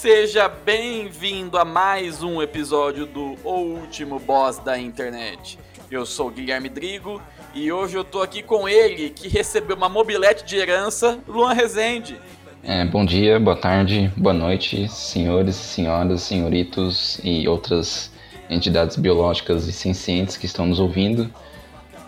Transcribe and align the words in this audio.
Seja 0.00 0.48
bem-vindo 0.48 1.58
a 1.58 1.64
mais 1.64 2.22
um 2.22 2.40
episódio 2.40 3.04
do 3.04 3.36
O 3.44 3.76
Último 3.80 4.18
Boss 4.18 4.58
da 4.58 4.78
Internet. 4.78 5.58
Eu 5.90 6.06
sou 6.06 6.28
o 6.28 6.30
Guilherme 6.30 6.70
Drigo 6.70 7.20
e 7.54 7.70
hoje 7.70 7.98
eu 7.98 8.02
tô 8.02 8.22
aqui 8.22 8.42
com 8.42 8.66
ele, 8.66 9.10
que 9.10 9.28
recebeu 9.28 9.76
uma 9.76 9.90
mobilete 9.90 10.42
de 10.42 10.56
herança, 10.56 11.18
Luan 11.28 11.52
Rezende. 11.52 12.18
É, 12.64 12.82
bom 12.86 13.04
dia, 13.04 13.38
boa 13.38 13.58
tarde, 13.58 14.10
boa 14.16 14.32
noite, 14.32 14.88
senhores, 14.88 15.56
senhoras, 15.56 16.22
senhoritos 16.22 17.20
e 17.22 17.46
outras 17.46 18.10
entidades 18.48 18.96
biológicas 18.96 19.68
e 19.68 19.72
sencientes 19.72 20.38
que 20.38 20.46
estão 20.46 20.64
nos 20.64 20.80
ouvindo. 20.80 21.30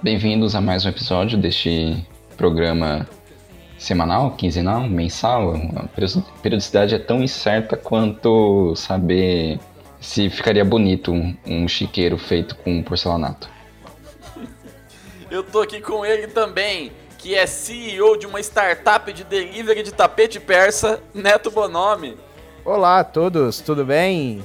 Bem-vindos 0.03 0.55
a 0.55 0.63
mais 0.63 0.87
um 0.87 0.89
episódio 0.89 1.37
deste 1.37 2.03
programa 2.39 3.07
semanal, 3.83 4.31
quinzenal, 4.33 4.89
mensal. 4.89 5.55
A 5.77 5.89
periodi- 5.89 6.25
periodicidade 6.41 6.95
é 6.95 6.99
tão 6.99 7.23
incerta 7.23 7.77
quanto 7.77 8.75
saber 8.77 9.59
se 10.01 10.31
ficaria 10.31 10.65
bonito 10.65 11.13
um, 11.13 11.37
um 11.47 11.69
chiqueiro 11.69 12.17
feito 12.17 12.57
com 12.57 12.83
porcelanato. 12.83 13.49
Eu 15.31 15.43
tô 15.43 15.63
aqui 15.63 15.81
com 15.81 16.05
ele 16.05 16.27
também, 16.29 16.93
que 17.19 17.35
é 17.35 17.47
CEO 17.47 18.17
de 18.19 18.27
uma 18.27 18.41
startup 18.41 19.13
de 19.13 19.25
delivery 19.25 19.83
de 19.83 19.93
tapete 19.93 20.39
persa, 20.39 21.03
Neto 21.15 21.51
Bonomi. 21.51 22.17
Olá 22.65 23.01
a 23.01 23.05
todos, 23.05 23.61
tudo 23.61 23.85
bem? 23.85 24.43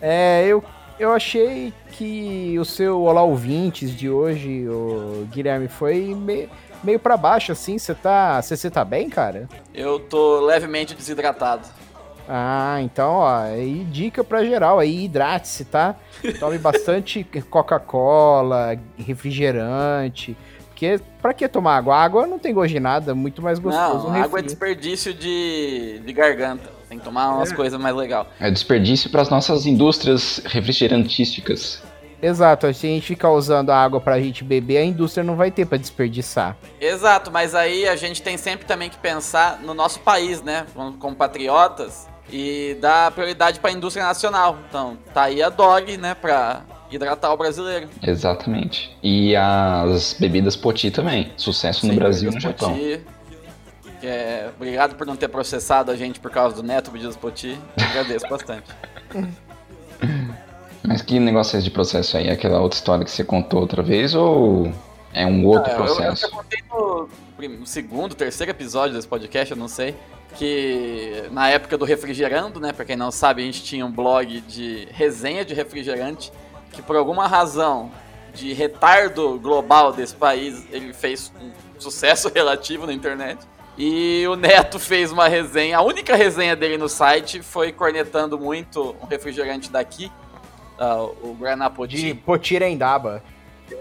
É, 0.00 0.46
eu, 0.46 0.62
eu 0.98 1.12
achei 1.12 1.72
que 1.90 2.56
o 2.58 2.64
seu 2.64 3.02
Olá 3.02 3.22
Ouvintes 3.22 3.94
de 3.94 4.08
hoje, 4.08 4.66
o 4.68 5.26
Guilherme, 5.32 5.66
foi 5.68 6.14
meio, 6.14 6.48
meio 6.82 6.98
para 6.98 7.16
baixo, 7.16 7.52
assim. 7.52 7.78
Você 7.78 7.94
tá, 7.94 8.40
você 8.40 8.70
tá 8.70 8.84
bem, 8.84 9.08
cara? 9.08 9.48
Eu 9.74 9.98
tô 9.98 10.40
levemente 10.40 10.94
desidratado. 10.94 11.66
Ah, 12.28 12.78
então, 12.82 13.14
ó, 13.14 13.38
aí 13.38 13.84
dica 13.90 14.22
pra 14.22 14.44
geral 14.44 14.78
aí, 14.78 15.04
hidrate-se, 15.04 15.64
tá? 15.64 15.96
Tome 16.38 16.58
bastante 16.58 17.24
Coca-Cola, 17.48 18.78
refrigerante. 18.98 20.36
Porque 20.68 21.00
pra 21.22 21.32
que 21.32 21.48
tomar 21.48 21.78
água? 21.78 21.96
Água 21.96 22.26
não 22.26 22.38
tem 22.38 22.52
gosto 22.52 22.72
de 22.72 22.78
nada, 22.78 23.14
muito 23.14 23.40
mais 23.40 23.58
gostoso. 23.58 24.08
Não, 24.08 24.14
um 24.14 24.22
água 24.22 24.40
é 24.40 24.42
desperdício 24.42 25.14
de, 25.14 26.00
de 26.04 26.12
garganta. 26.12 26.70
Tem 26.88 26.98
que 26.98 27.04
tomar 27.04 27.34
umas 27.34 27.52
coisas 27.52 27.80
mais 27.80 27.96
legais. 27.96 28.26
É 28.38 28.50
desperdício 28.50 29.10
para 29.10 29.22
as 29.22 29.28
nossas 29.28 29.66
indústrias 29.66 30.40
refrigerantísticas. 30.44 31.82
Exato, 32.20 32.72
se 32.74 32.86
a 32.86 32.90
gente 32.90 33.06
ficar 33.06 33.30
usando 33.30 33.70
a 33.70 33.76
água 33.76 34.00
pra 34.00 34.20
gente 34.20 34.42
beber, 34.42 34.78
a 34.78 34.84
indústria 34.84 35.22
não 35.22 35.36
vai 35.36 35.50
ter 35.50 35.66
pra 35.66 35.78
desperdiçar. 35.78 36.56
Exato, 36.80 37.30
mas 37.30 37.54
aí 37.54 37.88
a 37.88 37.96
gente 37.96 38.22
tem 38.22 38.36
sempre 38.36 38.66
também 38.66 38.90
que 38.90 38.98
pensar 38.98 39.60
no 39.62 39.72
nosso 39.72 40.00
país, 40.00 40.42
né? 40.42 40.66
Como, 40.74 40.92
como 40.94 41.16
patriotas. 41.16 42.08
E 42.30 42.76
dar 42.80 43.10
prioridade 43.12 43.58
pra 43.58 43.70
indústria 43.70 44.04
nacional. 44.04 44.58
Então, 44.68 44.98
tá 45.14 45.22
aí 45.22 45.42
a 45.42 45.48
Dog, 45.48 45.96
né? 45.96 46.14
Pra 46.14 46.62
hidratar 46.90 47.32
o 47.32 47.36
brasileiro. 47.36 47.88
Exatamente. 48.02 48.94
E 49.02 49.34
as 49.34 50.12
bebidas 50.12 50.54
Poti 50.56 50.90
também. 50.90 51.32
Sucesso 51.36 51.86
no 51.86 51.92
Sim, 51.92 51.98
Brasil 51.98 52.30
e 52.30 52.34
no 52.34 52.40
Japão. 52.40 52.70
Poti. 52.70 53.00
É, 54.02 54.50
obrigado 54.54 54.94
por 54.94 55.06
não 55.06 55.16
ter 55.16 55.28
processado 55.28 55.90
a 55.90 55.96
gente 55.96 56.20
por 56.20 56.30
causa 56.30 56.56
do 56.56 56.62
Neto 56.62 56.90
Bebidas 56.90 57.16
Poti. 57.16 57.58
Agradeço 57.76 58.28
bastante. 58.28 58.68
Mas 60.86 61.02
que 61.02 61.18
negócio 61.18 61.56
é 61.56 61.58
esse 61.58 61.64
de 61.64 61.70
processo 61.70 62.16
aí? 62.16 62.30
Aquela 62.30 62.60
outra 62.60 62.76
história 62.78 63.04
que 63.04 63.10
você 63.10 63.24
contou 63.24 63.60
outra 63.60 63.82
vez 63.82 64.14
ou 64.14 64.72
é 65.12 65.26
um 65.26 65.44
outro 65.46 65.70
É, 65.70 65.74
eu- 65.74 65.78
Eu, 65.78 65.84
processo? 65.84 66.22
já 66.22 66.28
contei 66.30 66.58
no, 66.70 67.08
no 67.58 67.66
segundo, 67.66 68.14
terceiro 68.14 68.50
episódio 68.50 68.94
desse 68.94 69.08
podcast, 69.08 69.50
eu 69.50 69.56
não 69.56 69.68
sei. 69.68 69.94
Que 70.36 71.24
na 71.32 71.48
época 71.48 71.76
do 71.78 71.84
refrigerando, 71.84 72.60
né? 72.60 72.72
Pra 72.72 72.84
quem 72.84 72.96
não 72.96 73.10
sabe, 73.10 73.42
a 73.42 73.44
gente 73.44 73.62
tinha 73.62 73.84
um 73.84 73.90
blog 73.90 74.40
de 74.42 74.86
resenha 74.92 75.44
de 75.44 75.54
refrigerante. 75.54 76.30
Que 76.72 76.80
por 76.82 76.96
alguma 76.96 77.26
razão 77.26 77.90
de 78.34 78.52
retardo 78.52 79.38
global 79.40 79.92
desse 79.92 80.14
país, 80.14 80.64
ele 80.70 80.92
fez 80.92 81.32
um 81.40 81.50
sucesso 81.80 82.30
relativo 82.34 82.86
na 82.86 82.92
internet. 82.92 83.38
E 83.76 84.24
o 84.28 84.34
Neto 84.36 84.78
fez 84.78 85.10
uma 85.12 85.28
resenha, 85.28 85.78
a 85.78 85.82
única 85.82 86.14
resenha 86.16 86.54
dele 86.56 86.76
no 86.76 86.88
site 86.88 87.40
foi 87.42 87.70
cornetando 87.72 88.36
muito 88.38 88.94
um 89.00 89.06
refrigerante 89.06 89.70
daqui, 89.70 90.10
ah, 90.78 91.02
o 91.22 91.34
Guaraná 91.38 91.68
Poti. 91.70 91.96
De 91.96 92.14
Potirendaba. 92.14 93.22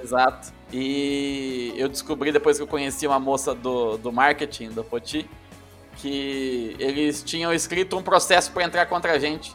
Exato. 0.03 0.51
E 0.71 1.73
eu 1.77 1.87
descobri 1.87 2.31
depois 2.31 2.57
que 2.57 2.63
eu 2.63 2.67
conheci 2.67 3.07
uma 3.07 3.19
moça 3.19 3.55
do, 3.55 3.97
do 3.97 4.11
marketing 4.11 4.69
do 4.69 4.83
Poti 4.83 5.29
que 5.95 6.75
eles 6.77 7.23
tinham 7.23 7.51
escrito 7.53 7.97
um 7.97 8.03
processo 8.03 8.51
para 8.51 8.63
entrar 8.63 8.85
contra 8.85 9.13
a 9.13 9.19
gente. 9.19 9.53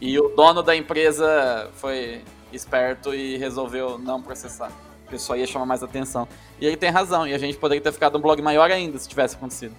E 0.00 0.18
o 0.18 0.28
dono 0.30 0.62
da 0.62 0.74
empresa 0.74 1.70
foi 1.74 2.22
esperto 2.52 3.14
e 3.14 3.36
resolveu 3.36 3.98
não 3.98 4.22
processar. 4.22 4.70
Porque 5.02 5.18
só 5.18 5.36
ia 5.36 5.46
chamar 5.46 5.66
mais 5.66 5.82
atenção. 5.82 6.26
E 6.58 6.66
ele 6.66 6.76
tem 6.76 6.90
razão, 6.90 7.26
e 7.26 7.34
a 7.34 7.38
gente 7.38 7.58
poderia 7.58 7.82
ter 7.82 7.92
ficado 7.92 8.16
um 8.16 8.20
blog 8.20 8.40
maior 8.40 8.70
ainda 8.70 8.98
se 8.98 9.06
tivesse 9.08 9.36
acontecido. 9.36 9.74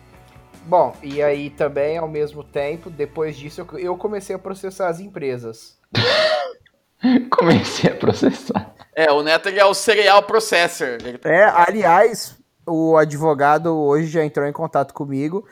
Bom, 0.65 0.95
e 1.01 1.21
aí 1.21 1.49
também, 1.49 1.97
ao 1.97 2.07
mesmo 2.07 2.43
tempo, 2.43 2.89
depois 2.89 3.35
disso, 3.37 3.61
eu- 3.61 3.79
eu 3.79 3.97
comecei 3.97 4.35
a 4.35 4.39
processar 4.39 4.87
as 4.87 4.99
empresas. 4.99 5.77
Comecei 7.29 7.91
a 7.91 7.95
processar. 7.95 8.73
É, 8.95 9.11
o 9.11 9.22
Neto 9.22 9.50
ele 9.50 9.59
é 9.59 9.66
o 9.66 9.73
serial 9.73 10.23
processor. 10.23 10.97
Ele- 11.03 11.19
É, 11.25 11.44
aliás, 11.44 12.35
o 12.66 12.95
advogado 12.97 13.75
hoje 13.75 14.07
já 14.07 14.23
entrou 14.23 14.47
em 14.47 14.53
contato 14.53 14.94
comigo. 14.94 15.45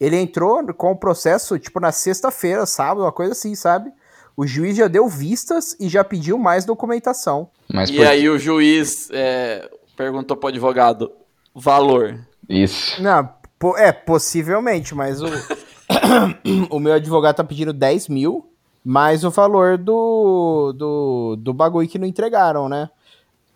Ele 0.00 0.16
entrou 0.16 0.64
com 0.74 0.92
o 0.92 0.96
processo, 0.96 1.58
tipo, 1.58 1.80
na 1.80 1.92
sexta-feira, 1.92 2.64
sábado, 2.66 3.02
uma 3.02 3.12
coisa 3.12 3.32
assim, 3.32 3.54
sabe? 3.54 3.90
O 4.36 4.46
juiz 4.46 4.76
já 4.76 4.86
deu 4.86 5.08
vistas 5.08 5.76
e 5.80 5.88
já 5.88 6.04
pediu 6.04 6.38
mais 6.38 6.64
documentação. 6.64 7.50
Mas 7.68 7.90
E 7.90 7.96
por 7.96 8.06
aí 8.06 8.28
o 8.28 8.38
juiz 8.38 9.08
é, 9.12 9.68
perguntou 9.96 10.36
pro 10.36 10.48
advogado 10.48 11.10
valor. 11.54 12.18
isso. 12.48 13.02
Não, 13.02 13.28
po- 13.58 13.76
é, 13.76 13.90
possivelmente, 13.92 14.94
mas 14.94 15.20
o, 15.20 15.26
o 16.70 16.78
meu 16.78 16.94
advogado 16.94 17.36
tá 17.36 17.44
pedindo 17.44 17.72
10 17.72 18.08
mil, 18.08 18.50
mais 18.84 19.24
o 19.24 19.30
valor 19.30 19.76
do, 19.78 20.72
do, 20.74 21.36
do 21.36 21.52
bagulho 21.52 21.88
que 21.88 21.98
não 21.98 22.06
entregaram, 22.06 22.68
né? 22.68 22.88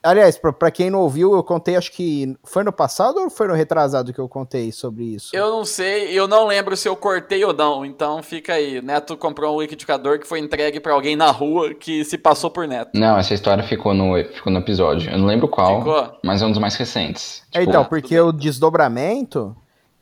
Aliás, 0.05 0.37
pra, 0.37 0.53
pra 0.53 0.69
quem 0.69 0.91
não 0.91 0.99
ouviu, 0.99 1.33
eu 1.33 1.45
contei, 1.45 1.77
acho 1.77 1.93
que 1.93 2.37
foi 2.43 2.65
no 2.65 2.73
passado 2.73 3.21
ou 3.21 3.31
foi 3.31 3.47
no 3.47 3.55
retrasado 3.55 4.13
que 4.13 4.19
eu 4.19 4.29
contei 4.29 4.73
sobre 4.73 5.05
isso? 5.05 5.31
Eu 5.33 5.49
não 5.49 5.65
sei, 5.65 6.11
eu 6.11 6.27
não 6.27 6.45
lembro 6.49 6.77
se 6.77 6.89
eu 6.89 6.97
cortei 6.97 7.45
ou 7.45 7.53
não, 7.55 7.85
então 7.85 8.21
fica 8.21 8.55
aí. 8.55 8.83
Neto 8.83 9.17
comprou 9.17 9.57
um 9.57 9.61
liquidificador 9.63 10.19
que 10.19 10.27
foi 10.27 10.41
entregue 10.41 10.81
pra 10.81 10.93
alguém 10.93 11.15
na 11.15 11.31
rua 11.31 11.73
que 11.73 12.05
se 12.05 12.19
passou 12.19 12.51
por 12.51 12.67
Neto. 12.67 12.91
Não, 12.99 13.17
essa 13.17 13.33
história 13.33 13.63
ficou 13.63 13.95
no, 13.95 14.17
ficou 14.25 14.53
no 14.53 14.59
episódio. 14.59 15.09
Eu 15.09 15.19
não 15.19 15.27
lembro 15.27 15.47
qual, 15.47 15.79
Ficou? 15.79 16.19
mas 16.25 16.43
é 16.43 16.47
um 16.47 16.51
dos 16.51 16.59
mais 16.61 16.75
recentes. 16.75 17.45
É, 17.55 17.61
Tipo, 17.61 17.71
então, 17.71 17.85
tudo 17.85 17.91
porque 17.91 18.19
o 18.19 18.33
desdobramento 18.33 19.55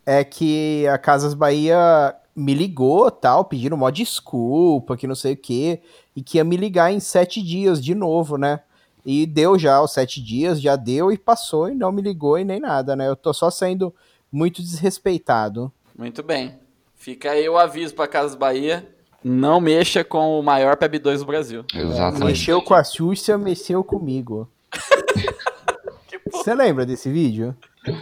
é 0.07 0.25
que 0.25 0.89
a 0.89 0.97
Casas 0.97 1.35
Bahia 1.35 2.15
me 2.41 2.55
ligou, 2.55 3.11
tal, 3.11 3.45
pedindo 3.45 3.75
uma 3.75 3.93
desculpa, 3.93 4.97
que 4.97 5.07
não 5.07 5.15
sei 5.15 5.35
o 5.35 5.37
quê, 5.37 5.81
e 6.17 6.23
que 6.23 6.39
ia 6.39 6.45
me 6.45 6.57
ligar 6.57 6.93
em 6.93 6.99
sete 7.01 7.43
dias 7.43 7.83
de 7.83 7.95
novo, 7.95 8.37
né? 8.37 8.61
E 9.05 9.27
deu 9.27 9.59
já 9.59 9.81
os 9.81 9.93
sete 9.93 10.23
dias, 10.23 10.61
já 10.61 10.77
deu 10.77 11.11
e 11.13 11.17
passou 11.19 11.69
e 11.69 11.75
não 11.75 11.91
me 11.93 12.03
ligou 12.03 12.39
e 12.39 12.45
nem 12.45 12.61
nada, 12.61 12.95
né? 12.97 13.09
Eu 13.09 13.17
tô 13.17 13.33
só 13.33 13.51
sendo 13.51 13.95
muito 14.31 14.61
desrespeitado. 14.63 15.73
Muito 15.97 16.23
bem. 16.23 16.59
Fica 16.95 17.31
aí 17.31 17.49
o 17.49 17.57
aviso 17.57 17.95
pra 17.95 18.07
Casas 18.07 18.35
Bahia. 18.35 18.87
Não 19.25 19.61
mexa 19.61 20.03
com 20.05 20.39
o 20.39 20.43
maior 20.43 20.77
PEB2 20.77 21.19
do 21.19 21.25
Brasil. 21.27 21.65
Exatamente. 21.75 22.25
Mexeu 22.25 22.63
com 22.63 22.75
a 22.75 22.83
Xuxa, 22.85 23.37
mexeu 23.39 23.83
comigo. 23.85 24.49
Você 26.33 26.55
lembra 26.55 26.87
desse 26.87 27.11
vídeo? 27.11 27.55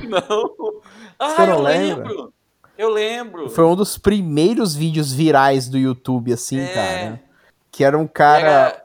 Não. 0.09 0.81
Ah, 1.19 1.31
Você 1.31 1.47
não 1.47 1.55
eu 1.55 1.63
lembra? 1.63 2.09
lembro. 2.09 2.33
Eu 2.79 2.91
lembro. 2.91 3.51
Foi 3.51 3.65
um 3.65 3.75
dos 3.75 3.99
primeiros 3.99 4.75
vídeos 4.77 5.13
virais 5.13 5.69
do 5.69 5.77
YouTube, 5.77 6.33
assim, 6.33 6.61
É. 6.61 6.67
cara. 6.73 7.21
Que 7.73 7.83
era 7.85 7.99
um 7.99 8.07
cara. 8.07 8.41
Era, 8.41 8.85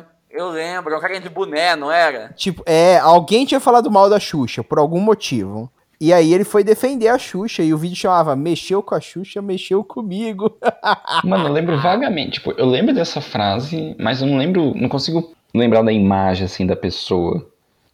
é 0.00 0.04
Eu 0.30 0.50
lembro, 0.50 0.92
é 0.94 0.96
um 0.98 1.00
carinha 1.00 1.20
de 1.20 1.28
boné, 1.30 1.74
não 1.74 1.90
era? 1.90 2.28
Tipo, 2.36 2.62
é, 2.66 2.98
alguém 2.98 3.44
tinha 3.46 3.58
falado 3.60 3.90
mal 3.90 4.08
da 4.10 4.20
Xuxa, 4.20 4.62
por 4.62 4.78
algum 4.78 5.00
motivo. 5.00 5.70
E 6.00 6.12
aí 6.12 6.34
ele 6.34 6.42
foi 6.44 6.64
defender 6.64 7.08
a 7.08 7.18
Xuxa, 7.18 7.62
e 7.62 7.72
o 7.72 7.78
vídeo 7.78 7.96
chamava 7.96 8.34
Mexeu 8.34 8.82
com 8.82 8.94
a 8.94 9.00
Xuxa, 9.00 9.40
mexeu 9.40 9.84
comigo. 9.84 10.56
Mano, 11.24 11.46
eu 11.48 11.52
lembro 11.52 11.80
vagamente. 11.80 12.32
Tipo, 12.40 12.52
eu 12.52 12.66
lembro 12.66 12.94
dessa 12.94 13.20
frase, 13.20 13.94
mas 14.00 14.20
eu 14.20 14.26
não 14.26 14.36
lembro. 14.36 14.74
Não 14.74 14.88
consigo 14.88 15.32
lembrar 15.54 15.82
da 15.82 15.92
imagem, 15.92 16.44
assim, 16.46 16.66
da 16.66 16.74
pessoa. 16.76 17.46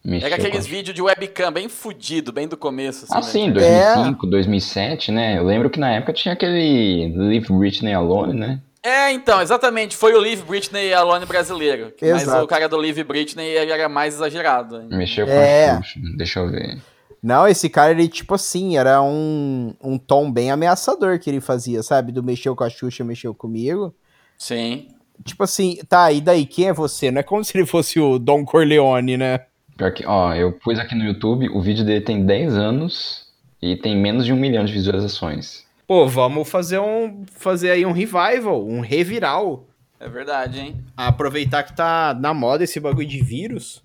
Mexeu 0.03 0.27
Era 0.27 0.37
com 0.37 0.43
aqueles 0.47 0.65
a- 0.65 0.69
vídeos 0.69 0.95
de 0.95 1.01
webcam 1.01 1.51
bem 1.51 1.67
fudido, 1.67 2.31
bem 2.31 2.47
do 2.47 2.55
começo. 2.55 3.05
Assim, 3.05 3.13
Ah, 3.13 3.19
né? 3.19 3.21
sim, 3.23 3.51
2005, 3.51 4.27
2007, 4.27 5.11
né? 5.11 5.37
Eu 5.37 5.43
lembro 5.43 5.69
que 5.69 5.79
na 5.79 5.91
época 5.91 6.13
tinha 6.13 6.33
aquele 6.33 7.13
Leave 7.15 7.51
Britney 7.51 7.93
Alone, 7.93 8.33
né? 8.39 8.61
É, 8.81 9.11
então, 9.11 9.41
exatamente. 9.41 9.97
Foi 9.97 10.13
o 10.13 10.21
Live 10.21 10.43
Britney 10.43 10.93
Alone 10.93 11.25
brasileiro. 11.25 11.93
Mas 12.01 12.21
Exato. 12.21 12.45
o 12.45 12.47
cara 12.47 12.69
do 12.69 12.77
Live 12.77 13.03
Britney 13.03 13.45
ele 13.45 13.71
era 13.73 13.89
mais 13.89 14.13
exagerado. 14.13 14.77
ainda. 14.77 14.95
Mexeu 14.95 15.25
com 15.25 15.33
É. 15.33 15.71
a 15.71 15.81
Xuxa. 15.81 15.99
Deixa 16.15 16.39
eu 16.39 16.49
ver. 16.49 16.77
Não, 17.21 17.45
esse 17.45 17.67
cara, 17.69 17.91
ele, 17.91 18.07
tipo 18.07 18.33
assim, 18.35 18.77
era 18.77 19.01
um, 19.01 19.73
um 19.83 19.97
tom 19.97 20.31
bem 20.31 20.49
ameaçador 20.49 21.19
que 21.19 21.29
ele 21.29 21.41
fazia, 21.41 21.83
sabe? 21.83 22.13
Do 22.13 22.23
mexeu 22.23 22.55
com 22.55 22.63
a 22.63 22.69
Xuxa, 22.69 23.03
mexeu 23.03 23.35
comigo. 23.35 23.93
Sim. 24.37 24.87
Tipo 25.25 25.43
assim, 25.43 25.77
tá, 25.89 26.09
e 26.13 26.21
daí, 26.21 26.45
quem 26.45 26.69
é 26.69 26.73
você? 26.73 27.11
Não 27.11 27.19
é 27.19 27.23
como 27.23 27.43
se 27.43 27.57
ele 27.57 27.65
fosse 27.65 27.99
o 27.99 28.17
Don 28.17 28.45
Corleone, 28.45 29.17
né? 29.17 29.41
Pior 29.79 29.93
que, 29.93 30.05
ó, 30.05 30.33
eu 30.35 30.51
pus 30.51 30.77
aqui 30.77 30.93
no 30.93 31.05
YouTube, 31.05 31.47
o 31.49 31.61
vídeo 31.61 31.85
dele 31.85 32.01
tem 32.01 32.25
10 32.25 32.53
anos 32.57 33.25
e 33.61 33.77
tem 33.77 33.95
menos 33.95 34.25
de 34.25 34.33
um 34.33 34.35
milhão 34.35 34.65
de 34.65 34.73
visualizações. 34.73 35.63
Pô, 35.87 36.05
vamos 36.05 36.49
fazer 36.49 36.79
um 36.79 37.23
fazer 37.31 37.71
aí 37.71 37.85
um 37.85 37.93
revival, 37.93 38.67
um 38.67 38.81
reviral. 38.81 39.63
É 39.97 40.09
verdade, 40.09 40.59
hein? 40.59 40.75
Aproveitar 40.97 41.63
que 41.63 41.73
tá 41.73 42.13
na 42.19 42.33
moda 42.33 42.65
esse 42.65 42.77
bagulho 42.77 43.07
de 43.07 43.21
vírus. 43.23 43.81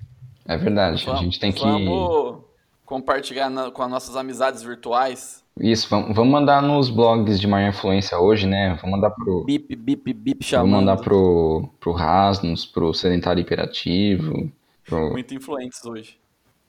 É 0.47 0.57
verdade, 0.57 1.01
a 1.03 1.07
Vamos- 1.07 1.21
gente 1.21 1.39
tem 1.39 1.53
que. 1.53 1.61
Vamos 1.63 2.39
compartilhar 2.85 3.49
na- 3.49 3.71
com 3.71 3.83
as 3.85 3.91
nossas 3.91 4.17
amizades 4.17 4.65
virtuais. 4.65 5.45
Isso, 5.61 5.87
vamos, 5.89 6.15
vamos 6.15 6.33
mandar 6.33 6.61
nos 6.61 6.91
blogs 6.91 7.41
de 7.41 7.47
maior 7.47 7.69
influência 7.69 8.19
hoje, 8.19 8.49
né? 8.49 8.77
Vamos 8.83 8.97
mandar 8.97 9.11
pro. 9.11 9.45
Bip, 9.45 9.77
bip, 9.77 10.13
bip, 10.13 10.31
Vamos 10.35 10.47
chamando. 10.47 10.71
mandar 10.73 10.97
pro, 10.97 11.69
pro 11.79 11.93
Rasnos, 11.93 12.67
pro 12.67 12.93
Sedentário 12.93 13.41
Hiperativo, 13.41 14.51
pro, 14.85 15.11
Muito 15.11 15.35
influentes 15.35 15.85
hoje. 15.85 16.19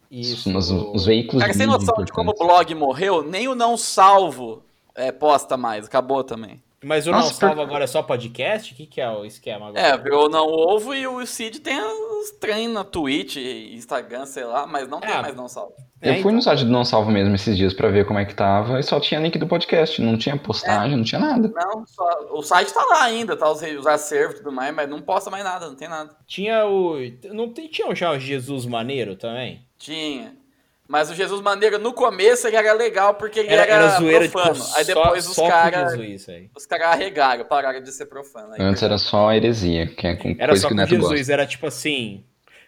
Isso. 0.09 0.49
nos, 0.49 0.69
os 0.69 1.05
veículos 1.05 1.41
Cara, 1.41 1.53
sem 1.53 1.65
mídia 1.67 1.79
noção 1.79 2.03
de 2.03 2.11
como 2.11 2.31
o 2.31 2.33
blog 2.33 2.73
morreu, 2.75 3.23
nem 3.23 3.47
o 3.47 3.55
não 3.55 3.75
salvo 3.75 4.63
é, 4.93 5.11
posta 5.11 5.57
mais. 5.57 5.85
Acabou 5.85 6.23
também. 6.23 6.61
Mas 6.83 7.07
o 7.07 7.11
Nossa, 7.11 7.29
Não 7.29 7.33
Salvo 7.33 7.55
por- 7.55 7.61
agora 7.63 7.83
é 7.85 7.87
só 7.87 8.03
podcast? 8.03 8.71
O 8.71 8.75
que, 8.75 8.85
que 8.85 9.01
é 9.01 9.09
o 9.09 9.25
esquema 9.25 9.69
agora? 9.69 9.81
É, 9.81 9.97
virou 9.97 10.29
não 10.29 10.45
ovo 10.47 10.93
e 10.93 11.07
o 11.07 11.25
Cid 11.25 11.59
tem 11.59 11.79
os 11.81 12.29
trem 12.39 12.67
na 12.67 12.83
Twitch, 12.83 13.37
Instagram, 13.37 14.27
sei 14.27 14.43
lá, 14.43 14.67
mas 14.67 14.87
não 14.87 14.99
tem 14.99 15.09
Ah, 15.09 15.21
mais 15.23 15.35
não 15.35 15.47
salvo. 15.47 15.73
É, 16.05 16.09
Eu 16.11 16.13
fui 16.15 16.19
então. 16.21 16.31
no 16.33 16.41
site 16.41 16.63
do 16.65 16.71
Não 16.71 16.85
Salvo 16.85 17.11
mesmo 17.11 17.33
esses 17.35 17.57
dias 17.57 17.73
pra 17.73 17.89
ver 17.89 18.05
como 18.05 18.19
é 18.19 18.25
que 18.25 18.33
tava 18.33 18.79
e 18.79 18.83
só 18.83 18.99
tinha 18.99 19.19
link 19.19 19.37
do 19.37 19.47
podcast, 19.47 20.01
não 20.01 20.17
tinha 20.17 20.37
postagem, 20.37 20.95
não 20.95 21.03
tinha 21.03 21.19
nada. 21.19 21.51
Não, 21.53 21.85
só, 21.85 22.27
o 22.31 22.41
site 22.41 22.73
tá 22.73 22.83
lá 22.85 23.03
ainda, 23.03 23.35
tá 23.35 23.49
os, 23.51 23.61
os 23.61 23.87
acervos 23.87 24.35
e 24.35 24.37
tudo 24.39 24.51
mais, 24.51 24.73
mas 24.73 24.89
não 24.89 25.01
posta 25.01 25.29
mais 25.29 25.43
nada, 25.43 25.67
não 25.67 25.75
tem 25.75 25.87
nada. 25.87 26.15
Tinha 26.27 26.65
o. 26.65 26.95
Não 27.33 27.49
tem, 27.51 27.67
tinha 27.67 27.93
já 27.95 28.11
o 28.11 28.19
Jesus 28.19 28.65
Maneiro 28.65 29.15
também? 29.15 29.61
Tinha. 29.77 30.33
Mas 30.87 31.09
o 31.09 31.15
Jesus 31.15 31.41
Maneiro, 31.41 31.79
no 31.79 31.91
começo, 31.93 32.45
ele 32.47 32.57
era 32.57 32.71
legal 32.73 33.15
porque 33.15 33.39
ele 33.39 33.49
Era, 33.49 33.63
era, 33.63 33.73
era 33.85 33.97
zoeira, 33.97 34.29
profano. 34.29 34.53
tipo, 34.53 34.77
aí 34.77 34.85
depois 34.85 35.25
só, 35.25 35.31
os 35.43 35.49
caras 35.49 35.93
Jesus 35.93 36.29
aí. 36.29 36.49
os 36.55 36.65
cara 36.67 36.89
arregaram, 36.89 37.43
pararam 37.45 37.81
de 37.81 37.91
ser 37.91 38.05
profano. 38.05 38.53
Aí 38.53 38.61
Antes 38.61 38.83
era 38.83 38.99
só 38.99 39.33
heresia, 39.33 39.87
que 39.87 40.05
é 40.05 40.15
com 40.15 40.35
Era 40.37 40.49
coisa 40.49 40.61
só 40.61 40.67
que 40.67 40.73
o 40.75 40.77
Neto 40.77 40.89
Jesus, 40.89 41.09
gosta. 41.09 41.33
era 41.33 41.47
tipo 41.47 41.65
assim, 41.65 42.23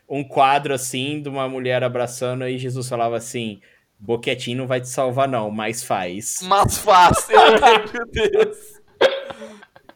um 0.08 0.24
quadro 0.24 0.74
assim 0.74 1.22
de 1.22 1.30
uma 1.30 1.48
mulher 1.50 1.84
abraçando 1.84 2.44
aí 2.44 2.58
Jesus 2.58 2.88
falava 2.88 3.18
assim, 3.18 3.60
boquetinho 4.00 4.58
não 4.60 4.68
vai 4.68 4.80
te 4.82 4.88
salvar 4.90 5.28
não, 5.28 5.52
mas 5.52 5.84
faz. 5.84 6.40
Mas 6.44 6.78
fácil, 6.78 7.36
eu 7.36 7.52
lembro 7.52 8.06
desse. 8.12 8.78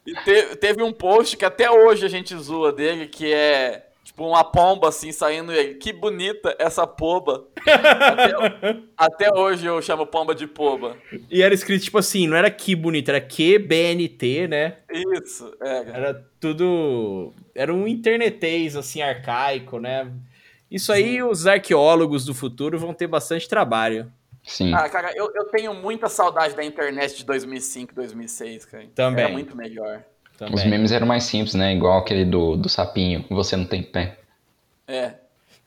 E 0.06 0.14
te- 0.24 0.56
teve 0.58 0.82
um 0.84 0.92
post 0.92 1.38
que 1.38 1.46
até 1.46 1.70
hoje 1.70 2.06
a 2.06 2.10
gente 2.10 2.36
zoa 2.36 2.72
dele, 2.74 3.08
que 3.08 3.32
é 3.32 3.86
tipo 4.22 4.28
uma 4.28 4.44
pomba 4.44 4.90
assim 4.90 5.12
saindo 5.12 5.52
e 5.52 5.58
ele. 5.58 5.74
Que 5.76 5.92
bonita 5.92 6.56
essa 6.60 6.86
poba. 6.86 7.48
até, 7.66 8.82
até 9.28 9.34
hoje 9.34 9.66
eu 9.66 9.82
chamo 9.82 10.06
pomba 10.06 10.36
de 10.36 10.46
poba. 10.46 10.96
E 11.30 11.42
era 11.42 11.54
escrito 11.54 11.84
tipo 11.84 11.98
assim, 11.98 12.28
não 12.28 12.38
era 12.38 12.52
que 12.52 12.76
bonito, 12.76 13.10
era 13.10 13.20
que 13.20 13.58
BNT, 13.58 14.48
né? 14.48 14.78
Isso, 14.92 15.52
é. 15.62 15.78
Era 15.90 16.26
tudo. 16.40 17.34
Era 17.56 17.74
um 17.74 17.88
internetês, 17.88 18.76
assim, 18.76 19.02
arcaico, 19.02 19.80
né? 19.80 20.12
Isso 20.70 20.94
aí 20.94 21.22
os 21.22 21.48
arqueólogos 21.48 22.24
do 22.24 22.34
futuro 22.34 22.80
vão 22.80 22.94
ter 22.94 23.08
bastante 23.08 23.50
trabalho. 23.50 24.12
Sim. 24.44 24.74
Ah, 24.74 24.90
cara, 24.90 25.12
eu, 25.16 25.32
eu 25.36 25.46
tenho 25.46 25.74
muita 25.74 26.08
saudade 26.08 26.56
da 26.56 26.64
internet 26.64 27.18
de 27.18 27.26
2005, 27.26 27.94
2006, 27.94 28.66
cara. 28.66 28.88
Também. 28.96 29.26
Era 29.26 29.34
muito 29.34 29.56
melhor. 29.56 30.04
Também. 30.42 30.56
Os 30.56 30.64
memes 30.64 30.92
eram 30.92 31.06
mais 31.06 31.26
simples, 31.26 31.54
né? 31.54 31.72
Igual 31.72 32.00
aquele 32.00 32.26
do, 32.26 32.58
do 32.58 32.68
sapinho, 32.68 33.24
você 33.30 33.56
não 33.56 33.66
tem 33.66 33.84
pé. 33.84 34.18
É. 34.88 35.14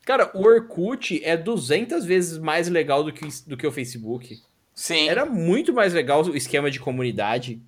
Cara, 0.04 0.32
o 0.34 0.42
Orkut 0.42 1.24
é 1.24 1.36
200 1.36 2.04
vezes 2.04 2.38
mais 2.38 2.68
legal 2.68 3.04
do 3.04 3.12
que, 3.12 3.24
do 3.46 3.56
que 3.56 3.64
o 3.64 3.70
Facebook. 3.70 4.36
Sim. 4.74 5.08
Era 5.08 5.24
muito 5.24 5.72
mais 5.72 5.94
legal 5.94 6.24
o 6.24 6.36
esquema 6.36 6.72
de 6.72 6.80
comunidade. 6.80 7.62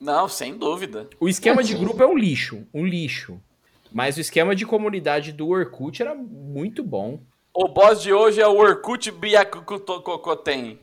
Não, 0.00 0.26
sem 0.26 0.56
dúvida. 0.56 1.06
O 1.20 1.28
esquema 1.28 1.62
de 1.62 1.74
grupo 1.74 2.02
é 2.02 2.06
um 2.06 2.16
lixo, 2.16 2.66
um 2.72 2.86
lixo. 2.86 3.38
Mas 3.92 4.16
o 4.16 4.20
esquema 4.22 4.56
de 4.56 4.64
comunidade 4.64 5.32
do 5.32 5.48
Orkut 5.48 6.00
era 6.00 6.14
muito 6.14 6.82
bom. 6.82 7.20
O 7.52 7.68
boss 7.68 8.00
de 8.00 8.10
hoje 8.10 8.40
é 8.40 8.48
o 8.48 8.56
Orkut 8.56 9.10
Biakukoten. 9.10 10.78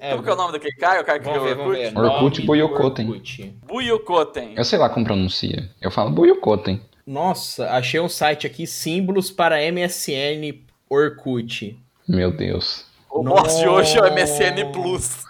É, 0.00 0.12
Como 0.12 0.22
que 0.22 0.30
é 0.30 0.32
o 0.32 0.36
nome 0.36 0.52
daquele 0.52 0.74
cara? 0.76 1.02
O 1.02 1.04
cara 1.04 1.18
que 1.18 1.28
criou 1.28 1.44
ver. 1.44 1.58
Orkut? 1.96 2.50
Orkut. 2.50 3.02
Orkut. 3.02 3.54
Buyokoten. 3.66 4.54
Eu 4.56 4.64
sei 4.64 4.78
lá 4.78 4.88
como 4.88 5.04
pronuncia. 5.04 5.70
Eu 5.78 5.90
falo 5.90 6.10
Buyokoten. 6.10 6.80
Nossa, 7.06 7.70
achei 7.70 8.00
um 8.00 8.08
site 8.08 8.46
aqui, 8.46 8.66
símbolos 8.66 9.30
para 9.30 9.56
MSN 9.70 10.64
Orkut. 10.88 11.78
Meu 12.08 12.34
Deus. 12.34 12.86
O 13.10 13.22
boss 13.22 13.58
de 13.58 13.68
hoje 13.68 13.98
é 13.98 14.00
o 14.00 14.10
MSN 14.12 14.72
Plus. 14.72 15.24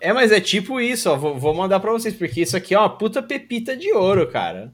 É, 0.00 0.12
mas 0.12 0.32
é 0.32 0.40
tipo 0.40 0.80
isso, 0.80 1.10
ó. 1.10 1.16
Vou, 1.16 1.38
vou 1.38 1.52
mandar 1.54 1.80
pra 1.80 1.92
vocês, 1.92 2.14
porque 2.14 2.40
isso 2.40 2.56
aqui 2.56 2.74
é 2.74 2.78
uma 2.78 2.88
puta 2.88 3.22
pepita 3.22 3.76
de 3.76 3.92
ouro, 3.92 4.26
cara. 4.30 4.72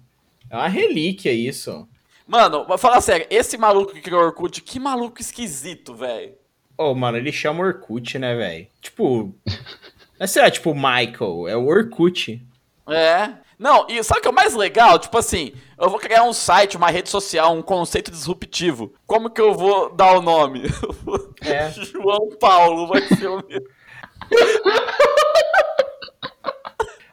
É 0.48 0.56
uma 0.56 0.68
relíquia 0.68 1.32
isso. 1.32 1.88
Mano, 2.26 2.64
vou 2.66 2.78
falar 2.78 3.00
sério, 3.00 3.26
esse 3.30 3.56
maluco 3.58 3.92
que 3.92 4.00
criou 4.00 4.20
o 4.20 4.24
Orkut, 4.26 4.62
que 4.62 4.78
maluco 4.78 5.20
esquisito, 5.20 5.94
velho. 5.94 6.34
Ô, 6.78 6.94
mano, 6.94 7.16
ele 7.16 7.32
chama 7.32 7.64
Orkut, 7.64 8.18
né, 8.18 8.34
velho? 8.34 8.66
Tipo. 8.80 9.34
Não 10.18 10.24
é, 10.24 10.26
sei 10.26 10.42
lá, 10.42 10.50
tipo 10.50 10.74
Michael, 10.74 11.48
é 11.48 11.56
o 11.56 11.66
Orkut. 11.66 12.42
É. 12.88 13.30
Não, 13.58 13.86
e 13.88 14.02
sabe 14.04 14.18
o 14.18 14.22
que 14.22 14.28
é 14.28 14.30
o 14.30 14.34
mais 14.34 14.54
legal? 14.54 14.98
Tipo 14.98 15.16
assim, 15.16 15.52
eu 15.78 15.88
vou 15.88 15.98
criar 15.98 16.24
um 16.24 16.32
site, 16.32 16.76
uma 16.76 16.90
rede 16.90 17.08
social, 17.08 17.54
um 17.54 17.62
conceito 17.62 18.10
disruptivo. 18.10 18.92
Como 19.06 19.30
que 19.30 19.40
eu 19.40 19.54
vou 19.54 19.94
dar 19.94 20.12
o 20.12 20.22
nome? 20.22 20.62
É. 21.40 21.70
João 21.84 22.30
Paulo 22.38 22.86
vai 22.86 23.02
ser 23.02 23.28
o 23.28 23.42
meu. 23.46 23.62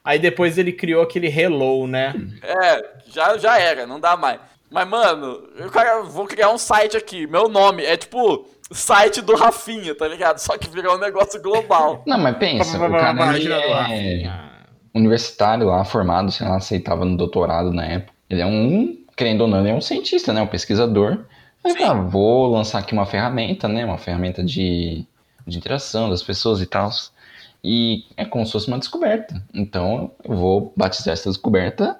Aí 0.03 0.19
depois 0.19 0.57
ele 0.57 0.73
criou 0.73 1.01
aquele 1.01 1.27
Hello, 1.27 1.87
né? 1.87 2.13
É, 2.41 2.89
já, 3.07 3.37
já 3.37 3.57
era, 3.57 3.87
não 3.87 4.01
dá 4.01 4.17
mais. 4.17 4.39
Mas, 4.69 4.87
mano, 4.87 5.49
eu 5.55 5.69
cara, 5.69 6.01
vou 6.01 6.25
criar 6.25 6.49
um 6.49 6.57
site 6.57 6.97
aqui. 6.97 7.25
Meu 7.25 7.47
nome 7.47 7.85
é 7.85 7.95
tipo 7.95 8.45
site 8.73 9.21
do 9.21 9.35
Rafinha, 9.35 9.95
tá 9.95 10.07
ligado? 10.07 10.37
Só 10.39 10.57
que 10.57 10.69
virou 10.69 10.95
um 10.95 10.99
negócio 10.99 11.41
global. 11.41 12.03
Não, 12.05 12.17
mas 12.17 12.37
pensa, 12.37 12.77
o 12.77 12.91
cara 12.91 13.37
ele 13.37 13.53
é 13.53 14.53
universitário 14.93 15.67
lá, 15.67 15.83
formado, 15.83 16.31
sei 16.31 16.47
lá, 16.47 16.59
se 16.59 16.75
ele 16.75 16.83
tava 16.83 17.05
no 17.05 17.17
doutorado 17.17 17.71
na 17.71 17.85
época. 17.85 18.13
Ele 18.29 18.41
é 18.41 18.45
um, 18.45 18.97
querendo 19.15 19.41
ou 19.41 19.47
não, 19.47 19.59
ele 19.59 19.69
é 19.69 19.73
um 19.73 19.81
cientista, 19.81 20.33
né? 20.33 20.41
Um 20.41 20.47
pesquisador. 20.47 21.25
Fala, 21.61 21.91
ah, 21.91 21.93
vou 21.93 22.51
lançar 22.51 22.79
aqui 22.79 22.93
uma 22.93 23.05
ferramenta, 23.05 23.67
né? 23.67 23.85
Uma 23.85 23.97
ferramenta 23.97 24.43
de, 24.43 25.05
de 25.47 25.57
interação 25.57 26.09
das 26.09 26.21
pessoas 26.21 26.61
e 26.61 26.65
tal. 26.65 26.89
E 27.63 28.05
é 28.17 28.25
como 28.25 28.45
se 28.45 28.51
fosse 28.51 28.67
uma 28.67 28.77
descoberta. 28.79 29.41
Então 29.53 30.11
eu 30.23 30.35
vou 30.35 30.73
batizar 30.75 31.13
essa 31.13 31.29
descoberta 31.29 31.97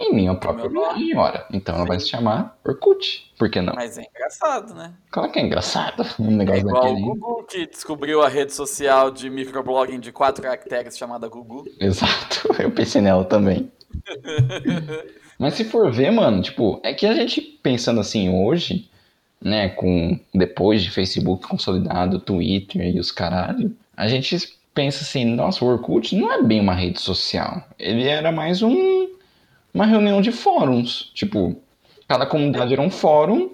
em 0.00 0.14
minha 0.14 0.34
própria 0.34 0.68
Meu 0.68 0.80
nome. 0.80 0.94
homenagem, 0.94 1.16
ora. 1.16 1.46
Então 1.52 1.74
ela 1.74 1.84
vai 1.84 2.00
se 2.00 2.08
chamar 2.08 2.58
Orkut. 2.64 3.30
Por 3.38 3.50
que 3.50 3.60
não? 3.60 3.74
Mas 3.74 3.98
é 3.98 4.02
engraçado, 4.02 4.74
né? 4.74 4.94
Claro 5.10 5.30
que 5.30 5.38
é 5.38 5.42
engraçado 5.42 6.04
um 6.18 6.28
É 6.28 6.34
negócio 6.34 6.60
igual 6.60 6.92
o. 6.92 7.00
Google 7.00 7.44
que 7.44 7.66
descobriu 7.66 8.22
a 8.22 8.28
rede 8.28 8.52
social 8.54 9.10
de 9.10 9.28
microblogging 9.28 10.00
de 10.00 10.10
quatro 10.10 10.42
caracteres 10.42 10.96
chamada 10.96 11.28
Google. 11.28 11.64
Exato, 11.78 12.48
eu 12.58 12.70
pensei 12.70 13.02
nela 13.02 13.24
também. 13.24 13.70
Mas 15.38 15.54
se 15.54 15.64
for 15.64 15.90
ver, 15.92 16.10
mano, 16.10 16.42
tipo, 16.42 16.80
é 16.82 16.92
que 16.92 17.06
a 17.06 17.14
gente 17.14 17.40
pensando 17.40 18.00
assim 18.00 18.28
hoje, 18.28 18.90
né, 19.40 19.70
com 19.70 20.18
depois 20.34 20.82
de 20.82 20.90
Facebook 20.90 21.46
consolidado, 21.48 22.20
Twitter 22.20 22.94
e 22.94 23.00
os 23.00 23.10
caralho, 23.10 23.74
a 23.96 24.06
gente 24.06 24.36
pensa 24.74 25.02
assim, 25.02 25.24
nossa, 25.24 25.64
o 25.64 25.68
Orkut 25.68 26.14
não 26.14 26.32
é 26.32 26.42
bem 26.42 26.60
uma 26.60 26.74
rede 26.74 27.00
social. 27.00 27.64
Ele 27.78 28.06
era 28.06 28.30
mais 28.30 28.62
um 28.62 29.08
uma 29.72 29.86
reunião 29.86 30.20
de 30.20 30.32
fóruns, 30.32 31.10
tipo, 31.14 31.60
cada 32.08 32.26
comunidade 32.26 32.72
era 32.72 32.82
um 32.82 32.90
fórum 32.90 33.50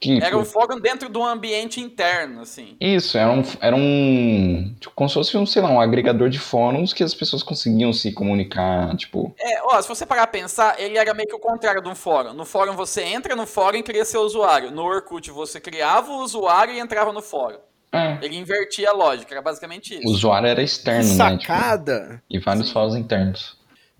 que 0.00 0.22
Era 0.22 0.38
um 0.38 0.44
fórum 0.44 0.78
dentro 0.78 1.08
do 1.08 1.24
ambiente 1.24 1.80
interno, 1.80 2.42
assim. 2.42 2.76
Isso, 2.80 3.18
era 3.18 3.32
um, 3.32 3.42
era 3.60 3.74
um. 3.74 4.72
Tipo, 4.78 4.94
como 4.94 5.08
se 5.08 5.14
fosse 5.14 5.36
um, 5.36 5.44
sei 5.44 5.60
lá, 5.60 5.70
um 5.70 5.80
agregador 5.80 6.28
de 6.30 6.38
fóruns 6.38 6.92
que 6.92 7.02
as 7.02 7.12
pessoas 7.12 7.42
conseguiam 7.42 7.92
se 7.92 8.12
comunicar, 8.12 8.96
tipo. 8.96 9.34
É, 9.40 9.60
ó, 9.64 9.82
se 9.82 9.88
você 9.88 10.06
parar 10.06 10.28
pra 10.28 10.40
pensar, 10.40 10.78
ele 10.80 10.96
era 10.96 11.12
meio 11.14 11.28
que 11.28 11.34
o 11.34 11.40
contrário 11.40 11.82
de 11.82 11.88
um 11.88 11.96
fórum. 11.96 12.32
No 12.32 12.44
fórum 12.44 12.76
você 12.76 13.02
entra 13.02 13.34
no 13.34 13.44
fórum 13.44 13.78
e 13.78 13.82
cria 13.82 14.04
seu 14.04 14.20
usuário. 14.20 14.70
No 14.70 14.84
Orkut 14.84 15.32
você 15.32 15.60
criava 15.60 16.12
o 16.12 16.22
usuário 16.22 16.72
e 16.74 16.78
entrava 16.78 17.12
no 17.12 17.20
fórum. 17.20 17.58
É. 17.90 18.18
Ele 18.22 18.36
invertia 18.36 18.90
a 18.90 18.92
lógica, 18.92 19.34
era 19.34 19.42
basicamente 19.42 19.94
O 19.96 19.98
isso. 19.98 20.08
usuário 20.10 20.46
era 20.46 20.60
Que 20.60 20.64
externo, 20.66 21.12
né? 21.14 21.30
Tipo, 21.38 21.42
sacada! 21.44 22.22
e 22.30 22.38
vários 22.38 22.68
Sim. 22.68 22.72
fóruns 22.72 22.94
internos. 22.94 23.56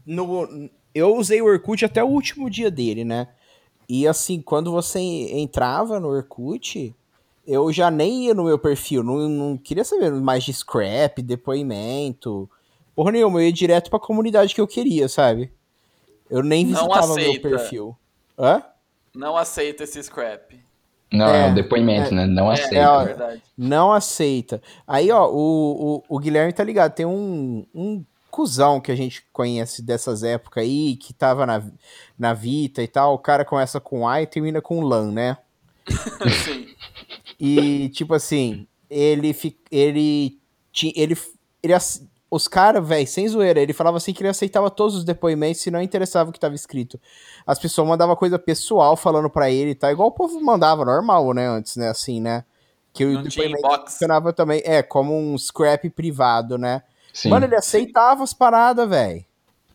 No, 0.07 0.47
eu 0.99 1.17
usei 1.17 1.41
o 1.41 1.47
Orkut 1.47 1.85
até 1.85 2.03
o 2.03 2.09
último 2.09 2.51
dia 2.51 2.71
dele, 2.71 3.05
né? 3.05 3.29
E 3.89 4.07
assim, 4.07 4.41
quando 4.41 4.71
você 4.71 4.99
entrava 4.99 5.99
no 5.99 6.09
Orkut, 6.09 6.95
eu 7.47 7.73
já 7.73 7.91
nem 7.91 8.27
ia 8.27 8.35
no 8.35 8.45
meu 8.45 8.59
perfil, 8.59 9.03
não, 9.03 9.17
não 9.29 9.57
queria 9.57 9.85
saber 9.85 10.13
mais 10.13 10.45
de 10.45 10.53
scrap, 10.53 11.23
depoimento, 11.23 12.49
porra 12.95 13.13
nenhuma, 13.13 13.41
eu 13.41 13.47
ia 13.47 13.53
direto 13.53 13.89
pra 13.89 13.99
comunidade 13.99 14.55
que 14.55 14.61
eu 14.61 14.67
queria, 14.67 15.09
sabe? 15.09 15.51
Eu 16.31 16.43
nem 16.43 16.67
visitava 16.67 17.15
meu 17.15 17.41
perfil. 17.41 17.97
Hã? 18.39 18.63
Não 19.15 19.37
aceita 19.37 19.85
esse 19.85 20.03
scrap. 20.03 20.59
Não, 21.11 21.27
É, 21.27 21.49
é, 21.49 21.51
o 21.51 21.55
depoimento, 21.55 22.15
né? 22.15 22.27
Não 22.27 22.51
É, 22.51 22.55
aceita. 22.55 22.77
é, 22.77 22.89
ó, 22.89 23.05
verdade. 23.05 23.43
Não 23.57 23.93
aceita. 23.93 24.63
Aí, 24.87 25.11
ó, 25.11 25.27
o, 25.31 26.05
o, 26.11 26.17
o 26.17 26.19
Guilherme 26.19 26.53
tá 26.53 26.63
ligado, 26.63 26.93
tem 26.93 27.07
um, 27.07 27.65
um 27.75 28.05
cuzão 28.39 28.81
que 28.81 28.93
a 28.93 28.95
gente 28.95 29.27
conhece 29.33 29.83
dessas 29.83 30.23
épocas 30.23 30.63
aí, 30.63 30.95
que 30.95 31.13
tava 31.13 31.45
na, 31.45 31.61
na 32.17 32.33
Vita 32.33 32.81
e 32.81 32.87
tal, 32.87 33.15
o 33.15 33.19
cara 33.19 33.45
começa 33.45 33.81
com 33.81 34.07
A 34.07 34.23
e 34.23 34.29
termina 34.29 34.63
com 34.63 34.81
LAN, 34.81 35.11
né? 35.11 35.39
Sim. 36.45 36.69
E, 37.41 37.89
tipo 37.89 38.15
assim, 38.15 38.69
ele, 38.89 39.37
ele, 39.73 40.39
ele, 40.95 41.19
ele, 41.65 41.75
os 42.31 42.47
caras, 42.47 42.87
velho, 42.87 43.09
sem 43.09 43.27
zoeira, 43.27 43.61
ele 43.61 43.73
falava 43.73 43.97
assim 43.97 44.13
que 44.13 44.23
ele 44.23 44.29
aceitava 44.29 44.71
todos 44.71 44.95
os 44.95 45.05
depoimentos 45.05 45.61
se 45.61 45.69
não 45.69 45.83
interessava 45.83 46.31
o 46.31 46.33
que 46.33 46.39
tava 46.39 46.55
escrito. 46.55 47.01
As 47.45 47.59
pessoas 47.59 47.89
mandavam 47.89 48.15
coisa 48.15 48.39
pessoal 48.39 48.97
falando 48.97 49.29
pra 49.29 49.51
ele 49.51 49.71
e 49.71 49.75
tal, 49.75 49.91
igual 49.91 50.11
o 50.11 50.13
povo 50.13 50.41
mandava, 50.41 50.85
normal, 50.85 51.35
né, 51.35 51.49
antes, 51.49 51.75
né, 51.75 51.89
assim, 51.89 52.21
né? 52.21 52.45
Que 52.93 53.05
o 53.05 53.15
Não 53.15 53.23
depoimento 53.25 53.91
funcionava 53.91 54.33
também, 54.33 54.63
é, 54.65 54.81
como 54.81 55.13
um 55.13 55.37
scrap 55.37 55.91
privado, 55.91 56.57
né? 56.57 56.85
Sim. 57.19 57.31
Mano, 57.31 57.47
ele 57.47 57.57
aceitava 57.57 58.23
as 58.23 58.33
paradas, 58.33 58.89
velho. 58.89 59.25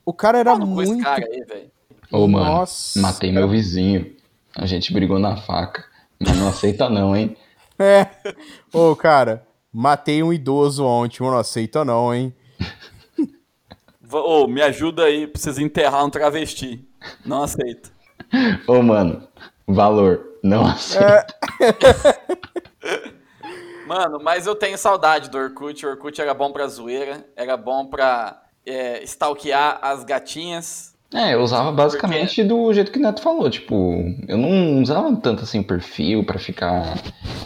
O 0.05 0.13
cara 0.13 0.37
era 0.37 0.55
muito... 0.55 1.03
cara 1.03 1.25
aí, 1.25 1.43
velho. 1.43 1.71
Ô, 2.09 2.25
mano, 2.25 2.45
Nossa. 2.45 3.01
matei 3.01 3.33
meu 3.33 3.49
vizinho. 3.49 4.15
A 4.55 4.65
gente 4.65 4.93
brigou 4.93 5.19
na 5.19 5.35
faca. 5.35 5.83
Mas 6.17 6.37
não 6.37 6.47
aceita 6.47 6.89
não, 6.89 7.13
hein? 7.13 7.35
É. 7.79 8.07
Ô, 8.71 8.95
cara, 8.95 9.45
matei 9.73 10.21
um 10.21 10.31
idoso 10.31 10.85
ontem, 10.85 11.23
não 11.23 11.35
aceita 11.35 11.83
não, 11.83 12.13
hein? 12.13 12.33
Ô, 14.09 14.47
me 14.47 14.61
ajuda 14.61 15.05
aí, 15.05 15.25
precisa 15.25 15.61
enterrar 15.61 16.05
um 16.05 16.09
travesti. 16.09 16.87
Não 17.25 17.41
aceito. 17.41 17.91
Ô, 18.67 18.81
mano, 18.83 19.27
valor. 19.67 20.37
Não 20.43 20.67
aceita. 20.67 21.25
Mano, 23.93 24.19
mas 24.19 24.47
eu 24.47 24.55
tenho 24.55 24.75
saudade 24.75 25.29
do 25.29 25.37
Orkut. 25.37 25.85
O 25.85 25.89
Orkut 25.89 26.19
era 26.19 26.33
bom 26.33 26.51
pra 26.51 26.65
zoeira, 26.65 27.23
era 27.35 27.55
bom 27.55 27.85
pra 27.85 28.41
é, 28.65 29.03
stalkear 29.03 29.77
as 29.83 30.03
gatinhas. 30.03 30.95
É, 31.13 31.35
eu 31.35 31.41
usava 31.41 31.71
basicamente 31.71 32.43
do 32.43 32.73
jeito 32.73 32.91
que 32.91 32.97
o 32.97 33.01
Neto 33.03 33.21
falou. 33.21 33.47
Tipo, 33.51 34.03
eu 34.27 34.35
não 34.35 34.81
usava 34.81 35.15
tanto 35.17 35.43
assim 35.43 35.61
perfil 35.61 36.25
pra 36.25 36.39
ficar 36.39 36.95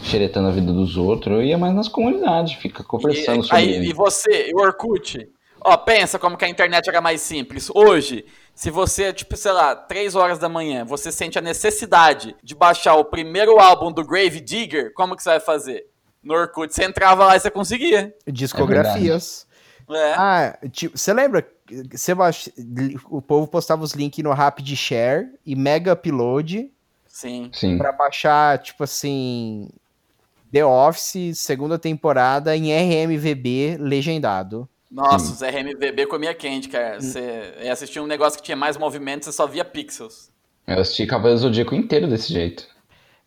xeretando 0.04 0.48
a 0.48 0.50
vida 0.50 0.72
dos 0.72 0.96
outros. 0.96 1.34
Eu 1.36 1.42
ia 1.42 1.58
mais 1.58 1.74
nas 1.74 1.86
comunidades, 1.86 2.54
fica 2.54 2.82
conversando 2.82 3.40
E, 3.40 3.44
sobre 3.44 3.56
aí, 3.56 3.84
e 3.86 3.92
você, 3.92 4.48
e 4.48 4.54
o 4.54 4.60
Orkut? 4.62 5.28
Ó, 5.60 5.76
pensa 5.76 6.18
como 6.18 6.38
que 6.38 6.46
a 6.46 6.48
internet 6.48 6.88
era 6.88 7.02
mais 7.02 7.20
simples. 7.20 7.68
Hoje, 7.74 8.24
se 8.54 8.70
você, 8.70 9.12
tipo, 9.12 9.36
sei 9.36 9.52
lá, 9.52 9.76
3 9.76 10.14
horas 10.14 10.38
da 10.38 10.48
manhã, 10.48 10.82
você 10.82 11.12
sente 11.12 11.38
a 11.38 11.42
necessidade 11.42 12.34
de 12.42 12.54
baixar 12.54 12.94
o 12.94 13.04
primeiro 13.04 13.58
álbum 13.58 13.92
do 13.92 14.02
Grave 14.02 14.40
Digger, 14.40 14.94
como 14.94 15.14
que 15.14 15.22
você 15.22 15.28
vai 15.28 15.40
fazer? 15.40 15.84
No 16.22 16.34
Orkut, 16.34 16.74
você 16.74 16.84
entrava 16.84 17.24
lá 17.26 17.36
e 17.36 17.40
você 17.40 17.50
conseguia. 17.50 18.14
Discografias. 18.26 19.46
É. 19.90 20.12
ah, 20.18 20.58
tipo, 20.70 20.98
você 20.98 21.12
lembra? 21.14 21.48
Você 21.92 22.14
baixa- 22.14 22.50
o 23.10 23.22
povo 23.22 23.46
postava 23.46 23.82
os 23.82 23.92
links 23.92 24.22
no 24.22 24.32
Rapid 24.32 24.74
Share 24.76 25.28
e 25.46 25.56
Mega 25.56 25.94
Upload 25.94 26.70
Sim. 27.06 27.50
Sim. 27.54 27.78
pra 27.78 27.90
baixar, 27.92 28.58
tipo 28.58 28.84
assim, 28.84 29.70
The 30.52 30.62
Office, 30.64 31.38
segunda 31.38 31.78
temporada 31.78 32.54
em 32.54 32.70
RMVB 32.72 33.76
legendado. 33.80 34.68
Nossa, 34.90 35.32
os 35.32 35.40
RMVB 35.42 36.06
comia 36.06 36.34
quente, 36.34 36.68
cara. 36.68 37.00
Você 37.00 37.54
ia 37.62 37.72
assistir 37.72 38.00
um 38.00 38.06
negócio 38.06 38.38
que 38.38 38.44
tinha 38.44 38.56
mais 38.56 38.76
movimento, 38.76 39.24
você 39.24 39.32
só 39.32 39.46
via 39.46 39.64
pixels. 39.64 40.30
Eu 40.66 40.80
assisti 40.80 41.06
Cavaleiro 41.06 41.38
do 41.38 41.42
Zodíaco 41.42 41.74
inteiro 41.74 42.06
desse 42.08 42.30
jeito. 42.32 42.66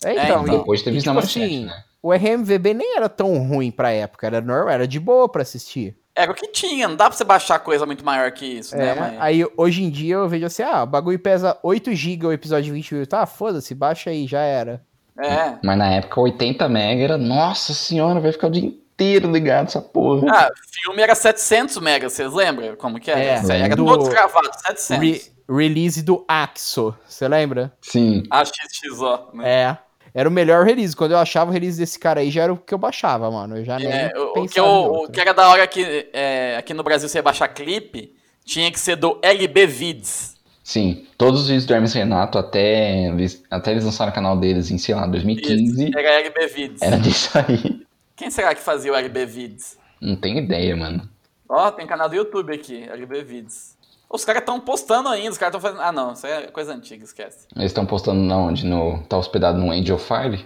É, 0.03 0.10
É, 0.10 0.13
então, 0.25 0.43
então. 0.43 0.55
e- 0.55 0.57
Depois 0.60 0.81
teve 0.83 0.98
e, 0.98 1.00
tipo 1.01 1.13
manchete, 1.13 1.45
assim, 1.45 1.65
né? 1.65 1.83
O 2.01 2.12
RMVB 2.13 2.74
nem 2.74 2.96
era 2.98 3.08
tão 3.10 3.38
ruim 3.48 3.72
pra 3.72 3.91
época, 3.91 4.27
era 4.27 4.41
normal, 4.41 4.70
era 4.70 4.88
de 4.88 5.00
boa 5.00 5.29
pra 5.29 5.41
assistir. 5.41 5.96
Era 6.13 6.31
o 6.31 6.36
que 6.36 6.48
tinha, 6.48 6.88
não 6.89 6.96
dá 6.98 7.05
pra 7.08 7.17
você 7.17 7.24
baixar 7.24 7.58
coisa 7.60 7.86
muito 7.86 8.03
maior 8.03 8.31
que 8.31 8.46
isso, 8.46 8.75
É, 8.75 8.79
né? 8.79 8.96
Mas... 8.96 9.22
Aí 9.22 9.46
hoje 9.55 9.84
em 9.84 9.89
dia 9.89 10.15
eu 10.15 10.27
vejo 10.27 10.46
assim, 10.46 10.62
ah, 10.63 10.84
o 10.84 10.86
bagulho 10.88 11.17
pesa 11.17 11.58
8 11.63 11.93
GB 11.96 12.27
o 12.27 12.34
episódio 12.34 12.65
de 12.65 12.72
20 12.72 12.91
minutos. 12.93 13.17
Ah, 13.17 13.25
foda-se, 13.25 13.74
baixa 13.74 14.10
aí, 14.10 14.27
já 14.27 14.41
era. 14.41 14.81
É. 15.17 15.53
Mas 15.63 15.77
na 15.77 15.89
época 15.93 16.20
80 16.20 16.67
mega 16.67 17.01
era, 17.03 17.17
nossa 17.17 17.74
senhora, 17.74 18.20
vai 18.20 18.31
ficar 18.34 18.48
o 18.48 18.51
dia 18.51 18.65
inteiro 18.65 19.31
ligado 19.31 19.67
essa 19.67 19.81
porra. 19.81 20.27
Ah, 20.29 20.50
filme 20.84 21.01
era 21.01 21.15
700 21.15 21.77
megas, 21.77 22.12
vocês 22.13 22.34
lembram 22.34 22.75
como 22.75 23.00
que 23.00 23.10
era? 23.10 23.20
É, 23.20 23.36
Isso 23.39 23.51
aí 23.51 23.62
era 23.62 23.75
do- 23.75 23.86
todo 23.86 24.10
gravado, 24.10 24.50
700. 24.67 25.01
Re- 25.08 25.31
release 25.50 26.01
do 26.01 26.25
Axo, 26.27 26.93
você 27.08 27.27
lembra? 27.27 27.72
Sim. 27.81 28.24
AXXO, 28.29 29.29
né? 29.34 29.50
É. 29.50 29.77
Era 30.13 30.27
o 30.27 30.32
melhor 30.32 30.65
release. 30.65 30.96
Quando 30.96 31.12
eu 31.12 31.18
achava 31.18 31.50
o 31.50 31.53
release 31.53 31.80
desse 31.80 31.98
cara 31.98 32.20
aí, 32.20 32.30
já 32.30 32.44
era 32.44 32.53
o 32.53 32.58
que 32.58 32.74
eu 32.74 32.77
baixava, 32.77 33.30
mano. 33.32 33.58
Eu 33.58 33.63
já 33.65 33.77
nem 33.80 33.88
É, 33.88 34.12
o, 34.18 34.46
que 34.48 34.60
eu- 34.60 34.65
o 34.65 35.10
que 35.10 35.20
era 35.22 35.34
da 35.34 35.48
hora 35.50 35.65
que 35.68 36.10
é, 36.13 36.56
aqui 36.58 36.74
no 36.74 36.84
Brasil 36.84 37.08
você 37.08 37.20
ia 37.20 37.24
baixar 37.24 37.48
clipe, 37.48 38.13
tinha 38.44 38.70
que 38.72 38.80
ser 38.80 38.96
do 38.98 39.18
LB 39.22 39.65
Vids. 39.68 40.36
Sim. 40.63 41.06
Todos 41.18 41.41
os 41.41 41.48
vídeos 41.48 41.65
do 41.65 41.74
Hermes 41.74 41.94
Renato, 41.94 42.38
até, 42.38 43.08
eles- 43.08 43.44
até 43.50 43.72
eles 43.72 43.84
lançaram 43.86 44.12
o 44.12 44.15
canal 44.15 44.38
deles 44.38 44.70
em, 44.72 44.77
sei 44.77 44.94
lá, 44.96 45.06
2015, 45.08 45.86
Isso, 45.89 45.98
era 45.98 46.20
LB 46.20 46.48
Vids. 46.48 46.82
era 46.82 46.98
disso 46.98 47.30
aí. 47.38 47.82
Quem 48.15 48.30
será 48.30 48.53
que 48.53 48.62
fazia 48.62 48.91
o 48.91 48.96
LB 48.96 49.25
Vids? 49.25 49.77
Não 50.00 50.15
tenho 50.15 50.38
ideia, 50.39 50.75
mano. 50.75 51.10
Ó, 51.50 51.72
tem 51.72 51.86
canal 51.88 52.08
do 52.08 52.15
YouTube 52.15 52.53
aqui, 52.53 52.84
LB 52.84 53.24
Vids. 53.24 53.71
Os 54.13 54.25
caras 54.25 54.41
estão 54.41 54.60
postando 54.60 55.08
ainda, 55.08 55.32
os 55.32 55.38
caras 55.38 55.56
estão 55.56 55.62
fazendo. 55.62 55.88
Ah, 55.88 55.91
não, 55.91 56.12
isso 56.12 56.27
é 56.27 56.48
coisa 56.48 56.74
antiga, 56.74 57.03
esquece. 57.03 57.48
Eles 57.56 57.68
estão 57.68 57.86
postando 57.86 58.20
na 58.20 58.38
onde? 58.38 58.65
No, 58.65 59.01
tá 59.03 59.18
hospedado 59.18 59.58
no 59.58 59.72
Angel 59.72 59.98
File? 59.98 60.46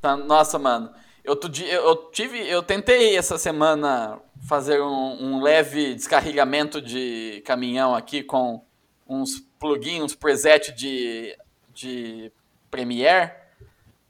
Tá, 0.00 0.16
nossa, 0.16 0.58
mano. 0.58 0.90
Eu, 1.22 1.38
eu, 1.70 1.82
eu 1.84 1.96
tive. 2.10 2.38
Eu 2.48 2.62
tentei 2.62 3.16
essa 3.16 3.36
semana 3.36 4.18
fazer 4.46 4.80
um, 4.80 5.22
um 5.22 5.42
leve 5.42 5.94
descarregamento 5.94 6.80
de 6.80 7.42
caminhão 7.44 7.94
aqui 7.94 8.22
com 8.22 8.62
uns 9.06 9.38
plugins, 9.58 10.02
uns 10.02 10.14
presets 10.14 10.74
de, 10.74 11.36
de 11.74 12.32
Premiere. 12.70 13.32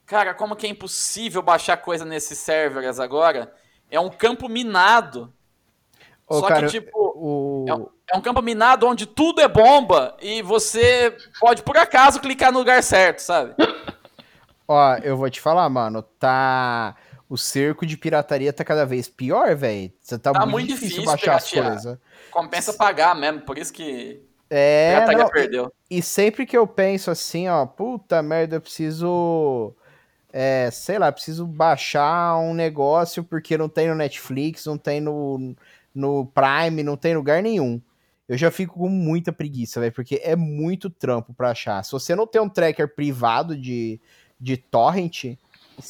Cara, 0.06 0.35
como 0.35 0.54
que 0.54 0.66
é 0.66 0.70
impossível 0.70 1.42
baixar 1.42 1.76
coisa 1.78 2.04
nesses 2.04 2.38
servers 2.38 3.00
agora? 3.00 3.52
É 3.90 3.99
um 3.99 4.08
campo 4.08 4.49
minado. 4.49 5.32
Ô, 6.28 6.40
Só 6.40 6.47
cara, 6.47 6.66
que, 6.66 6.73
tipo, 6.73 6.90
O... 6.97 7.48
é 7.68 7.75
um, 7.75 7.87
é 8.12 8.16
um 8.16 8.20
campo 8.20 8.42
minado 8.42 8.87
onde 8.87 9.06
tudo 9.06 9.40
é 9.40 9.48
bomba 9.48 10.16
e 10.20 10.42
você 10.42 11.16
pode, 11.40 11.62
por 11.62 11.76
acaso, 11.76 12.20
clicar 12.20 12.52
no 12.52 12.58
lugar 12.60 12.82
certo, 12.82 13.20
sabe? 13.20 13.54
Ó, 14.66 14.94
eu 14.96 15.16
vou 15.16 15.30
te 15.30 15.40
falar, 15.40 15.68
mano, 15.68 16.02
tá... 16.02 16.94
O 17.30 17.37
cerco 17.37 17.84
de 17.84 17.94
pirataria 17.98 18.50
tá 18.54 18.64
cada 18.64 18.87
vez 18.87 19.06
pior, 19.06 19.54
velho. 19.54 19.92
Tá, 20.22 20.32
Tá 20.32 20.46
muito, 20.46 20.68
difícil, 20.68 21.02
difícil 21.02 21.04
baixar 21.04 21.37
as 21.37 21.50
piratear. 21.50 21.75
coisas. 21.82 21.98
Compensa 22.30 22.72
pagar 22.72 23.14
mesmo, 23.14 23.42
por 23.42 23.58
isso 23.58 23.70
que 23.70 24.22
É, 24.48 24.94
pirataria 24.94 25.25
não, 25.25 25.28
perdeu. 25.30 25.72
E 25.90 26.00
sempre 26.00 26.46
que 26.46 26.56
eu 26.56 26.66
penso 26.66 27.10
assim, 27.10 27.46
ó, 27.46 27.66
puta 27.66 28.22
merda, 28.22 28.56
eu 28.56 28.60
preciso. 28.62 29.75
É, 30.32 30.70
sei 30.70 30.98
lá, 30.98 31.12
preciso 31.12 31.46
baixar 31.46 32.38
um 32.38 32.54
negócio 32.54 33.22
porque 33.25 33.58
não 33.58 33.68
tem 33.68 33.88
no 33.88 33.94
Netflix, 33.94 34.64
não 34.64 34.78
tem 34.78 34.98
no, 35.00 35.54
no 35.95 36.26
Prime, 36.26 36.83
não 36.83 36.97
tem 36.97 37.16
lugar 37.16 37.42
nenhum. 37.42 37.80
Eu 38.28 38.37
já 38.37 38.50
fico 38.50 38.78
com 38.78 38.88
muita 38.88 39.33
preguiça, 39.33 39.80
velho, 39.80 39.92
porque 39.92 40.21
é 40.23 40.37
muito 40.37 40.90
trampo 40.90 41.33
pra 41.33 41.50
achar. 41.50 41.83
Se 41.85 41.92
você 41.92 42.14
não 42.14 42.26
tem 42.26 42.40
um 42.42 42.49
tracker 42.49 42.95
privado 42.95 43.57
de, 43.57 43.99
de 44.38 44.57
torrent, 44.59 45.25
esquece. 45.25 45.38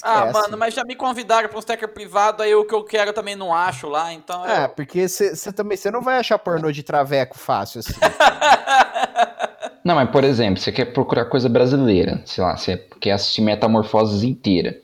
Ah, 0.02 0.30
mano, 0.32 0.56
mas 0.56 0.72
já 0.72 0.84
me 0.84 0.94
convidaram 0.94 1.48
pra 1.48 1.58
um 1.58 1.60
stacker 1.60 1.88
privado, 1.88 2.42
aí 2.42 2.54
o 2.54 2.64
que 2.64 2.74
eu 2.74 2.84
quero 2.84 3.10
eu 3.10 3.14
também 3.14 3.34
não 3.34 3.52
acho 3.52 3.88
lá, 3.88 4.12
então. 4.12 4.46
É, 4.46 4.64
eu- 4.66 4.68
porque 4.68 5.08
você 5.08 5.52
também 5.52 5.76
você 5.76 5.90
não 5.90 6.00
vai 6.00 6.18
achar 6.18 6.38
pornô 6.38 6.70
de 6.70 6.82
traveco 6.84 7.36
fácil 7.36 7.80
assim. 7.80 7.94
Não, 9.84 9.94
mas 9.94 10.10
por 10.10 10.22
exemplo, 10.22 10.60
você 10.60 10.70
quer 10.70 10.86
procurar 10.92 11.24
coisa 11.26 11.48
brasileira, 11.48 12.20
sei 12.26 12.44
lá, 12.44 12.56
você 12.56 12.76
quer 13.00 13.12
assistir 13.12 13.40
Metamorfoses 13.40 14.22
inteira. 14.22 14.78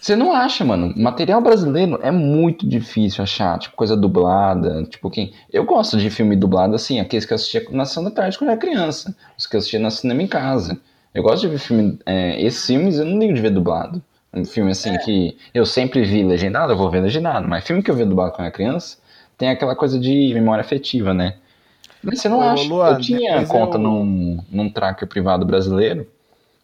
Você 0.00 0.16
não 0.16 0.32
acha, 0.32 0.64
mano. 0.64 0.94
Material 0.96 1.42
brasileiro 1.42 1.98
é 2.02 2.10
muito 2.10 2.66
difícil 2.66 3.22
achar, 3.22 3.58
tipo, 3.58 3.76
coisa 3.76 3.94
dublada, 3.96 4.82
tipo, 4.84 5.10
quem... 5.10 5.32
Eu 5.52 5.64
gosto 5.64 5.98
de 5.98 6.08
filme 6.08 6.34
dublado, 6.36 6.74
assim, 6.74 6.98
aqueles 6.98 7.26
que 7.26 7.32
eu 7.32 7.36
assistia 7.36 7.62
na 7.70 7.84
sessão 7.84 8.04
da 8.04 8.10
tarde 8.10 8.38
quando 8.38 8.50
era 8.50 8.58
criança, 8.58 9.14
os 9.36 9.46
que 9.46 9.56
eu 9.56 9.58
assistia 9.58 9.78
no 9.78 9.90
cinema 9.90 10.22
em 10.22 10.26
casa. 10.26 10.78
Eu 11.14 11.22
gosto 11.22 11.42
de 11.42 11.48
ver 11.48 11.58
filme, 11.58 11.98
é, 12.06 12.40
esses 12.42 12.64
filmes 12.66 12.98
eu 12.98 13.04
não 13.04 13.18
ligo 13.18 13.34
de 13.34 13.42
ver 13.42 13.50
dublado. 13.50 14.02
Um 14.32 14.44
filme, 14.44 14.70
assim, 14.70 14.96
que 14.96 15.36
eu 15.52 15.66
sempre 15.66 16.02
vi 16.02 16.22
legendado, 16.22 16.72
eu 16.72 16.76
vou 16.78 16.88
ver 16.90 17.00
legendado, 17.02 17.46
mas 17.46 17.64
filme 17.66 17.82
que 17.82 17.90
eu 17.90 17.96
vi 17.96 18.04
dublado 18.04 18.30
quando 18.32 18.46
era 18.46 18.50
criança, 18.54 18.96
tem 19.36 19.50
aquela 19.50 19.76
coisa 19.76 19.98
de 19.98 20.32
memória 20.32 20.62
afetiva, 20.62 21.12
né? 21.12 21.34
Mas 22.02 22.20
você 22.20 22.28
não 22.28 22.38
Ô, 22.38 22.42
acha? 22.42 22.62
Luan, 22.62 22.94
eu 22.94 23.00
tinha 23.00 23.44
conta 23.46 23.76
eu- 23.76 23.82
num, 23.82 24.38
num 24.50 24.70
tracker 24.70 25.06
privado 25.08 25.44
brasileiro 25.44 26.06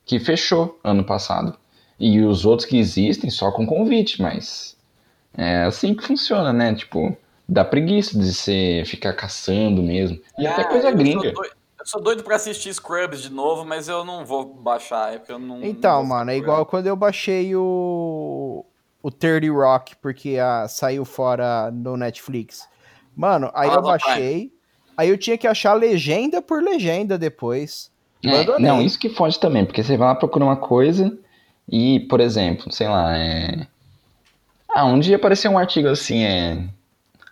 que 0.07 0.19
fechou 0.19 0.79
ano 0.83 1.05
passado. 1.05 1.55
E 1.99 2.21
os 2.23 2.45
outros 2.45 2.69
que 2.69 2.79
existem 2.79 3.31
só 3.31 3.51
com 3.51 3.67
convite, 3.67 4.21
mas 4.21 4.77
é 5.37 5.63
assim 5.65 5.95
que 5.95 6.03
funciona, 6.05 6.53
né? 6.53 6.75
Tipo, 6.75 7.17
dá 7.49 7.65
preguiça 7.65 8.19
de 8.19 8.33
você 8.33 8.83
ficar 8.87 9.13
caçando 9.15 9.83
mesmo. 9.83 10.19
E 10.39 10.47
até 10.47 10.63
Ah, 10.63 10.65
coisa 10.69 10.89
eu 10.89 10.91
sou 10.91 10.99
gringa. 10.99 11.33
doido- 11.33 11.57
Eu 11.79 11.87
sou 11.87 12.03
doido 12.03 12.25
pra 12.25 12.35
assistir 12.37 12.75
Scrubs 12.75 13.23
de 13.23 13.31
novo, 13.31 13.65
mas 13.65 13.87
eu 13.89 14.05
não 14.05 14.25
vou 14.27 14.45
baixar, 14.45 15.15
é 15.15 15.19
porque 15.19 15.31
eu 15.33 15.39
não. 15.39 15.63
Então, 15.63 16.01
não 16.03 16.09
mano, 16.09 16.31
é 16.33 16.37
igual 16.37 16.67
quando 16.67 16.87
eu 16.89 16.97
baixei 16.97 17.55
o. 17.55 18.65
O 19.03 19.11
30 19.11 19.53
Rock, 19.53 19.95
porque 20.03 20.37
ah, 20.37 20.67
saiu 20.69 21.05
fora 21.05 21.71
no 21.71 21.97
Netflix. 21.97 22.69
Mano, 23.15 23.53
aí 23.55 23.69
eu 23.69 23.75
Amazon 23.75 23.99
Prime. 23.99 24.09
baixei. 24.09 24.53
Aí 24.97 25.09
eu 25.11 25.17
tinha 25.17 25.39
que 25.39 25.47
achar 25.47 25.75
legenda 25.75 26.43
por 26.43 26.61
legenda 26.61 27.17
depois. 27.17 27.89
É, 28.25 28.59
não, 28.59 28.83
isso 28.83 28.99
que 28.99 29.09
foge 29.11 29.39
também, 29.39 29.65
porque 29.65 29.85
você 29.85 29.97
vai 29.97 30.09
lá 30.09 30.15
procurar 30.17 30.47
uma 30.47 30.57
coisa 30.57 31.17
e, 31.69 32.01
por 32.01 32.21
exemplo, 32.21 32.73
sei 32.73 32.89
lá, 32.89 33.17
é. 33.17 33.67
Ah, 34.69 34.85
um 34.85 34.99
dia 35.01 35.17
apareceu 35.17 35.51
um 35.51 35.59
artigo 35.59 35.89
assim, 35.89 36.25
é. 36.25 36.65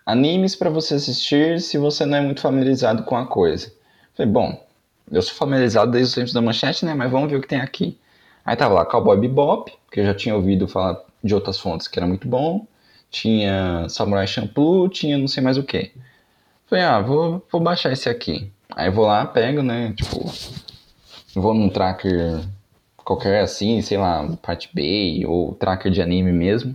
Animes 0.05 0.57
pra 0.57 0.71
você 0.71 0.95
assistir 0.95 1.61
se 1.61 1.79
você 1.79 2.05
não 2.05 2.19
é 2.19 2.21
muito 2.21 2.41
familiarizado 2.41 3.05
com 3.05 3.17
a 3.17 3.26
coisa. 3.26 3.73
Falei, 4.14 4.31
bom, 4.31 4.67
eu 5.11 5.23
sou 5.23 5.35
familiarizado 5.35 5.91
desde 5.91 6.09
os 6.09 6.14
tempos 6.14 6.33
da 6.33 6.43
manchete, 6.43 6.85
né? 6.85 6.95
Mas 6.95 7.11
vamos 7.11 7.31
ver 7.31 7.37
o 7.37 7.41
que 7.41 7.49
tem 7.49 7.61
aqui. 7.61 7.99
Aí 8.45 8.57
tava 8.57 8.75
lá 8.75 8.85
Cowboy 8.85 9.17
Bebop, 9.19 9.73
que 9.91 10.00
eu 10.00 10.05
já 10.05 10.14
tinha 10.14 10.35
ouvido 10.35 10.69
falar 10.69 11.00
de 11.23 11.35
outras 11.35 11.59
fontes 11.59 11.88
que 11.88 11.99
era 11.99 12.07
muito 12.07 12.29
bom. 12.29 12.67
Tinha 13.11 13.87
Samurai 13.88 14.26
Champloo, 14.26 14.88
tinha 14.88 15.17
não 15.17 15.29
sei 15.29 15.43
mais 15.43 15.57
o 15.57 15.62
que. 15.62 15.93
Falei, 16.67 16.85
ah, 16.85 17.00
vou, 17.00 17.43
vou 17.50 17.61
baixar 17.61 17.93
esse 17.93 18.09
aqui. 18.09 18.50
Aí 18.75 18.91
vou 18.91 19.07
lá, 19.07 19.25
pego, 19.25 19.62
né? 19.62 19.95
Tipo, 19.97 20.31
vou 21.35 21.55
num 21.55 21.69
tracker 21.69 22.41
qualquer 23.05 23.41
assim, 23.41 23.81
sei 23.83 23.99
lá, 23.99 24.27
Part 24.43 24.71
Bay 24.75 25.25
ou 25.27 25.55
tracker 25.55 25.93
de 25.93 26.01
anime 26.01 26.33
mesmo. 26.33 26.75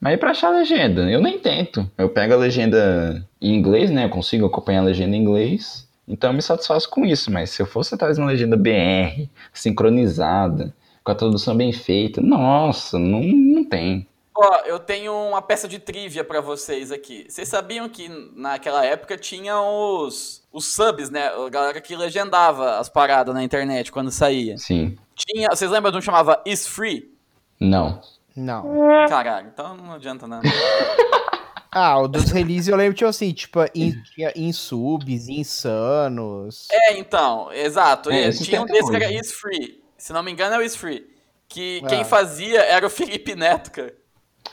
Mas 0.00 0.12
aí 0.12 0.16
pra 0.18 0.30
achar 0.30 0.48
a 0.48 0.58
legenda, 0.58 1.10
eu 1.10 1.20
nem 1.20 1.38
tento. 1.38 1.88
Eu 1.96 2.08
pego 2.08 2.32
a 2.32 2.36
legenda 2.36 3.26
em 3.40 3.54
inglês, 3.54 3.90
né? 3.90 4.06
Eu 4.06 4.10
consigo 4.10 4.46
acompanhar 4.46 4.80
a 4.80 4.84
legenda 4.84 5.14
em 5.14 5.20
inglês. 5.20 5.86
Então 6.08 6.30
eu 6.30 6.34
me 6.34 6.42
satisfaço 6.42 6.88
com 6.88 7.04
isso. 7.04 7.30
Mas 7.30 7.50
se 7.50 7.60
eu 7.60 7.66
fosse 7.66 7.94
atrás 7.94 8.16
de 8.16 8.22
uma 8.22 8.30
legenda 8.30 8.56
BR, 8.56 9.28
sincronizada, 9.52 10.74
com 11.04 11.12
a 11.12 11.14
tradução 11.14 11.54
bem 11.56 11.72
feita, 11.72 12.20
nossa, 12.20 12.98
não, 12.98 13.22
não 13.22 13.64
tem. 13.64 14.06
Ó, 14.42 14.56
eu 14.64 14.78
tenho 14.78 15.12
uma 15.12 15.42
peça 15.42 15.68
de 15.68 15.78
trivia 15.78 16.24
pra 16.24 16.40
vocês 16.40 16.90
aqui. 16.90 17.26
Vocês 17.28 17.46
sabiam 17.46 17.88
que 17.90 18.08
naquela 18.34 18.84
época 18.84 19.18
tinha 19.18 19.60
os, 19.60 20.42
os 20.50 20.72
subs, 20.74 21.10
né? 21.10 21.28
A 21.28 21.48
galera 21.50 21.80
que 21.80 21.94
legendava 21.94 22.78
as 22.78 22.88
paradas 22.88 23.34
na 23.34 23.42
internet 23.42 23.92
quando 23.92 24.10
saía. 24.10 24.56
Sim. 24.56 24.96
Tinha, 25.14 25.48
vocês 25.50 25.70
lembram 25.70 25.90
de 25.90 25.98
um 25.98 26.00
que 26.00 26.06
chamava 26.06 26.42
Is 26.46 26.66
Free? 26.66 27.12
Não. 27.60 28.00
Não. 28.34 28.64
Caralho, 29.08 29.48
então 29.52 29.76
não 29.76 29.92
adianta 29.92 30.26
nada. 30.26 30.48
Ah, 31.72 32.00
o 32.00 32.08
dos 32.08 32.32
releases 32.32 32.66
eu 32.66 32.76
lembro, 32.76 32.94
tipo 32.94 33.08
assim, 33.08 33.32
tipo, 33.32 33.60
em, 33.72 33.92
tinha 34.12 34.32
em 34.34 34.52
subs, 34.52 35.28
insanos. 35.28 36.66
É, 36.68 36.98
então, 36.98 37.52
exato. 37.52 38.10
É, 38.10 38.26
esse 38.26 38.42
tinha 38.44 38.60
um 38.60 38.66
tem 38.66 38.74
até 38.78 38.86
desse 38.86 38.98
que 38.98 39.04
era. 39.04 39.12
Is 39.14 39.32
Free. 39.32 39.80
Se 39.96 40.12
não 40.12 40.20
me 40.20 40.32
engano, 40.32 40.56
é 40.56 40.58
o 40.58 40.62
Is 40.62 40.74
Free. 40.74 41.06
Que 41.48 41.80
Ah. 41.84 41.86
quem 41.88 42.04
fazia 42.04 42.60
era 42.62 42.84
o 42.84 42.90
Felipe 42.90 43.36
Neto, 43.36 43.70
cara. 43.70 43.94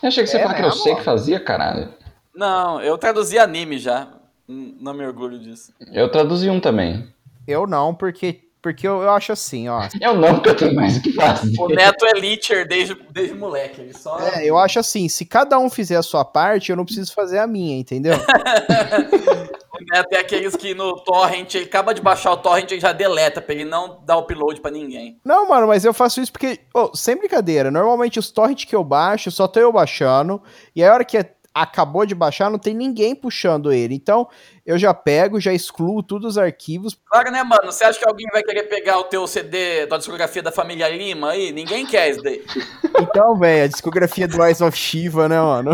Eu 0.01 0.07
achei 0.09 0.23
que 0.23 0.29
você 0.29 0.37
É 0.37 0.43
falar 0.43 0.53
que 0.55 0.61
eu 0.61 0.65
mesmo? 0.67 0.81
sei 0.83 0.95
que 0.95 1.03
fazia, 1.03 1.39
caralho. 1.39 1.89
Não, 2.35 2.79
eu 2.81 2.97
traduzi 2.97 3.39
anime 3.39 3.77
já. 3.79 4.07
Hum, 4.47 4.77
Não 4.79 4.93
me 4.93 5.05
orgulho 5.05 5.39
disso. 5.39 5.73
Eu 5.91 6.09
traduzi 6.09 6.49
um 6.49 6.59
também. 6.59 7.07
Eu 7.47 7.65
não, 7.65 7.93
porque, 7.95 8.41
porque 8.61 8.87
eu, 8.87 9.01
eu 9.01 9.11
acho 9.11 9.31
assim, 9.31 9.67
ó. 9.69 9.87
Eu 10.01 10.15
não, 10.15 10.35
porque 10.35 10.49
eu 10.49 10.55
tenho 10.55 10.75
mais 10.75 10.97
o 10.97 11.01
que 11.01 11.13
fazer. 11.13 11.53
O 11.59 11.67
Neto 11.67 12.05
é 12.05 12.13
Leecher 12.13 12.67
desde, 12.67 12.95
desde 13.11 13.33
moleque. 13.33 13.81
Ele 13.81 13.93
só. 13.93 14.19
É, 14.19 14.45
eu 14.45 14.57
acho 14.57 14.79
assim, 14.79 15.07
se 15.07 15.25
cada 15.25 15.57
um 15.59 15.69
fizer 15.69 15.95
a 15.95 16.03
sua 16.03 16.25
parte, 16.25 16.71
eu 16.71 16.75
não 16.75 16.85
preciso 16.85 17.13
fazer 17.13 17.39
a 17.39 17.47
minha, 17.47 17.77
entendeu? 17.77 18.13
O 19.79 19.93
Neto 19.93 20.11
é 20.13 20.17
aqueles 20.19 20.55
que 20.55 20.73
no 20.73 20.95
torrent, 21.03 21.53
ele 21.53 21.65
acaba 21.65 21.93
de 21.93 22.01
baixar 22.01 22.31
o 22.31 22.37
torrent 22.37 22.71
e 22.71 22.79
já 22.79 22.91
deleta 22.91 23.39
pra 23.39 23.53
ele 23.53 23.63
não 23.63 23.99
dar 24.03 24.17
upload 24.17 24.59
pra 24.59 24.71
ninguém. 24.71 25.19
Não, 25.23 25.47
mano, 25.47 25.67
mas 25.67 25.85
eu 25.85 25.93
faço 25.93 26.19
isso 26.19 26.31
porque, 26.31 26.61
ô, 26.73 26.95
sem 26.95 27.15
brincadeira, 27.15 27.69
normalmente 27.69 28.17
os 28.17 28.31
torrents 28.31 28.65
que 28.65 28.75
eu 28.75 28.83
baixo, 28.83 29.29
só 29.29 29.47
tô 29.47 29.59
eu 29.59 29.71
baixando, 29.71 30.41
e 30.75 30.83
a 30.83 30.91
hora 30.91 31.05
que 31.05 31.15
é- 31.17 31.31
acabou 31.61 32.05
de 32.05 32.15
baixar, 32.15 32.49
não 32.49 32.59
tem 32.59 32.73
ninguém 32.73 33.15
puxando 33.15 33.71
ele. 33.71 33.95
Então, 33.95 34.27
eu 34.65 34.77
já 34.77 34.93
pego, 34.93 35.39
já 35.39 35.53
excluo 35.53 36.03
todos 36.03 36.31
os 36.31 36.37
arquivos. 36.37 36.97
Claro, 37.05 37.31
né, 37.31 37.43
mano? 37.43 37.71
Você 37.71 37.83
acha 37.83 37.99
que 37.99 38.07
alguém 38.07 38.27
vai 38.31 38.43
querer 38.43 38.63
pegar 38.63 38.99
o 38.99 39.05
teu 39.05 39.25
CD 39.27 39.85
da 39.85 39.97
discografia 39.97 40.43
da 40.43 40.51
família 40.51 40.89
Lima 40.89 41.31
aí? 41.31 41.51
Ninguém 41.51 41.85
quer 41.85 42.09
isso 42.09 42.21
daí. 42.21 42.43
Então, 42.99 43.35
velho, 43.37 43.65
a 43.65 43.67
discografia 43.67 44.27
do 44.27 44.43
Eyes 44.43 44.59
of 44.59 44.75
Shiva, 44.75 45.29
né, 45.29 45.39
mano? 45.39 45.71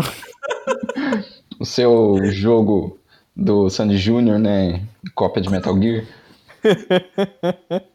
O 1.58 1.64
seu 1.64 2.18
jogo 2.24 2.98
do 3.34 3.70
Sandy 3.70 3.96
Jr., 3.96 4.38
né? 4.38 4.82
Cópia 5.14 5.42
de 5.42 5.50
Metal 5.50 5.74
Gear. 5.80 6.04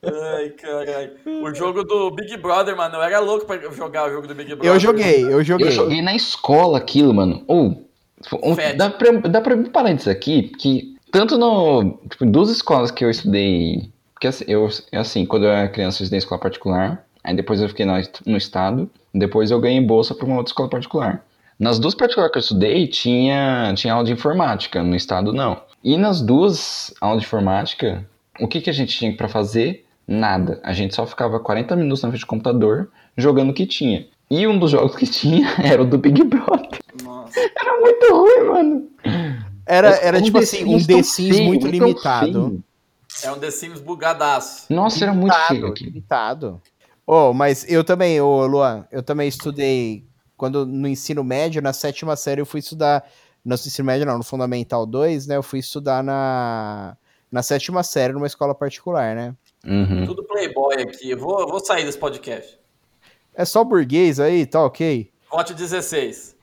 Ai, 0.03 0.49
caralho. 0.49 1.11
O 1.43 1.53
jogo 1.53 1.83
do 1.83 2.11
Big 2.11 2.37
Brother, 2.37 2.75
mano, 2.75 2.95
eu 2.95 3.01
era 3.01 3.19
louco 3.19 3.45
pra 3.45 3.57
jogar 3.71 4.07
o 4.07 4.11
jogo 4.11 4.27
do 4.27 4.35
Big 4.35 4.49
Brother. 4.55 4.71
Eu 4.73 4.79
joguei, 4.79 5.23
eu 5.23 5.43
joguei. 5.43 5.67
Eu 5.67 5.71
joguei 5.71 6.01
na 6.01 6.15
escola 6.15 6.77
aquilo, 6.77 7.13
mano. 7.13 7.43
Ou, 7.47 7.83
um- 8.43 8.55
Fede. 8.55 8.77
dá, 8.77 8.89
pra, 8.89 9.11
dá 9.11 9.41
pra 9.41 9.55
me 9.55 9.69
parar 9.69 9.93
disso 9.93 10.09
aqui, 10.09 10.43
que 10.43 10.95
tanto 11.11 11.37
no. 11.37 11.97
Tipo, 12.09 12.25
em 12.25 12.31
duas 12.31 12.49
escolas 12.49 12.91
que 12.91 13.03
eu 13.03 13.09
estudei. 13.09 13.89
Porque 14.13 14.27
assim, 14.27 14.45
eu, 14.47 14.67
assim, 14.93 15.25
quando 15.25 15.45
eu 15.45 15.51
era 15.51 15.69
criança, 15.69 16.01
eu 16.01 16.03
estudei 16.05 16.17
em 16.17 16.23
escola 16.23 16.41
particular. 16.41 17.05
Aí 17.23 17.35
depois 17.35 17.61
eu 17.61 17.69
fiquei 17.69 17.85
no, 17.85 17.93
no 18.25 18.37
estado. 18.37 18.89
Depois 19.13 19.49
eu 19.51 19.59
ganhei 19.59 19.81
bolsa 19.81 20.13
pra 20.13 20.25
uma 20.25 20.37
outra 20.37 20.51
escola 20.51 20.69
particular. 20.69 21.23
Nas 21.57 21.77
duas 21.79 21.93
particulares 21.95 22.31
que 22.31 22.37
eu 22.37 22.41
estudei, 22.41 22.87
tinha, 22.87 23.73
tinha 23.75 23.93
aula 23.93 24.05
de 24.05 24.13
informática. 24.13 24.81
No 24.83 24.95
estado, 24.95 25.33
não. 25.33 25.61
E 25.83 25.97
nas 25.97 26.21
duas 26.21 26.93
aulas 27.01 27.21
de 27.21 27.25
informática, 27.27 28.05
o 28.39 28.47
que, 28.47 28.61
que 28.61 28.69
a 28.69 28.73
gente 28.73 28.97
tinha 28.97 29.15
pra 29.15 29.27
fazer? 29.27 29.85
Nada. 30.07 30.59
A 30.63 30.73
gente 30.73 30.95
só 30.95 31.05
ficava 31.05 31.39
40 31.39 31.75
minutos 31.75 32.01
na 32.01 32.09
frente 32.09 32.21
do 32.21 32.27
computador 32.27 32.89
jogando 33.15 33.51
o 33.51 33.53
que 33.53 33.65
tinha. 33.65 34.07
E 34.29 34.47
um 34.47 34.57
dos 34.57 34.71
jogos 34.71 34.95
que 34.95 35.05
tinha 35.07 35.47
era 35.63 35.81
o 35.81 35.85
do 35.85 35.97
Big 35.97 36.23
Brother. 36.23 36.79
Nossa. 37.03 37.39
Era 37.39 37.79
muito 37.79 38.05
ruim, 38.11 38.49
mano. 38.49 38.87
Era, 39.65 39.89
era 39.97 40.17
um 40.17 40.21
tipo 40.21 40.39
assim, 40.39 40.63
um 40.65 40.83
The 40.83 41.03
Sims 41.03 41.35
feio, 41.35 41.45
muito 41.45 41.67
limitado. 41.67 42.63
É 43.23 43.31
um 43.31 43.37
The 43.37 43.51
Sims 43.51 43.79
bugadaço. 43.81 44.73
Nossa, 44.73 45.05
era 45.05 45.13
muito 45.13 45.33
feio 45.47 45.59
Limitado, 45.59 45.71
aquilo. 45.71 45.89
limitado. 45.89 46.61
Oh, 47.05 47.33
mas 47.33 47.69
eu 47.69 47.83
também, 47.83 48.19
ô 48.19 48.45
Luan, 48.47 48.85
eu 48.91 49.03
também 49.03 49.27
estudei 49.27 50.05
quando 50.39 50.65
no 50.65 50.87
ensino 50.87 51.23
médio, 51.23 51.61
na 51.61 51.73
sétima 51.73 52.15
série, 52.15 52.41
eu 52.41 52.45
fui 52.45 52.61
estudar. 52.61 53.03
No 53.43 53.55
ensino 53.55 53.85
médio, 53.85 54.05
não, 54.05 54.17
no 54.17 54.23
Fundamental 54.23 54.85
2, 54.85 55.27
né? 55.27 55.35
Eu 55.35 55.43
fui 55.43 55.59
estudar 55.59 56.03
na, 56.03 56.95
na 57.31 57.43
sétima 57.43 57.83
série 57.83 58.13
numa 58.13 58.27
escola 58.27 58.55
particular, 58.55 59.15
né? 59.15 59.35
Uhum. 59.65 60.05
Tudo 60.05 60.23
playboy 60.23 60.75
aqui. 60.81 61.09
Eu 61.11 61.17
vou, 61.17 61.47
vou 61.47 61.59
sair 61.59 61.85
desse 61.85 61.97
podcast. 61.97 62.57
É 63.33 63.45
só 63.45 63.63
burguês 63.63 64.19
aí, 64.19 64.45
tá 64.45 64.63
ok? 64.63 65.11
Conte 65.29 65.53
16. 65.53 66.35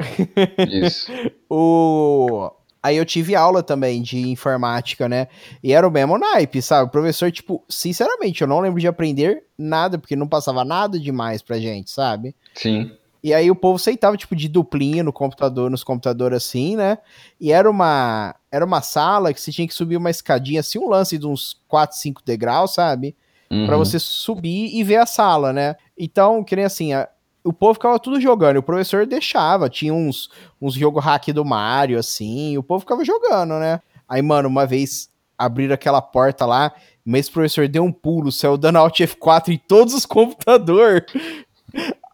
Isso. 0.69 1.13
O... 1.49 2.51
Aí 2.83 2.97
eu 2.97 3.05
tive 3.05 3.35
aula 3.35 3.63
também 3.63 4.03
de 4.03 4.29
informática, 4.29 5.09
né? 5.09 5.29
E 5.63 5.73
era 5.73 5.87
o 5.87 5.91
mesmo 5.91 6.19
naipe, 6.19 6.61
sabe? 6.61 6.89
O 6.89 6.91
professor, 6.91 7.31
tipo, 7.33 7.65
sinceramente, 7.69 8.43
eu 8.43 8.49
não 8.49 8.61
lembro 8.61 8.81
de 8.81 8.87
aprender 8.87 9.45
nada, 9.57 9.99
porque 9.99 10.15
não 10.15 10.29
passava 10.29 10.65
nada 10.65 10.99
demais 10.99 11.43
pra 11.43 11.59
gente, 11.59 11.91
sabe? 11.91 12.35
Sim. 12.55 12.93
E 13.23 13.35
aí 13.35 13.51
o 13.51 13.57
povo 13.57 13.77
aceitava, 13.77 14.17
tipo, 14.17 14.37
de 14.37 14.49
duplinha 14.49 15.03
no 15.03 15.13
computador, 15.13 15.69
nos 15.69 15.83
computadores 15.83 16.37
assim, 16.37 16.77
né? 16.77 16.99
E 17.41 17.51
era 17.51 17.69
uma, 17.69 18.37
era 18.57 18.65
uma 18.65 18.81
sala 18.83 19.33
que 19.33 19.41
você 19.41 19.53
tinha 19.53 19.69
que 19.69 19.75
subir 19.75 19.97
uma 19.97 20.11
escadinha, 20.11 20.61
assim, 20.61 20.79
um 20.79 20.89
lance 20.89 21.17
de 21.19 21.27
uns 21.27 21.61
4, 21.69 21.97
5 21.97 22.23
degraus, 22.25 22.75
sabe? 22.75 23.15
Uhum. 23.51 23.67
Pra 23.67 23.77
você 23.77 23.99
subir 23.99 24.75
e 24.75 24.83
ver 24.83 24.97
a 24.97 25.07
sala, 25.07 25.53
né? 25.53 25.77
Então, 25.97 26.43
que 26.43 26.57
nem 26.57 26.65
assim, 26.65 26.93
a- 26.93 27.09
o 27.45 27.53
povo 27.53 27.75
ficava 27.75 27.99
tudo 28.01 28.21
jogando, 28.21 28.57
e 28.57 28.59
o 28.59 28.63
professor 28.63 29.07
deixava, 29.07 29.69
tinha 29.71 29.95
uns, 29.95 30.29
uns 30.61 30.75
jogo 30.75 30.99
hack 30.99 31.29
do 31.33 31.45
Mario, 31.45 31.97
assim, 31.99 32.53
e 32.53 32.59
o 32.59 32.63
povo 32.63 32.81
ficava 32.81 33.05
jogando, 33.05 33.55
né? 33.61 33.81
Aí, 34.09 34.21
mano, 34.21 34.49
uma 34.49 34.67
vez 34.67 35.09
abriram 35.39 35.75
aquela 35.75 36.01
porta 36.03 36.45
lá, 36.47 36.73
Mas 37.09 37.21
esse 37.21 37.31
professor 37.31 37.69
deu 37.69 37.85
um 37.85 37.93
pulo, 37.93 38.33
saiu 38.33 38.57
dando 38.57 38.79
Alt 38.79 38.99
F4 39.01 39.51
em 39.53 39.59
todos 39.59 39.95
os 39.95 40.05
computadores. 40.07 41.05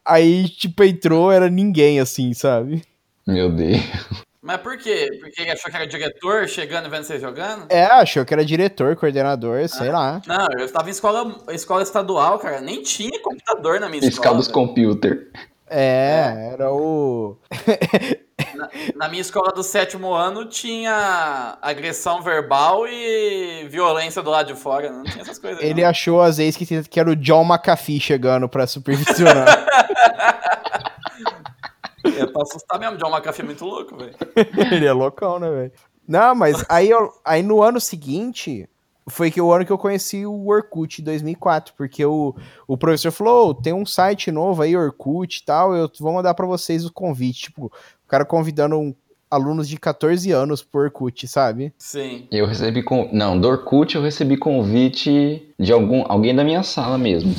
Aí, 0.04 0.48
tipo, 0.48 0.82
entrou, 0.84 1.30
era 1.32 1.48
ninguém, 1.48 2.00
assim, 2.00 2.34
sabe? 2.34 2.82
Meu 3.26 3.50
Deus. 3.50 3.80
Mas 4.42 4.60
por 4.60 4.76
quê? 4.76 5.08
Porque 5.20 5.40
ele 5.40 5.52
achou 5.52 5.70
que 5.70 5.76
era 5.76 5.86
diretor 5.86 6.48
chegando 6.48 6.86
e 6.86 6.90
vendo 6.90 7.04
você 7.04 7.20
jogando? 7.20 7.66
É, 7.70 7.84
achou 7.84 8.24
que 8.24 8.34
era 8.34 8.44
diretor, 8.44 8.96
coordenador, 8.96 9.68
sei 9.68 9.92
lá. 9.92 10.20
Não, 10.26 10.48
eu 10.58 10.64
estava 10.64 10.88
em 10.88 10.90
escola, 10.90 11.36
escola 11.50 11.82
estadual, 11.82 12.40
cara. 12.40 12.60
Nem 12.60 12.82
tinha 12.82 13.22
computador 13.22 13.78
na 13.78 13.88
minha 13.88 14.00
escola. 14.00 14.10
Escala 14.10 14.36
dos 14.38 14.48
computer. 14.48 15.30
É, 15.70 16.50
era 16.52 16.72
o. 16.72 17.38
Na, 18.56 18.68
na 18.96 19.08
minha 19.08 19.20
escola 19.20 19.50
do 19.52 19.62
sétimo 19.62 20.12
ano 20.12 20.44
tinha 20.44 21.56
agressão 21.62 22.20
verbal 22.20 22.86
e 22.86 23.66
violência 23.70 24.20
do 24.20 24.30
lado 24.30 24.52
de 24.52 24.60
fora. 24.60 24.90
Não 24.90 25.04
tinha 25.04 25.22
essas 25.22 25.38
coisas. 25.38 25.62
Ele 25.62 25.82
não. 25.82 25.88
achou 25.88 26.20
às 26.20 26.36
vezes 26.36 26.56
que, 26.56 26.82
que 26.82 27.00
era 27.00 27.08
o 27.08 27.16
John 27.16 27.44
McAfee 27.44 28.00
chegando 28.00 28.48
pra 28.48 28.66
supervisionar. 28.66 29.64
É 32.04 32.26
pra 32.26 32.42
assustar 32.42 32.78
mesmo. 32.80 32.96
John 32.98 33.10
McAfee 33.10 33.42
é 33.42 33.44
muito 33.46 33.64
louco, 33.64 33.96
velho. 33.96 34.14
Ele 34.74 34.86
é 34.86 34.92
loucão, 34.92 35.38
né, 35.38 35.50
velho? 35.50 35.72
Não, 36.06 36.34
mas 36.34 36.64
aí, 36.68 36.90
eu- 36.90 37.10
aí 37.24 37.42
no 37.42 37.62
ano 37.62 37.80
seguinte 37.80 38.68
foi 39.08 39.30
que 39.30 39.40
o 39.40 39.52
ano 39.52 39.64
que 39.64 39.72
eu 39.72 39.78
conheci 39.78 40.24
o 40.26 40.46
Orkut, 40.48 41.00
2004, 41.02 41.74
porque 41.76 42.04
o, 42.04 42.34
o 42.68 42.76
professor 42.76 43.10
falou, 43.10 43.50
"Ô, 43.50 43.54
tem 43.54 43.72
um 43.72 43.84
site 43.86 44.30
novo 44.30 44.62
aí, 44.62 44.76
Orkut 44.76 45.38
e 45.38 45.44
tal, 45.44 45.74
eu 45.74 45.90
vou 46.00 46.12
mandar 46.12 46.34
pra 46.34 46.46
vocês 46.46 46.84
o 46.84 46.92
convite. 46.92 47.42
Tipo, 47.42 47.66
o 47.66 48.08
cara 48.08 48.24
convidando 48.24 48.76
um- 48.78 48.94
alunos 49.30 49.66
de 49.68 49.78
14 49.78 50.30
anos 50.30 50.62
pro 50.62 50.82
Orkut, 50.82 51.26
sabe? 51.26 51.72
Sim. 51.78 52.28
Eu 52.30 52.46
recebi 52.46 52.82
com. 52.82 53.08
Não, 53.12 53.38
do 53.40 53.48
Orkut 53.48 53.96
eu 53.96 54.02
recebi 54.02 54.36
convite 54.36 55.54
de 55.58 55.72
algum 55.72 56.04
alguém 56.06 56.34
da 56.34 56.44
minha 56.44 56.62
sala 56.62 56.98
mesmo. 56.98 57.34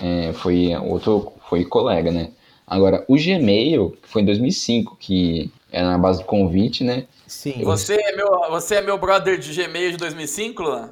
É, 0.00 0.32
foi 0.34 0.74
outro. 0.76 1.32
Foi 1.48 1.64
colega, 1.64 2.10
né? 2.10 2.30
Agora, 2.72 3.04
o 3.06 3.16
Gmail, 3.16 3.90
que 4.02 4.08
foi 4.08 4.22
em 4.22 4.24
2005, 4.24 4.96
que 4.98 5.52
era 5.70 5.90
na 5.90 5.98
base 5.98 6.20
do 6.20 6.24
convite, 6.24 6.82
né? 6.82 7.06
Sim. 7.26 7.62
Você 7.64 7.96
é 8.00 8.16
meu, 8.16 8.28
você 8.48 8.76
é 8.76 8.80
meu 8.80 8.96
brother 8.96 9.38
de 9.38 9.54
Gmail 9.54 9.90
de 9.90 9.98
2005, 9.98 10.62
Luan? 10.62 10.90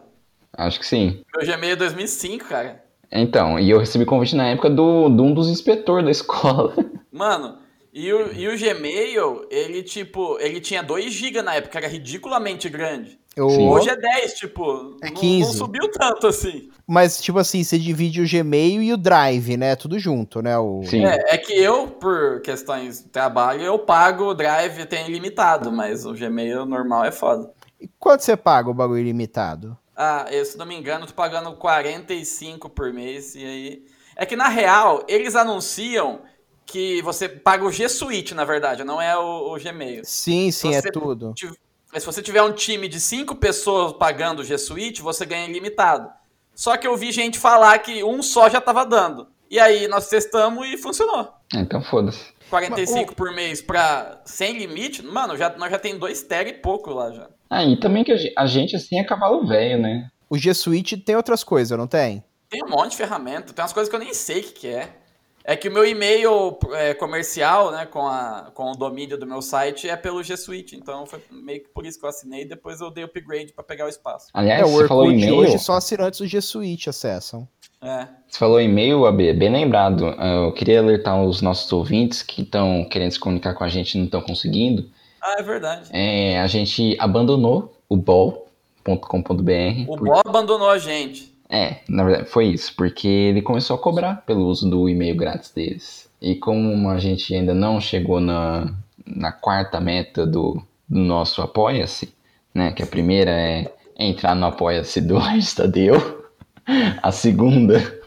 Acho 0.53 0.79
que 0.79 0.87
sim. 0.87 1.23
Meu 1.35 1.47
Gmail 1.47 1.73
é 1.73 1.77
2005, 1.77 2.45
cara. 2.45 2.85
Então, 3.11 3.59
e 3.59 3.71
eu 3.71 3.79
recebi 3.79 4.05
convite 4.05 4.37
na 4.37 4.49
época 4.49 4.69
do, 4.69 5.09
de 5.09 5.23
um 5.23 5.33
dos 5.33 5.49
inspetores 5.49 6.05
da 6.05 6.11
escola. 6.13 6.75
Mano, 7.11 7.57
e 7.95 8.13
o, 8.13 8.31
e 8.31 8.47
o 8.47 8.59
Gmail, 8.59 9.47
ele, 9.51 9.83
tipo, 9.83 10.39
ele 10.39 10.61
tinha 10.61 10.83
2 10.83 11.11
GB 11.11 11.41
na 11.41 11.55
época, 11.55 11.79
era 11.79 11.89
ridiculamente 11.89 12.69
grande. 12.69 13.19
Eu-. 13.41 13.69
Hoje 13.71 13.89
é 13.91 13.97
10, 13.97 14.35
tipo, 14.35 14.97
É 15.03 15.07
não- 15.09 15.15
15. 15.15 15.47
Não, 15.49 15.53
subiu 15.55 15.91
tanto 15.91 16.27
assim. 16.27 16.69
Mas, 16.87 17.21
tipo 17.21 17.39
assim, 17.39 17.63
você 17.63 17.79
divide 17.79 18.21
o 18.21 18.29
Gmail 18.29 18.83
e 18.83 18.93
o 18.93 18.97
Drive, 18.97 19.57
né? 19.57 19.77
Tudo 19.77 19.99
junto, 19.99 20.43
né? 20.43 20.59
O... 20.59 20.83
Sim. 20.85 21.05
É, 21.05 21.35
é 21.35 21.39
que 21.39 21.53
eu, 21.53 21.87
por 21.89 22.41
questões 22.43 23.03
de 23.03 23.09
trabalho, 23.11 23.63
eu 23.63 23.79
pago 23.79 24.25
o 24.25 24.35
Drive 24.35 24.85
tem 24.87 25.07
ilimitado, 25.09 25.71
mas 25.71 26.05
o 26.05 26.13
Gmail 26.13 26.67
normal 26.67 27.05
é 27.05 27.13
foda. 27.13 27.51
E 27.81 27.89
quanto 27.99 28.23
você 28.23 28.37
paga 28.37 28.69
o 28.69 28.75
bagulho 28.75 28.99
ilimitado? 29.01 29.77
Ah, 29.97 30.27
eu, 30.31 30.45
se 30.45 30.57
não 30.59 30.67
me 30.67 30.75
engano, 30.77 31.07
tô 31.07 31.13
pagando 31.13 31.53
45 31.55 32.69
por 32.71 32.93
mês 32.93 33.35
e 33.35 33.45
aí... 33.45 33.83
É 34.17 34.27
que, 34.27 34.37
na 34.37 34.49
real, 34.49 35.03
eles 35.09 35.35
anunciam 35.37 36.21
que 36.67 37.01
você 37.03 37.29
paga 37.29 37.65
o 37.65 37.73
G 37.73 37.89
Suite, 37.89 38.35
na 38.35 38.45
verdade, 38.45 38.85
não 38.85 39.01
é 39.01 39.17
o, 39.17 39.55
o 39.55 39.59
Gmail. 39.59 40.03
Sim, 40.05 40.51
sim, 40.51 40.75
é 40.75 40.81
Você- 40.83 40.91
tudo. 40.91 41.33
Tiv- 41.35 41.55
Mas 41.93 42.03
se 42.03 42.07
você 42.07 42.23
tiver 42.23 42.43
um 42.43 42.53
time 42.53 42.89
de 42.89 43.01
cinco 43.01 43.35
pessoas 43.35 43.93
pagando 43.93 44.41
o 44.41 44.45
G 44.45 44.57
Suite, 44.57 45.03
você 45.03 45.27
ganha 45.27 45.49
ilimitado. 45.49 46.11
Só 46.55 46.77
que 46.77 46.87
eu 46.87 46.97
vi 46.97 47.11
gente 47.11 47.39
falar 47.39 47.79
que 47.79 48.05
um 48.05 48.23
só 48.23 48.49
já 48.49 48.61
tava 48.61 48.85
dando. 48.85 49.29
E 49.51 49.59
aí 49.59 49.89
nós 49.89 50.09
testamos 50.09 50.69
e 50.69 50.77
funcionou. 50.77 51.29
Então 51.55 51.83
foda-se. 51.83 52.33
45 52.49 53.15
por 53.15 53.33
mês 53.33 53.63
pra 53.63 54.21
sem 54.25 54.59
limite, 54.59 55.03
mano, 55.03 55.37
já, 55.37 55.57
nós 55.57 55.71
já 55.71 55.79
tem 55.79 55.99
dois 55.99 56.23
tera 56.23 56.49
e 56.49 56.55
pouco 56.55 56.93
lá 56.93 57.11
já. 57.13 57.29
Ah, 57.49 57.65
e 57.65 57.79
também 57.79 58.05
que 58.05 58.13
a 58.37 58.47
gente, 58.47 58.77
assim, 58.77 58.99
é 58.99 59.05
cavalo 59.05 59.47
velho, 59.47 59.81
né? 59.81 60.09
O 60.29 60.37
G 60.39 60.53
Suite 60.55 60.97
tem 60.97 61.17
outras 61.17 61.43
coisas, 61.43 61.77
não 61.77 61.87
tem? 61.87 62.23
Tem 62.49 62.63
um 62.65 62.69
monte 62.69 62.93
de 62.93 62.97
ferramenta, 62.97 63.53
tem 63.53 63.63
umas 63.63 63.73
coisas 63.73 63.89
que 63.89 63.97
eu 63.97 64.01
nem 64.01 64.15
sei 64.15 64.41
o 64.41 64.43
que, 64.45 64.53
que 64.53 64.69
é. 64.69 65.00
É 65.43 65.57
que 65.57 65.69
o 65.69 65.73
meu 65.73 65.87
e-mail 65.87 66.57
é, 66.75 66.93
comercial, 66.95 67.71
né, 67.73 67.87
com, 67.87 68.07
a, 68.07 68.51
com 68.55 68.73
o 68.73 68.77
domínio 68.77 69.17
do 69.19 69.27
meu 69.27 69.41
site 69.41 69.89
é 69.89 69.97
pelo 69.97 70.23
G 70.23 70.37
Suite. 70.37 70.77
Então 70.77 71.07
foi 71.07 71.21
meio 71.31 71.63
que 71.63 71.69
por 71.71 71.87
isso 71.87 71.99
que 71.99 72.05
eu 72.05 72.11
assinei. 72.11 72.45
Depois 72.45 72.81
eu 72.81 72.91
dei 72.91 73.05
upgrade 73.05 73.53
pra 73.53 73.65
pegar 73.65 73.87
o 73.87 73.89
espaço. 73.89 74.29
Aliás, 74.35 74.61
é, 74.61 74.65
o 74.65 74.69
você 74.69 74.87
falou 74.87 75.11
e-mail. 75.11 75.37
hoje 75.37 75.59
só 75.59 75.75
assinantes 75.75 76.21
do 76.21 76.27
G 76.27 76.41
Suite 76.43 76.91
acessam. 76.91 77.49
É. 77.83 78.07
Você 78.29 78.39
falou 78.39 78.61
e-mail, 78.61 79.07
AB, 79.07 79.33
bem 79.33 79.51
lembrado. 79.51 80.15
Ah, 80.19 80.45
Eu 80.47 80.53
queria 80.53 80.79
alertar 80.81 81.21
os 81.25 81.41
nossos 81.41 81.73
ouvintes 81.73 82.23
que 82.23 82.43
estão 82.43 82.85
querendo 82.85 83.13
se 83.13 83.19
comunicar 83.19 83.55
com 83.55 83.65
a 83.65 83.69
gente 83.69 83.95
e 83.95 83.99
não 83.99 84.05
estão 84.05 84.21
conseguindo. 84.21 84.91
Ah, 85.23 85.37
é 85.39 85.43
verdade. 85.43 85.89
É, 85.91 86.39
a 86.39 86.47
gente 86.47 86.95
abandonou 87.01 87.75
o 87.89 87.97
bol.com.br. 87.97 89.89
O 89.89 89.97
por- 89.97 90.05
Bob 90.09 90.21
abandonou 90.27 90.69
a 90.69 90.79
gente. 90.79 91.30
É, 91.51 91.79
na 91.89 92.05
verdade 92.05 92.31
foi 92.31 92.47
isso, 92.47 92.73
porque 92.77 93.09
ele 93.09 93.43
começou 93.43 93.75
a 93.75 93.79
cobrar 93.79 94.23
pelo 94.25 94.47
uso 94.47 94.71
do 94.71 94.89
e-mail 94.89 95.17
grátis 95.17 95.51
deles. 95.51 96.09
E 96.23 96.37
como 96.37 96.89
a 96.89 96.99
gente 96.99 97.35
ainda 97.35 97.53
não 97.53 97.81
chegou 97.81 98.21
na, 98.21 98.73
na 99.05 99.33
quarta 99.33 99.81
meta 99.81 100.25
do, 100.25 100.63
do 100.89 101.01
nosso 101.01 101.43
Apoia-se, 101.43 102.15
né? 102.55 102.73
Que 102.73 102.83
a 102.83 102.87
primeira 102.87 103.31
é 103.33 103.73
entrar 103.99 104.35
no 104.35 104.47
Apoia-se 104.47 105.01
do 105.01 105.19
Tadeu. 105.57 106.21
A 107.03 107.11
segunda. 107.11 108.01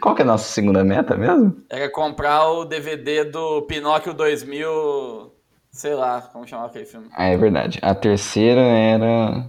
Qual 0.00 0.14
que 0.14 0.22
é 0.22 0.24
a 0.24 0.28
nossa 0.28 0.44
segunda 0.44 0.84
meta 0.84 1.16
mesmo? 1.16 1.56
Era 1.68 1.88
comprar 1.90 2.48
o 2.50 2.64
DVD 2.64 3.24
do 3.24 3.62
Pinóquio 3.62 4.14
2000. 4.14 5.32
Sei 5.72 5.94
lá, 5.94 6.20
como 6.20 6.46
chamava 6.46 6.68
aquele 6.68 6.84
filme. 6.84 7.08
Ah, 7.12 7.24
é 7.24 7.36
verdade. 7.36 7.78
A 7.82 7.94
terceira 7.94 8.60
era. 8.60 9.48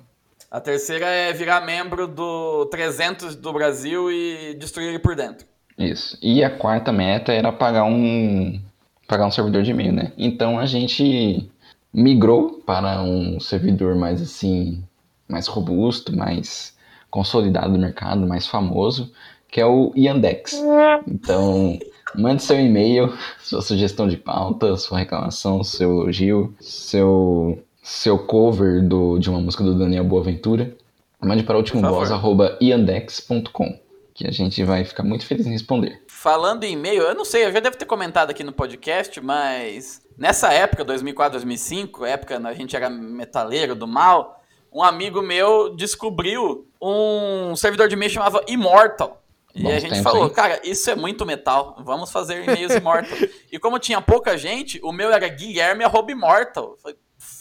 A 0.51 0.59
terceira 0.59 1.05
é 1.05 1.31
virar 1.31 1.61
membro 1.61 2.09
do 2.09 2.65
300 2.65 3.37
do 3.37 3.53
Brasil 3.53 4.11
e 4.11 4.53
destruir 4.55 4.89
ele 4.89 4.99
por 4.99 5.15
dentro. 5.15 5.47
Isso. 5.77 6.17
E 6.21 6.43
a 6.43 6.49
quarta 6.49 6.91
meta 6.91 7.31
era 7.31 7.53
pagar 7.53 7.85
um 7.85 8.61
pagar 9.07 9.25
um 9.25 9.31
servidor 9.31 9.63
de 9.63 9.71
e-mail, 9.71 9.93
né? 9.93 10.11
Então 10.17 10.59
a 10.59 10.65
gente 10.65 11.49
migrou 11.93 12.61
para 12.65 13.01
um 13.01 13.39
servidor 13.39 13.95
mais 13.95 14.21
assim, 14.21 14.83
mais 15.25 15.47
robusto, 15.47 16.13
mais 16.13 16.75
consolidado 17.09 17.69
no 17.69 17.79
mercado, 17.79 18.27
mais 18.27 18.45
famoso, 18.45 19.09
que 19.49 19.61
é 19.61 19.65
o 19.65 19.93
Yandex. 19.95 20.61
Então, 21.07 21.79
mande 22.13 22.43
seu 22.43 22.59
e-mail, 22.59 23.13
sua 23.39 23.61
sugestão 23.61 24.05
de 24.05 24.17
pauta, 24.17 24.75
sua 24.75 24.99
reclamação, 24.99 25.63
seu 25.63 26.01
elogio, 26.01 26.53
seu 26.59 27.63
seu 27.91 28.17
cover 28.17 28.81
do, 28.87 29.19
de 29.19 29.29
uma 29.29 29.39
música 29.41 29.63
do 29.63 29.77
Daniel 29.77 30.03
Boaventura. 30.05 30.75
Mande 31.19 31.43
para 31.43 31.57
ultimovoz@yandex.com, 31.57 33.79
que 34.13 34.25
a 34.27 34.31
gente 34.31 34.63
vai 34.63 34.83
ficar 34.85 35.03
muito 35.03 35.25
feliz 35.25 35.45
em 35.45 35.51
responder. 35.51 36.01
Falando 36.07 36.63
em 36.63 36.73
e-mail, 36.73 37.03
eu 37.03 37.13
não 37.15 37.25
sei, 37.25 37.45
eu 37.45 37.51
já 37.51 37.59
devo 37.59 37.77
ter 37.77 37.85
comentado 37.85 38.29
aqui 38.31 38.43
no 38.43 38.51
podcast, 38.53 39.19
mas 39.21 40.01
nessa 40.17 40.51
época, 40.53 40.83
2004, 40.83 41.33
2005, 41.33 42.05
época 42.05 42.41
a 42.43 42.53
gente 42.53 42.75
era 42.75 42.89
metaleiro 42.89 43.75
do 43.75 43.87
mal, 43.87 44.41
um 44.71 44.81
amigo 44.81 45.21
meu 45.21 45.75
descobriu 45.75 46.65
um 46.81 47.55
servidor 47.55 47.87
de 47.87 47.93
e-mail 47.95 48.09
chamava 48.11 48.43
Immortal. 48.47 49.21
E 49.53 49.63
Bons 49.63 49.73
a 49.73 49.79
gente 49.79 50.01
falou, 50.01 50.29
cara, 50.29 50.61
isso 50.63 50.89
é 50.89 50.95
muito 50.95 51.25
metal, 51.25 51.75
vamos 51.83 52.09
fazer 52.09 52.41
e-mails 52.43 52.73
Immortal. 52.73 53.17
e 53.51 53.59
como 53.59 53.77
tinha 53.79 53.99
pouca 54.01 54.37
gente, 54.37 54.79
o 54.81 54.93
meu 54.93 55.11
era 55.11 55.27
Guilherme 55.27 55.83
Immortal. 56.13 56.69
Eu 56.71 56.77
Falei, 56.81 56.95
"F- 57.19 57.40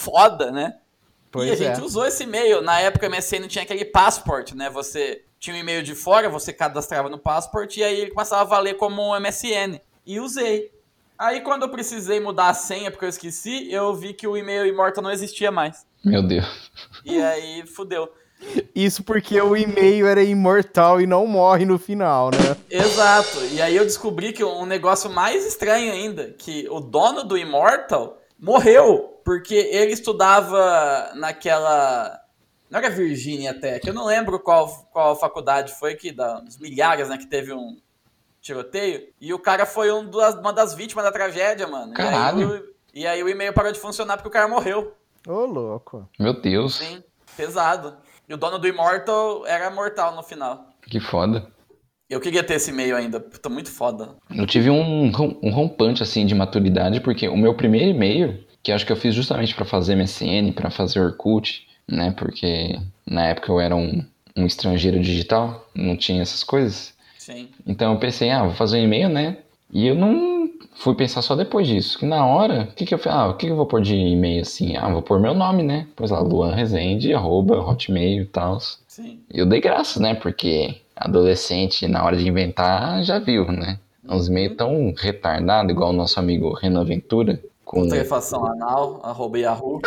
foda, 0.00 0.50
né? 0.50 0.76
Pois 1.30 1.48
e 1.48 1.52
a 1.52 1.56
gente 1.56 1.80
é. 1.80 1.84
usou 1.84 2.06
esse 2.06 2.24
e-mail. 2.24 2.60
Na 2.60 2.80
época, 2.80 3.06
o 3.06 3.10
MSN 3.10 3.46
tinha 3.46 3.62
aquele 3.62 3.84
passport, 3.84 4.52
né? 4.52 4.68
Você 4.70 5.22
tinha 5.38 5.54
um 5.54 5.58
e-mail 5.58 5.82
de 5.82 5.94
fora, 5.94 6.28
você 6.28 6.52
cadastrava 6.52 7.08
no 7.08 7.18
passport 7.18 7.76
e 7.76 7.84
aí 7.84 8.00
ele 8.00 8.10
começava 8.10 8.42
a 8.42 8.44
valer 8.44 8.76
como 8.76 9.02
um 9.02 9.20
MSN. 9.20 9.80
E 10.04 10.18
usei. 10.18 10.72
Aí, 11.18 11.42
quando 11.42 11.62
eu 11.62 11.68
precisei 11.68 12.18
mudar 12.18 12.48
a 12.48 12.54
senha 12.54 12.90
porque 12.90 13.04
eu 13.04 13.08
esqueci, 13.08 13.70
eu 13.70 13.94
vi 13.94 14.14
que 14.14 14.26
o 14.26 14.36
e-mail 14.36 14.66
Immortal 14.66 15.04
não 15.04 15.10
existia 15.10 15.50
mais. 15.50 15.86
Meu 16.04 16.22
Deus. 16.22 16.70
E 17.04 17.20
aí, 17.20 17.66
fudeu. 17.66 18.10
Isso 18.74 19.04
porque 19.04 19.38
o 19.38 19.54
e-mail 19.54 20.06
era 20.06 20.22
imortal 20.22 21.00
e 21.00 21.06
não 21.06 21.26
morre 21.26 21.66
no 21.66 21.78
final, 21.78 22.30
né? 22.30 22.56
Exato. 22.70 23.38
E 23.52 23.60
aí 23.60 23.76
eu 23.76 23.84
descobri 23.84 24.32
que 24.32 24.42
um 24.42 24.64
negócio 24.64 25.10
mais 25.10 25.46
estranho 25.46 25.92
ainda, 25.92 26.34
que 26.38 26.66
o 26.70 26.80
dono 26.80 27.22
do 27.22 27.36
Immortal 27.36 28.18
morreu, 28.38 29.09
porque 29.24 29.54
ele 29.54 29.92
estudava 29.92 31.10
naquela. 31.14 32.20
Não 32.70 32.78
era 32.78 32.88
Virgínia 32.90 33.50
até, 33.50 33.78
que 33.80 33.90
eu 33.90 33.94
não 33.94 34.06
lembro 34.06 34.38
qual, 34.38 34.68
qual 34.92 35.16
faculdade 35.18 35.72
foi 35.78 35.94
que, 35.96 36.12
da- 36.12 36.38
dos 36.40 36.56
milhares, 36.58 37.08
né, 37.08 37.18
que 37.18 37.26
teve 37.26 37.52
um 37.52 37.76
tiroteio. 38.40 39.08
E 39.20 39.34
o 39.34 39.38
cara 39.38 39.66
foi 39.66 39.90
um 39.92 40.08
das- 40.08 40.36
uma 40.36 40.52
das 40.52 40.72
vítimas 40.74 41.04
da 41.04 41.10
tragédia, 41.12 41.66
mano. 41.66 41.92
E 41.98 42.00
aí, 42.00 42.08
Caralho. 42.08 42.48
o, 42.48 42.62
e 42.94 43.06
aí 43.06 43.22
o 43.22 43.28
e-mail 43.28 43.52
parou 43.52 43.72
de 43.72 43.78
funcionar 43.80 44.16
porque 44.16 44.28
o 44.28 44.32
cara 44.32 44.46
morreu. 44.48 44.94
Ô, 45.26 45.44
louco. 45.46 46.08
Meu 46.18 46.40
Deus. 46.40 46.76
Sim. 46.76 47.02
Pesado. 47.36 47.96
E 48.28 48.32
o 48.34 48.36
dono 48.36 48.58
do 48.58 48.68
Immortal 48.68 49.44
era 49.46 49.68
mortal 49.70 50.14
no 50.14 50.22
final. 50.22 50.68
Que 50.82 51.00
foda. 51.00 51.46
Eu 52.08 52.20
queria 52.20 52.42
ter 52.42 52.54
esse 52.54 52.70
e-mail 52.70 52.96
ainda. 52.96 53.20
Puta, 53.20 53.48
muito 53.48 53.70
foda. 53.70 54.16
Eu 54.34 54.46
tive 54.46 54.70
um, 54.70 55.12
um 55.42 55.50
rompante 55.50 56.02
assim 56.02 56.24
de 56.26 56.34
maturidade, 56.34 57.00
porque 57.00 57.28
o 57.28 57.36
meu 57.36 57.54
primeiro 57.54 57.90
e-mail, 57.90 58.44
que 58.62 58.72
acho 58.72 58.86
que 58.86 58.92
eu 58.92 58.96
fiz 58.96 59.14
justamente 59.14 59.54
pra 59.54 59.64
fazer 59.64 59.96
MSN, 59.96 60.52
pra 60.52 60.70
fazer 60.70 61.00
Orkut, 61.00 61.66
né? 61.88 62.12
Porque 62.16 62.78
na 63.06 63.26
época 63.26 63.50
eu 63.50 63.60
era 63.60 63.74
um, 63.74 64.04
um 64.36 64.46
estrangeiro 64.46 65.00
digital, 65.00 65.68
não 65.74 65.96
tinha 65.96 66.22
essas 66.22 66.44
coisas. 66.44 66.94
Sim. 67.18 67.48
Então 67.66 67.92
eu 67.92 67.98
pensei, 67.98 68.30
ah, 68.30 68.44
vou 68.44 68.54
fazer 68.54 68.78
um 68.78 68.84
e-mail, 68.84 69.08
né? 69.08 69.38
E 69.72 69.86
eu 69.86 69.94
não 69.94 70.50
fui 70.74 70.94
pensar 70.94 71.22
só 71.22 71.36
depois 71.36 71.66
disso. 71.66 71.98
Que 71.98 72.06
na 72.06 72.26
hora, 72.26 72.68
o 72.70 72.74
que 72.74 72.84
que 72.84 72.94
eu 72.94 72.98
falei? 72.98 73.18
Ah, 73.18 73.28
o 73.28 73.36
que 73.36 73.46
que 73.46 73.52
eu 73.52 73.56
vou 73.56 73.66
pôr 73.66 73.80
de 73.80 73.94
e-mail 73.94 74.42
assim? 74.42 74.76
Ah, 74.76 74.88
vou 74.88 75.02
pôr 75.02 75.20
meu 75.20 75.34
nome, 75.34 75.62
né? 75.62 75.86
Pois 75.94 76.10
lá, 76.10 76.20
Luan 76.20 76.54
Rezende, 76.54 77.14
arroba, 77.14 77.60
hotmail 77.60 78.22
e 78.22 78.26
tal. 78.26 78.58
Sim. 78.88 79.20
E 79.32 79.38
eu 79.38 79.46
dei 79.46 79.60
graça, 79.60 80.00
né? 80.00 80.14
Porque 80.14 80.76
adolescente, 80.96 81.86
na 81.86 82.04
hora 82.04 82.16
de 82.16 82.28
inventar, 82.28 83.02
já 83.04 83.18
viu, 83.18 83.50
né? 83.50 83.78
Uns 84.08 84.28
e-mails 84.28 84.56
tão 84.56 84.92
retardados, 84.96 85.70
igual 85.70 85.90
o 85.90 85.96
nosso 85.96 86.18
amigo 86.18 86.52
Renan 86.52 86.84
Ventura. 86.84 87.40
Com... 87.70 87.82
Putrefação 87.82 88.44
anal, 88.44 88.98
arroba 89.00 89.38
Yahoo. 89.38 89.80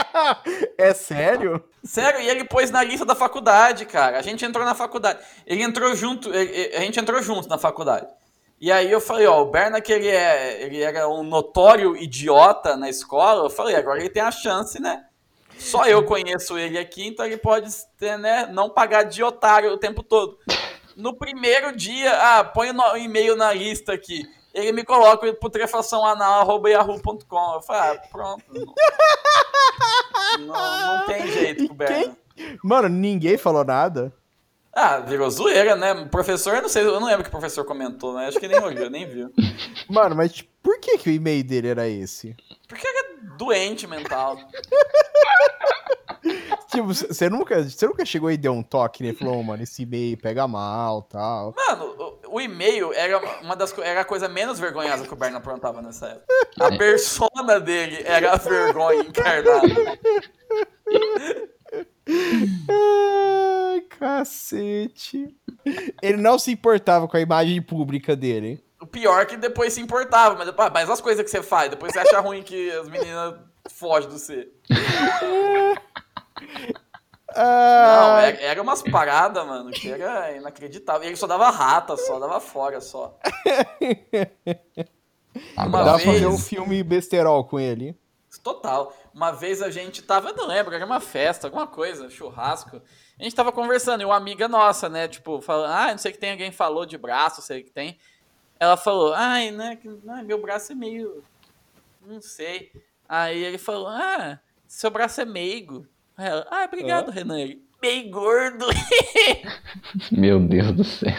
é 0.78 0.94
sério? 0.94 1.62
Sério, 1.84 2.18
e 2.18 2.26
ele 2.26 2.44
pôs 2.44 2.70
na 2.70 2.82
lista 2.82 3.04
da 3.04 3.14
faculdade, 3.14 3.84
cara. 3.84 4.18
A 4.18 4.22
gente 4.22 4.42
entrou 4.42 4.64
na 4.64 4.74
faculdade. 4.74 5.18
Ele 5.46 5.62
entrou 5.62 5.94
junto, 5.94 6.34
ele- 6.34 6.74
a 6.74 6.80
gente 6.80 6.98
entrou 6.98 7.20
junto 7.22 7.46
na 7.46 7.58
faculdade. 7.58 8.06
E 8.58 8.72
aí 8.72 8.90
eu 8.90 9.02
falei, 9.02 9.26
ó, 9.26 9.42
o 9.42 9.50
Berna 9.50 9.82
que 9.82 9.92
ele 9.92 10.08
é, 10.08 10.62
ele 10.62 10.80
era 10.80 11.06
um 11.10 11.22
notório 11.22 11.94
idiota 11.94 12.74
na 12.74 12.88
escola, 12.88 13.44
eu 13.44 13.50
falei, 13.50 13.76
agora 13.76 14.00
ele 14.00 14.08
tem 14.08 14.22
a 14.22 14.30
chance, 14.30 14.80
né? 14.80 15.04
Só 15.58 15.84
eu 15.84 16.02
conheço 16.06 16.56
ele 16.56 16.78
aqui, 16.78 17.06
então 17.06 17.26
ele 17.26 17.36
pode 17.36 17.68
ter, 17.98 18.18
né, 18.18 18.48
não 18.50 18.70
pagar 18.70 19.02
de 19.02 19.22
otário 19.22 19.70
o 19.70 19.76
tempo 19.78 20.02
todo. 20.02 20.38
No 20.96 21.12
primeiro 21.12 21.76
dia, 21.76 22.12
ah, 22.14 22.44
põe 22.44 22.70
o 22.70 22.96
e-mail 22.96 23.36
na 23.36 23.52
lista 23.52 23.92
aqui. 23.92 24.26
Ele 24.52 24.72
me 24.72 24.84
coloca 24.84 25.32
putrefaçãoanal.yahoo.com. 25.34 27.54
Eu 27.54 27.62
falei, 27.62 27.82
ah, 27.82 28.02
pronto. 28.10 28.44
Não, 30.38 30.46
não, 30.46 30.98
não 30.98 31.06
tem 31.06 31.30
jeito 31.30 31.68
com 31.68 31.72
o 31.72 31.76
Berna. 31.76 32.16
Mano, 32.62 32.88
ninguém 32.88 33.36
falou 33.36 33.64
nada. 33.64 34.12
Ah, 34.72 35.00
virou 35.00 35.28
zoeira, 35.30 35.74
né? 35.74 35.92
O 35.92 36.08
professor, 36.08 36.54
eu 36.54 36.62
não 36.62 36.68
sei, 36.68 36.84
eu 36.84 37.00
não 37.00 37.08
lembro 37.08 37.20
o 37.20 37.24
que 37.24 37.28
o 37.28 37.32
professor 37.32 37.64
comentou, 37.64 38.14
né? 38.14 38.26
Acho 38.26 38.38
que 38.38 38.46
nem 38.46 38.60
olhou, 38.60 38.88
nem 38.88 39.06
viu. 39.06 39.32
Mano, 39.90 40.14
mas 40.14 40.42
por 40.62 40.78
que, 40.78 40.96
que 40.98 41.10
o 41.10 41.12
e-mail 41.12 41.42
dele 41.42 41.68
era 41.68 41.88
esse? 41.88 42.36
Porque 42.68 42.86
ele 42.86 42.98
é 42.98 43.14
doente 43.36 43.86
mental. 43.86 44.38
Tipo, 46.70 46.86
você 46.86 47.28
nunca, 47.28 47.62
você 47.64 47.86
nunca 47.86 48.04
chegou 48.04 48.30
e 48.30 48.36
deu 48.36 48.52
um 48.52 48.62
toque, 48.62 49.02
né? 49.02 49.12
Falou, 49.12 49.40
"Ô, 49.40 49.42
mano, 49.42 49.62
esse 49.62 49.82
e-mail 49.82 50.16
pega 50.16 50.46
mal 50.46 51.02
tal. 51.02 51.52
Mano, 51.56 51.84
o, 51.98 52.36
o 52.36 52.40
e-mail 52.40 52.92
era 52.92 53.18
uma 53.42 53.56
das 53.56 53.76
era 53.78 54.02
a 54.02 54.04
coisa 54.04 54.28
menos 54.28 54.60
vergonhosa 54.60 55.04
que 55.04 55.12
o 55.12 55.16
Berna 55.16 55.38
aprontava 55.38 55.82
nessa 55.82 56.06
época. 56.06 56.26
A 56.60 56.76
persona 56.76 57.58
dele 57.58 58.02
era 58.04 58.34
a 58.34 58.36
vergonha 58.36 59.00
encarnada. 59.00 59.98
Ai, 62.68 63.80
cacete. 63.82 65.36
Ele 66.00 66.18
não 66.18 66.38
se 66.38 66.52
importava 66.52 67.08
com 67.08 67.16
a 67.16 67.20
imagem 67.20 67.60
pública 67.60 68.14
dele. 68.14 68.62
O 68.80 68.86
pior 68.86 69.20
é 69.20 69.26
que 69.26 69.36
depois 69.36 69.72
se 69.72 69.80
importava, 69.80 70.36
mas, 70.36 70.48
ah, 70.48 70.70
mas 70.72 70.88
as 70.88 71.00
coisas 71.00 71.24
que 71.24 71.30
você 71.30 71.42
faz, 71.42 71.68
depois 71.70 71.92
você 71.92 71.98
acha 71.98 72.20
ruim 72.20 72.42
que 72.42 72.70
as 72.70 72.88
meninas 72.88 73.34
fogem 73.68 74.08
do 74.08 74.18
você. 74.18 74.48
Não, 76.40 77.36
Ah, 77.36 78.22
era, 78.22 78.40
era 78.40 78.62
umas 78.62 78.82
paradas, 78.82 79.46
mano, 79.46 79.70
que 79.70 79.90
era 79.90 80.32
inacreditável. 80.36 81.04
E 81.04 81.06
ele 81.08 81.16
só 81.16 81.26
dava 81.28 81.48
rata, 81.50 81.96
só 81.96 82.18
dava 82.18 82.40
fora, 82.40 82.80
só. 82.80 83.16
Abraço, 85.56 85.70
dá 85.70 85.70
pra 85.84 85.92
vez- 85.96 86.04
fazer 86.04 86.16
amigo. 86.24 86.32
um 86.32 86.38
filme 86.38 86.82
besterol 86.82 87.44
com 87.44 87.58
ele. 87.60 87.96
Total. 88.42 88.92
Uma 89.12 89.32
vez 89.32 89.60
a 89.60 89.70
gente 89.70 90.02
tava, 90.02 90.30
eu 90.30 90.36
não 90.36 90.46
lembro, 90.46 90.74
era 90.74 90.86
uma 90.86 91.00
festa, 91.00 91.46
alguma 91.48 91.66
coisa, 91.66 92.08
churrasco. 92.08 92.80
A 93.18 93.22
gente 93.22 93.34
tava 93.34 93.52
conversando 93.52 94.00
e 94.02 94.04
uma 94.04 94.16
amiga 94.16 94.48
nossa, 94.48 94.88
né, 94.88 95.08
tipo, 95.08 95.40
falando, 95.40 95.72
ah, 95.72 95.90
não 95.90 95.98
sei 95.98 96.10
o 96.10 96.14
que 96.14 96.20
tem, 96.20 96.30
alguém 96.32 96.50
falou 96.52 96.86
de 96.86 96.96
braço, 96.96 97.42
sei 97.42 97.60
o 97.60 97.64
que 97.64 97.70
tem. 97.70 97.98
Ela 98.58 98.76
falou, 98.76 99.12
ai, 99.14 99.50
né, 99.50 99.78
meu 100.24 100.40
braço 100.40 100.72
é 100.72 100.74
meio, 100.74 101.22
não 102.06 102.20
sei. 102.22 102.72
Aí 103.08 103.42
ele 103.42 103.58
falou, 103.58 103.88
ah, 103.88 104.38
seu 104.66 104.90
braço 104.90 105.20
é 105.20 105.24
meigo. 105.24 105.86
Aí 106.20 106.28
ela, 106.28 106.46
ah, 106.50 106.64
obrigado, 106.66 107.10
Renan. 107.10 107.40
Ele, 107.40 107.62
meio 107.82 108.10
gordo. 108.10 108.66
Meu 110.12 110.38
Deus 110.38 110.72
do 110.72 110.84
céu. 110.84 111.14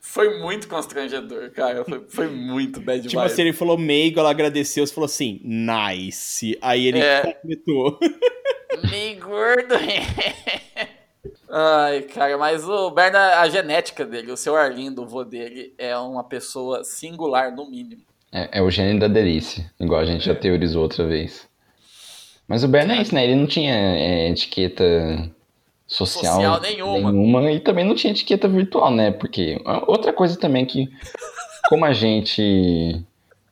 Foi 0.00 0.40
muito 0.40 0.66
constrangedor, 0.68 1.50
cara, 1.52 1.84
foi, 1.84 2.04
foi 2.08 2.28
muito 2.28 2.80
bad 2.80 3.02
Tipo 3.02 3.16
vibe. 3.20 3.32
assim, 3.32 3.42
ele 3.42 3.52
falou 3.52 3.76
meigo, 3.78 4.18
ela 4.20 4.30
agradeceu, 4.30 4.84
você 4.86 4.92
falou 4.94 5.06
assim, 5.06 5.40
nice. 5.44 6.58
Aí 6.60 6.86
ele 6.86 6.98
É. 7.00 7.20
completou. 7.22 7.98
Meio 8.90 9.20
gordo. 9.20 9.74
Ai, 11.48 12.02
cara, 12.02 12.36
mas 12.36 12.68
o 12.68 12.90
Berna, 12.90 13.40
a 13.40 13.48
genética 13.48 14.04
dele, 14.04 14.32
o 14.32 14.36
seu 14.36 14.56
Arlindo, 14.56 15.02
o 15.02 15.06
vô 15.06 15.22
dele, 15.24 15.72
é 15.78 15.96
uma 15.96 16.24
pessoa 16.24 16.82
singular, 16.82 17.54
no 17.54 17.68
mínimo. 17.70 18.02
É, 18.32 18.58
é 18.58 18.62
o 18.62 18.70
gênio 18.70 18.98
da 18.98 19.06
delícia, 19.06 19.70
igual 19.78 20.00
a 20.00 20.04
gente 20.04 20.24
já 20.24 20.34
teorizou 20.34 20.82
outra 20.82 21.06
vez. 21.06 21.48
Mas 22.46 22.62
o 22.62 22.68
Berna 22.68 22.96
é 22.96 23.02
isso, 23.02 23.14
né? 23.14 23.24
Ele 23.24 23.36
não 23.36 23.46
tinha 23.46 23.74
é, 23.74 24.30
etiqueta 24.30 25.30
social, 25.86 26.34
Social 26.34 26.60
nenhuma. 26.60 27.12
nenhuma 27.12 27.52
e 27.52 27.60
também 27.60 27.84
não 27.84 27.94
tinha 27.94 28.12
etiqueta 28.12 28.48
virtual, 28.48 28.90
né? 28.90 29.10
Porque 29.10 29.60
outra 29.86 30.12
coisa 30.12 30.38
também 30.38 30.66
que, 30.66 30.88
como 31.68 31.84
a 31.84 31.92
gente 31.92 33.02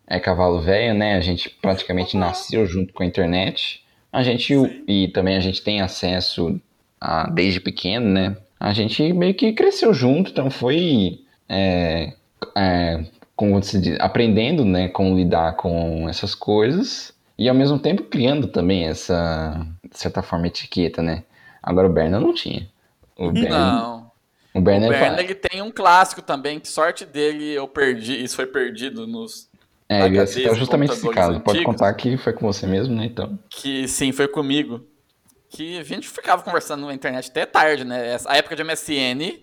é 0.06 0.20
cavalo 0.20 0.60
velho, 0.60 0.94
né? 0.94 1.16
A 1.16 1.20
gente 1.20 1.48
praticamente 1.48 2.16
nasceu 2.16 2.66
junto 2.66 2.92
com 2.92 3.02
a 3.02 3.06
internet. 3.06 3.82
A 4.12 4.22
gente 4.22 4.54
e 4.86 5.08
também 5.08 5.36
a 5.36 5.40
gente 5.40 5.62
tem 5.62 5.80
acesso 5.80 6.60
a, 7.00 7.30
desde 7.30 7.60
pequeno, 7.60 8.06
né? 8.06 8.36
A 8.60 8.72
gente 8.72 9.12
meio 9.12 9.34
que 9.34 9.52
cresceu 9.52 9.92
junto, 9.94 10.30
então 10.30 10.50
foi 10.50 11.20
é, 11.48 12.12
é, 12.56 13.04
como 13.34 13.60
se 13.62 13.80
diz, 13.80 13.96
aprendendo, 13.98 14.64
né, 14.64 14.88
como 14.88 15.16
lidar 15.16 15.56
com 15.56 16.08
essas 16.08 16.34
coisas 16.34 17.12
e 17.42 17.48
ao 17.48 17.54
mesmo 17.56 17.76
tempo 17.76 18.04
criando 18.04 18.46
também 18.46 18.86
essa, 18.86 19.66
de 19.90 19.98
certa 19.98 20.22
forma, 20.22 20.46
etiqueta, 20.46 21.02
né? 21.02 21.24
Agora 21.60 21.88
o 21.88 21.92
Berna 21.92 22.20
não 22.20 22.32
tinha. 22.32 22.70
O 23.16 23.32
Berna, 23.32 23.58
Não. 23.58 24.12
o 24.54 24.58
O 24.58 24.62
Berna, 24.62 24.88
Berna, 24.88 25.20
ele 25.20 25.34
tem 25.34 25.60
um 25.60 25.70
clássico 25.72 26.22
também, 26.22 26.60
que 26.60 26.68
sorte 26.68 27.04
dele 27.04 27.52
eu 27.52 27.66
perdi, 27.66 28.22
isso 28.22 28.36
foi 28.36 28.46
perdido 28.46 29.08
nos... 29.08 29.48
é, 29.88 30.02
HDs, 30.02 30.30
citar 30.30 30.54
justamente 30.54 30.92
esse 30.92 31.08
caso. 31.10 31.40
Pode 31.40 31.58
antigos. 31.58 31.74
contar 31.74 31.92
que 31.94 32.16
foi 32.16 32.32
com 32.32 32.46
você 32.46 32.64
mesmo, 32.64 32.94
né? 32.94 33.06
Então. 33.06 33.36
Que 33.50 33.88
sim, 33.88 34.12
foi 34.12 34.28
comigo. 34.28 34.86
Que 35.50 35.78
a 35.78 35.82
gente 35.82 36.08
ficava 36.08 36.42
conversando 36.42 36.86
na 36.86 36.94
internet 36.94 37.28
até 37.28 37.44
tarde, 37.44 37.84
né? 37.84 38.16
A 38.26 38.36
época 38.36 38.54
de 38.54 38.62
MSN, 38.62 39.40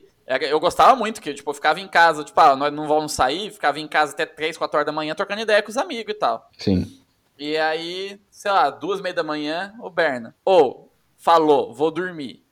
eu 0.49 0.59
gostava 0.59 0.95
muito, 0.95 1.21
que 1.21 1.33
tipo, 1.33 1.49
eu 1.49 1.53
ficava 1.53 1.81
em 1.81 1.88
casa, 1.88 2.23
tipo, 2.23 2.39
ah, 2.39 2.55
nós 2.55 2.71
não 2.71 2.88
vamos 2.88 3.12
sair, 3.12 3.51
ficava 3.51 3.77
em 3.79 3.88
casa 3.88 4.13
até 4.13 4.25
3, 4.25 4.57
4 4.57 4.77
horas 4.77 4.85
da 4.85 4.91
manhã 4.91 5.13
trocando 5.13 5.41
ideia 5.41 5.62
com 5.62 5.69
os 5.69 5.77
amigos 5.77 6.13
e 6.13 6.17
tal. 6.17 6.49
Sim. 6.57 6.98
E 7.39 7.58
aí, 7.58 8.19
sei 8.30 8.52
lá, 8.52 8.69
duas 8.69 8.99
e 8.99 9.04
meia 9.04 9.15
da 9.15 9.23
manhã, 9.23 9.73
o 9.80 9.89
Berna. 9.89 10.36
Ô, 10.45 10.89
falou, 11.17 11.73
vou 11.73 11.89
dormir. 11.89 12.43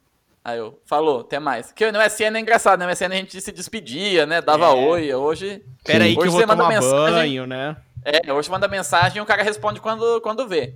Aí 0.43 0.57
eu, 0.57 0.79
falou, 0.85 1.19
até 1.21 1.39
mais. 1.39 1.73
Que 1.73 1.91
no 1.91 1.99
MSN 1.99 2.37
é 2.37 2.39
engraçado, 2.39 2.79
né? 2.79 2.85
No 2.85 2.91
MSN 2.91 3.11
a 3.11 3.15
gente 3.17 3.41
se 3.41 3.51
despedia, 3.51 4.25
né? 4.25 4.41
Dava 4.41 4.67
É. 4.67 4.69
oi. 4.73 5.13
Hoje. 5.13 5.61
Pera 5.83 6.05
aí 6.05 6.13
que 6.13 6.19
Hoje 6.21 6.27
eu 6.29 6.31
vou 6.31 6.39
você 6.39 6.45
manda 6.45 6.63
tomar 6.63 6.73
mensagem. 6.75 7.13
banho, 7.15 7.45
né? 7.45 7.75
É, 8.05 8.31
hoje 8.31 8.49
manda 8.49 8.67
mensagem 8.69 9.17
e 9.17 9.21
o 9.21 9.25
cara 9.25 9.43
responde 9.43 9.81
quando, 9.81 10.21
quando 10.21 10.47
vê. 10.47 10.73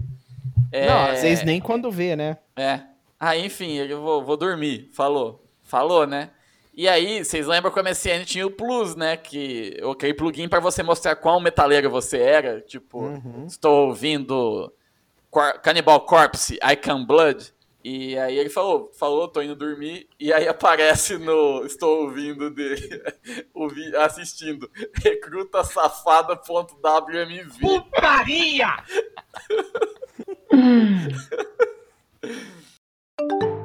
É, 0.74 0.88
Não, 0.88 1.06
às 1.12 1.22
vezes 1.22 1.46
nem 1.46 1.62
quando 1.62 1.90
vê, 1.90 2.18
né? 2.18 2.38
É. 2.58 2.82
Aí, 3.18 3.46
enfim, 3.46 3.76
eu 3.76 4.02
vou, 4.02 4.22
vou 4.26 4.36
dormir. 4.36 4.90
Falou. 4.94 5.42
Falou, 5.64 6.06
né? 6.06 6.32
E 6.82 6.88
aí, 6.90 7.24
vocês 7.24 7.46
lembram 7.46 7.72
que 7.72 7.80
o 7.80 7.84
MSN 7.84 8.26
tinha 8.26 8.48
o 8.48 8.50
Plus, 8.50 8.96
né? 8.96 9.16
Que 9.16 9.78
aquele 9.92 10.16
plugin 10.16 10.50
pra 10.50 10.60
você 10.60 10.82
mostrar 10.82 11.16
quão 11.16 11.40
metaleiro 11.40 11.92
você 11.92 12.18
era. 12.18 12.60
Tipo, 12.60 13.04
estou 13.46 13.90
ouvindo 13.90 14.74
Cor- 15.30 15.60
Cannibal 15.62 16.02
Corpse, 16.02 16.56
I 16.56 16.76
Can 16.76 17.06
Blood. 17.06 17.54
E 17.84 18.18
aí 18.18 18.36
ele 18.36 18.50
falou, 18.50 18.90
falou, 18.98 19.28
tô 19.28 19.44
indo 19.44 19.56
dormir. 19.56 20.08
E 20.20 20.34
aí 20.34 20.48
aparece 20.48 21.20
no. 21.20 21.64
Estou 21.68 22.06
ouvindo 22.06 22.50
dele. 22.50 22.82
ouvi, 23.54 23.96
assistindo. 23.98 24.68
Recruta 25.04 25.64
safada.wmv. 25.64 27.60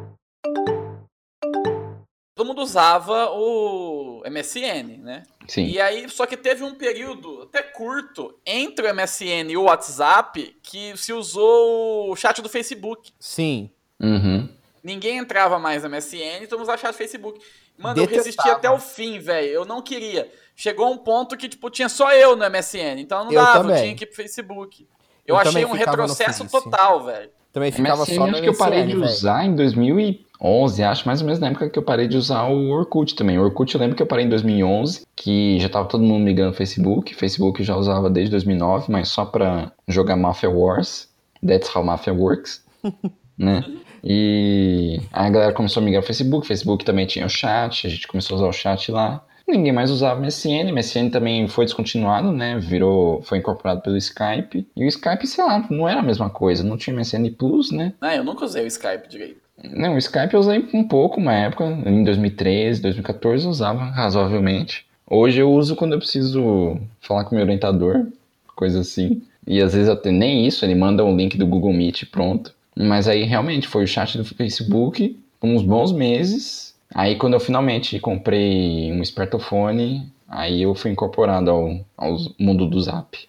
Todo 2.37 2.46
mundo 2.49 2.61
usava 2.61 3.31
o 3.31 4.22
MSN, 4.31 4.99
né? 5.03 5.22
Sim. 5.49 5.64
E 5.68 5.81
aí, 5.81 6.07
só 6.11 6.27
que 6.27 6.37
teve 6.37 6.62
um 6.62 6.75
período 6.75 7.44
até 7.44 7.62
curto 7.62 8.38
entre 8.44 8.87
o 8.87 8.94
MSN 8.94 9.51
e 9.51 9.57
o 9.57 9.62
WhatsApp 9.62 10.55
que 10.62 10.94
se 10.99 11.14
usou 11.14 12.11
o 12.12 12.14
chat 12.14 12.42
do 12.42 12.49
Facebook. 12.51 13.11
Sim. 13.18 13.70
Uhum. 13.99 14.46
ninguém 14.85 15.16
entrava 15.16 15.59
mais 15.59 15.83
no 15.83 15.88
MSN 15.88 16.42
e 16.42 16.46
todo 16.46 16.59
mundo 16.59 16.70
achava 16.70 16.92
Facebook. 16.92 17.40
Mano, 17.79 17.99
eu 17.99 18.07
Detestava. 18.07 18.25
resisti 18.27 18.51
até 18.51 18.70
o 18.70 18.79
fim, 18.79 19.18
velho. 19.18 19.49
Eu 19.49 19.64
não 19.64 19.81
queria. 19.81 20.31
Chegou 20.55 20.92
um 20.92 20.99
ponto 20.99 21.37
que, 21.38 21.49
tipo, 21.49 21.70
tinha 21.70 21.88
só 21.88 22.12
eu 22.12 22.37
no 22.37 22.44
MSN. 22.51 22.99
Então 23.01 23.25
não 23.25 23.33
Eu 23.33 23.40
dava, 23.42 23.72
eu 23.72 23.83
tinha 23.83 23.94
que 23.94 24.05
ir 24.05 24.09
pro 24.09 24.16
Facebook. 24.16 24.87
Eu, 25.27 25.35
Eu 25.35 25.40
achei 25.40 25.64
um 25.64 25.72
retrocesso 25.72 26.46
total, 26.51 27.03
velho. 27.03 27.31
Também 27.51 27.72
ficava 27.72 28.03
MSN 28.03 28.14
só 28.14 28.27
no 28.27 28.33
acho 28.33 28.42
que 28.42 28.49
eu 28.51 28.55
parei 28.59 28.81
MSN, 28.81 28.87
de 28.88 28.94
velho. 29.01 29.05
usar 29.11 29.44
em 29.46 29.55
2011, 30.40 30.83
acho, 30.83 31.07
mais 31.07 31.20
ou 31.20 31.27
menos 31.27 31.40
na 31.40 31.49
época 31.49 31.70
que 31.70 31.79
eu 31.79 31.83
parei 31.83 32.07
de 32.07 32.16
usar 32.16 32.44
o 32.44 32.70
Orkut 32.70 33.14
também. 33.14 33.38
O 33.38 33.42
Orkut 33.42 33.75
eu 33.75 33.81
lembro 33.81 33.96
que 33.96 34.03
eu 34.03 34.07
parei 34.07 34.25
em 34.25 34.29
2011, 34.29 35.07
que 35.14 35.59
já 35.59 35.68
tava 35.68 35.88
todo 35.88 36.05
mundo 36.05 36.22
migrando 36.22 36.51
no 36.51 36.57
Facebook. 36.57 37.14
Facebook 37.14 37.61
eu 37.61 37.66
já 37.66 37.77
usava 37.77 38.11
desde 38.11 38.31
2009, 38.31 38.90
mas 38.90 39.09
só 39.09 39.25
pra 39.25 39.72
jogar 39.88 40.16
Mafia 40.16 40.51
Wars. 40.51 41.09
That's 41.46 41.75
how 41.75 41.85
Mafia 41.85 42.12
works, 42.12 42.64
né? 43.37 43.64
E 44.03 45.01
aí 45.12 45.27
a 45.27 45.31
galera 45.31 45.53
começou 45.53 45.81
a 45.81 45.85
migrar 45.85 46.03
pro 46.03 46.07
Facebook. 46.07 46.46
Facebook 46.46 46.85
também 46.85 47.07
tinha 47.07 47.27
o 47.27 47.31
chat, 47.31 47.87
a 47.87 47.90
gente 47.90 48.07
começou 48.07 48.37
a 48.37 48.38
usar 48.38 48.49
o 48.49 48.53
chat 48.53 48.90
lá. 48.92 49.25
Ninguém 49.48 49.72
mais 49.72 49.90
usava 49.90 50.20
MSN, 50.20 50.72
MSN 50.72 51.11
também 51.11 51.46
foi 51.46 51.64
descontinuado, 51.64 52.32
né? 52.32 52.59
Virou, 52.59 53.22
foi 53.22 53.38
incorporado 53.38 53.80
pelo 53.80 53.96
Skype. 53.96 54.66
E 54.76 54.85
o 54.85 54.88
Skype, 54.88 55.26
sei 55.26 55.44
lá, 55.44 55.64
não 55.70 55.88
era 55.88 56.00
a 56.00 56.02
mesma 56.02 56.28
coisa, 56.28 56.64
não 56.64 56.76
tinha 56.76 56.94
MSN 56.94 57.30
Plus, 57.30 57.70
né? 57.70 57.92
Ah, 58.00 58.16
eu 58.16 58.24
nunca 58.24 58.44
usei 58.44 58.64
o 58.64 58.66
Skype 58.66 59.09
direito. 59.09 59.40
Não, 59.62 59.94
o 59.94 59.98
Skype 59.98 60.35
eu 60.35 60.40
usei 60.40 60.68
um 60.74 60.85
pouco 60.85 61.20
uma 61.20 61.32
época, 61.32 61.64
em 61.64 62.04
2013, 62.04 62.82
2014 62.82 63.44
eu 63.44 63.50
usava 63.50 63.85
razoavelmente. 63.85 64.85
Hoje 65.09 65.40
eu 65.40 65.50
uso 65.52 65.76
quando 65.76 65.92
eu 65.92 65.98
preciso 65.98 66.78
falar 67.00 67.24
com 67.24 67.30
o 67.30 67.35
meu 67.35 67.44
orientador, 67.44 68.06
coisa 68.54 68.80
assim. 68.80 69.22
E 69.46 69.62
às 69.62 69.72
vezes 69.72 69.88
até 69.88 70.11
nem 70.11 70.44
isso, 70.44 70.64
ele 70.64 70.74
manda 70.74 71.04
um 71.04 71.16
link 71.16 71.38
do 71.38 71.46
Google 71.46 71.72
Meet 71.72 72.02
e 72.02 72.06
pronto. 72.06 72.52
Mas 72.76 73.06
aí 73.06 73.22
realmente 73.22 73.68
foi 73.68 73.85
o 73.85 73.87
chat 73.87 74.18
do 74.18 74.24
Facebook 74.24 75.16
uns 75.42 75.62
bons 75.62 75.92
meses. 75.92 76.65
Aí 76.94 77.16
quando 77.16 77.35
eu 77.35 77.40
finalmente 77.40 77.99
comprei 78.01 78.92
um 78.92 79.03
smartphone, 79.03 80.12
aí 80.29 80.62
eu 80.62 80.75
fui 80.75 80.90
incorporado 80.90 81.51
ao, 81.51 81.81
ao 81.96 82.16
mundo 82.38 82.66
do 82.66 82.81
Zap. 82.81 83.29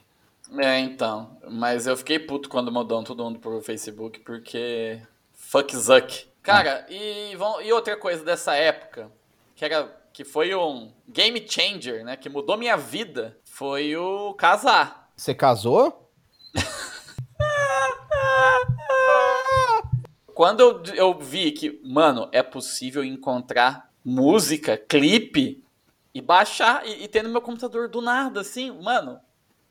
É, 0.58 0.80
então. 0.80 1.38
Mas 1.50 1.88
eu 1.88 1.98
fiquei 1.98 2.20
puto 2.20 2.50
quando 2.50 2.72
mudaram 2.72 3.04
todo 3.04 3.24
mundo 3.24 3.40
pro 3.40 3.62
Facebook, 3.62 4.20
porque. 4.20 5.02
Fuck 5.34 5.76
Zuck. 5.76 6.28
Cara, 6.42 6.86
e, 6.90 7.36
vão, 7.36 7.62
e 7.62 7.74
outra 7.74 7.98
coisa 7.98 8.24
dessa 8.24 8.56
época, 8.56 9.12
que, 9.56 9.66
era, 9.66 9.92
que 10.14 10.24
foi 10.24 10.56
um 10.56 10.92
game 11.08 11.46
changer, 11.48 12.06
né? 12.06 12.16
Que 12.16 12.30
mudou 12.30 12.58
minha 12.58 12.78
vida, 12.78 13.38
foi 13.44 13.96
o 13.98 14.34
casar. 14.34 15.10
Você 15.16 15.34
casou? 15.34 16.10
Quando 20.38 20.60
eu, 20.60 20.84
eu 20.94 21.20
vi 21.20 21.52
que, 21.52 21.82
mano, 21.84 22.30
é 22.32 22.44
possível 22.44 23.04
encontrar 23.04 23.90
música, 24.06 24.78
clipe, 24.78 25.64
e 26.14 26.22
baixar 26.22 26.86
e, 26.86 27.06
e 27.06 27.08
ter 27.08 27.24
no 27.24 27.30
meu 27.32 27.42
computador 27.42 27.90
do 27.90 28.02
nada, 28.04 28.42
assim, 28.42 28.70
mano, 28.80 29.18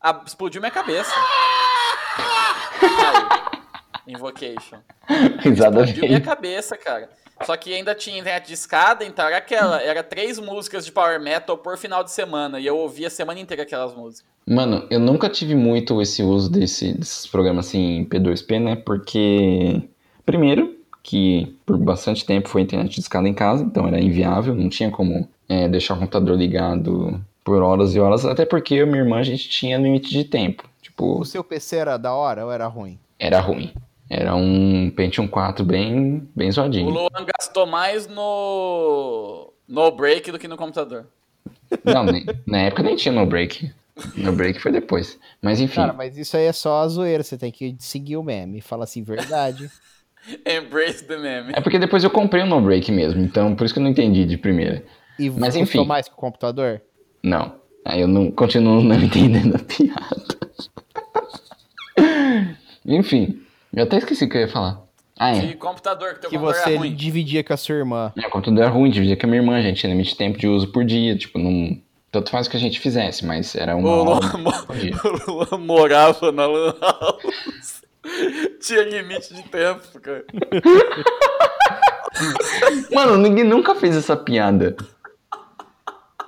a- 0.01 0.25
explodiu 0.27 0.61
minha 0.61 0.73
cabeça. 0.73 1.13
Aí, 2.19 4.13
Invocation. 4.13 4.79
Risada 5.39 5.83
Explodiu 5.85 6.09
minha 6.09 6.21
cabeça, 6.21 6.77
cara. 6.77 7.11
Só 7.45 7.57
que 7.57 7.73
ainda 7.73 7.95
tinha 7.95 8.19
internet 8.19 8.49
de 8.49 8.55
escada, 8.55 9.05
então 9.05 9.25
era 9.25 9.37
aquela, 9.37 9.81
era 9.81 10.03
três 10.03 10.37
músicas 10.41 10.85
de 10.85 10.91
power 10.91 11.21
metal 11.21 11.57
por 11.57 11.79
final 11.79 12.03
de 12.03 12.11
semana, 12.11 12.59
e 12.59 12.67
eu 12.67 12.77
ouvia 12.77 13.07
a 13.07 13.11
semana 13.11 13.39
inteira 13.39 13.63
aquelas 13.63 13.95
músicas. 13.95 14.29
Mano, 14.45 14.85
eu 14.91 14.99
nunca 14.99 15.29
tive 15.29 15.55
muito 15.55 16.03
esse 16.03 16.25
uso 16.25 16.51
desse, 16.51 16.93
desses 16.93 17.25
programas 17.29 17.69
assim 17.69 18.05
P2P, 18.11 18.61
né? 18.61 18.75
Porque, 18.75 19.89
primeiro, 20.27 20.77
que 21.03 21.57
por 21.65 21.79
bastante 21.79 22.27
tempo 22.27 22.49
foi 22.49 22.63
internet 22.63 22.95
de 22.95 23.01
escada 23.01 23.29
em 23.29 23.35
casa, 23.35 23.65
então 23.65 23.87
era 23.87 24.01
inviável, 24.01 24.55
não 24.55 24.69
tinha 24.69 24.91
como 24.91 25.29
é, 25.49 25.69
deixar 25.69 25.95
o 25.95 25.99
computador 25.99 26.37
ligado 26.37 27.21
por 27.45 27.63
horas 27.63 27.95
e 27.95 28.01
horas, 28.01 28.25
até 28.27 28.45
porque 28.45 28.75
eu 28.75 28.87
e 28.87 28.91
minha 28.91 29.03
irmã 29.05 29.19
a 29.19 29.23
gente 29.23 29.49
tinha 29.49 29.79
limite 29.79 30.11
de 30.11 30.25
tempo. 30.25 30.69
Tipo, 30.83 31.21
O 31.21 31.25
seu 31.25 31.45
PC 31.45 31.77
era 31.77 31.97
da 31.97 32.13
hora 32.15 32.45
ou 32.45 32.53
era 32.53 32.67
ruim? 32.67 32.99
era 33.19 33.41
ruim. 33.41 33.73
Era 34.09 34.35
um 34.37 34.91
Pentium 34.91 35.27
4 35.27 35.65
bem, 35.65 36.29
bem 36.35 36.49
O 36.49 36.53
zoadinho. 36.53 36.91
Luan 36.91 37.25
gastou 37.39 37.67
mais 37.67 38.07
no 38.07 39.53
no 39.69 39.91
break 39.91 40.31
do 40.31 40.39
que 40.39 40.47
no 40.49 40.57
computador. 40.57 41.07
Não, 41.85 42.05
nem- 42.05 42.25
na 42.47 42.59
época 42.63 42.83
nem 42.83 42.97
tinha 42.97 43.13
no 43.13 43.27
break. 43.27 43.71
No 44.17 44.33
break 44.33 44.61
foi 44.61 44.71
depois. 44.73 45.19
Mas 45.43 45.61
enfim. 45.61 45.75
Cara, 45.77 45.93
mas 45.93 46.17
isso 46.17 46.37
aí 46.37 46.45
é 46.45 46.53
só 46.53 46.83
a 46.83 46.89
zoeira. 46.89 47.23
Você 47.23 47.37
tem 47.37 47.51
que 47.51 47.75
seguir 47.79 48.17
o 48.17 48.23
meme. 48.23 48.61
Fala 48.61 48.85
assim, 48.85 49.03
verdade. 49.03 49.71
Embrace 50.47 51.05
the 51.05 51.17
meme. 51.17 51.53
É 51.55 51.61
porque 51.61 51.79
depois 51.79 52.03
eu 52.05 52.11
comprei 52.11 52.43
o 52.43 52.47
no 52.47 52.61
break 52.61 52.91
mesmo, 52.93 53.21
então 53.23 53.55
por 53.55 53.65
isso 53.65 53.75
que 53.75 53.81
eu 53.81 53.85
não 53.85 53.91
entendi 53.91 54.25
de 54.25 54.37
primeira. 54.37 54.85
E 55.19 55.31
Mas 55.31 55.57
enfim. 55.57 55.85
mais 55.87 56.09
que 56.09 56.15
o 56.15 56.17
computador? 56.19 56.83
Não. 57.23 57.55
Aí 57.85 58.01
eu 58.01 58.09
não 58.09 58.31
continuo 58.31 58.83
não 58.83 58.97
entendendo 59.01 59.57
a 59.57 59.59
piada. 59.61 60.37
Enfim, 62.85 63.41
eu 63.75 63.83
até 63.85 63.97
esqueci 63.99 64.25
o 64.25 64.29
que 64.29 64.37
eu 64.37 64.43
ia 64.43 64.49
falar. 64.49 64.83
Ah, 65.19 65.35
é. 65.35 65.55
computador, 65.55 66.15
que 66.15 66.21
teu 66.21 66.31
Que 66.31 66.37
computador 66.39 66.63
você 66.65 66.75
é 66.75 66.77
ruim. 66.77 66.95
dividia 66.95 67.43
com 67.43 67.53
a 67.53 67.57
sua 67.57 67.75
irmã. 67.75 68.13
É, 68.23 68.27
O 68.27 68.31
computador 68.31 68.65
é 68.65 68.67
ruim, 68.69 68.91
dividia 68.91 69.17
com 69.17 69.27
a 69.27 69.31
minha 69.31 69.41
irmã, 69.41 69.61
gente. 69.63 69.79
Tinha 69.81 69.91
limite 69.91 70.11
de 70.11 70.17
tempo 70.17 70.39
de 70.39 70.47
uso 70.47 70.69
por 70.69 70.85
dia. 70.85 71.17
Tipo, 71.17 71.39
não. 71.39 71.81
Tanto 72.13 72.31
faz 72.31 72.47
o 72.47 72.51
que 72.51 72.57
a 72.57 72.61
gente 72.61 72.79
fizesse, 72.79 73.25
mas 73.27 73.55
era 73.57 73.75
uma 73.77 73.89
O 73.89 74.09
hora 74.11 74.37
mo- 74.39 74.51
o 74.51 75.33
Luan 75.33 75.59
morava 75.59 76.31
na 76.33 76.47
Lan 76.47 76.75
House. 76.81 77.36
Tinha 78.61 78.83
limite 78.85 79.35
de 79.35 79.43
tempo, 79.45 80.01
cara. 80.01 80.25
Mano, 82.93 83.17
ninguém 83.19 83.45
nunca 83.45 83.75
fez 83.75 83.97
essa 83.97 84.17
piada. 84.17 84.77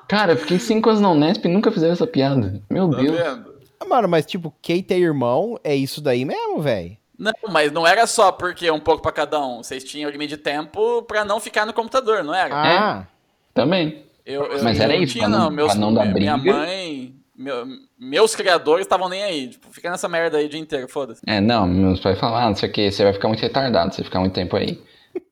Cara, 0.09 0.33
eu 0.33 0.37
fiquei 0.37 0.59
cinco 0.59 0.89
anos 0.89 1.01
na 1.01 1.11
Unesp 1.11 1.45
e 1.45 1.49
nunca 1.49 1.71
fizeram 1.71 1.93
essa 1.93 2.07
piada. 2.07 2.63
Meu 2.71 2.91
Tá 2.91 2.97
Deus. 2.99 3.17
vendo? 3.17 3.55
Ah, 3.81 3.85
Mano, 3.85 4.09
mas 4.09 4.27
tipo, 4.27 4.55
quem 4.61 4.83
tem 4.83 5.01
irmão 5.03 5.59
é 5.63 5.75
isso 5.75 6.01
daí 6.01 6.25
mesmo, 6.25 6.61
velho. 6.61 6.97
Não, 7.19 7.33
mas 7.51 7.73
não 7.73 7.87
era 7.87 8.07
só 8.07 8.31
porque 8.31 8.71
um 8.71 8.79
pouco 8.81 9.03
pra 9.03 9.13
cada 9.13 9.45
um. 9.45 9.63
Vocês 9.63 9.83
tinham 9.85 10.11
limite 10.11 10.31
de 10.31 10.37
tempo 10.37 11.03
pra 11.03 11.25
não 11.25 11.41
ficar 11.41 11.67
no 11.67 11.73
computador, 11.73 12.23
não 12.23 12.35
era? 12.35 12.55
Ah, 12.55 13.07
Também. 13.53 14.05
Eu, 14.25 14.45
eu, 14.45 14.63
Mas 14.63 14.77
eu 14.79 14.85
era 14.85 14.93
não 14.95 15.03
isso, 15.03 15.13
tinha, 15.15 15.25
pra 15.29 15.37
não- 15.39 15.45
não. 15.47 15.51
Meus, 15.51 15.73
pra 15.73 15.81
não 15.81 15.93
dar 15.95 16.05
minha 16.07 16.37
briga. 16.37 16.57
mãe, 16.59 17.15
meu- 17.39 17.65
meus 17.99 18.35
criadores 18.35 18.85
estavam 18.85 19.09
nem 19.09 19.23
aí. 19.23 19.49
Tipo, 19.49 19.69
fica 19.71 19.91
nessa 19.91 20.09
merda 20.09 20.37
aí 20.39 20.47
o 20.47 20.49
dia 20.49 20.61
inteiro, 20.61 20.89
foda-se. 20.89 21.23
É, 21.27 21.41
não, 21.41 21.67
meus 21.67 22.01
pais 22.01 22.19
falaram, 22.19 22.47
ah, 22.47 22.51
não 22.51 22.57
sei 22.57 22.69
o 22.69 22.73
que, 22.73 22.91
você 22.91 23.05
vai 23.05 23.13
ficar 23.13 23.29
muito 23.29 23.41
retardado, 23.41 23.95
você 23.95 24.03
ficar 24.05 24.21
muito 24.21 24.33
tempo 24.35 24.57
aí. 24.57 24.79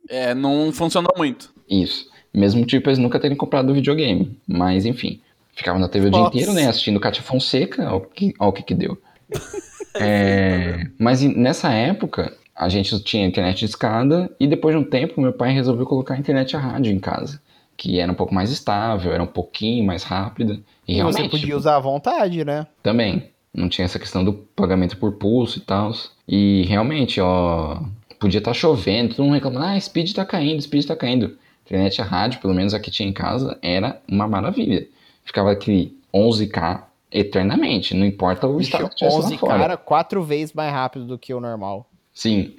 É, 0.09 0.33
não 0.35 0.73
funcionou 0.73 1.12
muito. 1.16 1.53
Isso. 1.69 2.09
Mesmo 2.33 2.64
tipo 2.64 2.88
eles 2.88 2.99
nunca 2.99 3.19
terem 3.19 3.37
comprado 3.37 3.71
o 3.71 3.75
videogame. 3.75 4.38
Mas 4.47 4.87
enfim. 4.87 5.21
Ficava 5.53 5.79
na 5.79 5.88
TV 5.88 6.09
o 6.09 6.11
dia 6.11 6.21
Nossa. 6.21 6.37
inteiro, 6.37 6.53
né? 6.53 6.69
Assistindo 6.69 7.01
Cátia 7.01 7.23
Fonseca, 7.23 7.90
ó, 7.90 7.97
o 7.97 8.01
que, 8.03 8.35
ó 8.38 8.49
o 8.49 8.53
que 8.53 8.62
que 8.62 8.75
deu. 8.75 8.97
É, 9.99 10.87
mas 10.99 11.23
nessa 11.23 11.73
época, 11.73 12.31
a 12.55 12.69
gente 12.69 13.03
tinha 13.03 13.27
internet 13.27 13.61
de 13.61 13.64
escada 13.64 14.31
e 14.38 14.47
depois 14.47 14.77
de 14.77 14.81
um 14.83 14.85
tempo 14.85 15.21
meu 15.23 15.33
pai 15.33 15.55
resolveu 15.55 15.87
colocar 15.87 16.12
a 16.14 16.19
internet 16.19 16.55
a 16.55 16.59
rádio 16.61 16.92
em 16.92 16.99
casa. 16.99 17.40
Que 17.77 18.01
era 18.01 18.11
um 18.11 18.15
pouco 18.15 18.35
mais 18.35 18.51
estável, 18.51 19.12
era 19.12 19.23
um 19.23 19.27
pouquinho 19.27 19.85
mais 19.85 20.03
rápida. 20.03 20.61
E, 20.87 20.93
e 20.93 20.97
realmente, 20.97 21.17
você 21.17 21.29
podia 21.29 21.47
tipo, 21.47 21.57
usar 21.57 21.77
à 21.77 21.81
vontade, 21.81 22.45
né? 22.45 22.67
também. 22.83 23.31
Não 23.53 23.71
tinha 23.71 23.87
essa 23.87 23.99
questão 23.99 24.23
do 24.23 24.35
pagamento 24.35 24.99
por 24.99 25.12
pulso 25.12 25.59
e 25.59 25.62
tal. 25.62 25.91
E 26.29 26.65
realmente, 26.69 27.21
ó, 27.21 27.81
podia 28.21 28.39
estar 28.39 28.53
chovendo, 28.53 29.15
todo 29.15 29.25
mundo 29.25 29.35
reclamando, 29.35 29.65
ah, 29.65 29.81
speed 29.81 30.12
tá 30.12 30.27
caindo, 30.27 30.61
speed 30.61 30.85
tá 30.85 30.95
caindo. 30.95 31.39
Internet 31.65 32.01
a 32.01 32.05
rádio, 32.05 32.41
pelo 32.41 32.55
menos 32.55 32.75
a 32.75 32.81
que 32.81 32.91
tinha 32.91 33.09
em 33.09 33.12
casa, 33.12 33.59
era 33.62 34.01
uma 34.09 34.29
maravilha. 34.29 34.87
Ficava 35.25 35.51
aquele 35.51 35.97
11K 36.15 36.83
eternamente, 37.11 37.95
não 37.95 38.05
importa 38.05 38.47
o 38.47 38.61
estado 38.61 38.89
que 38.91 38.97
tivesse 38.97 39.19
lá 39.19 39.25
11 39.25 39.39
fora. 39.39 39.59
cara, 39.59 39.77
quatro 39.77 40.23
vezes 40.23 40.53
mais 40.53 40.73
rápido 40.73 41.07
do 41.07 41.19
que 41.19 41.33
o 41.33 41.41
normal. 41.41 41.89
Sim, 42.12 42.57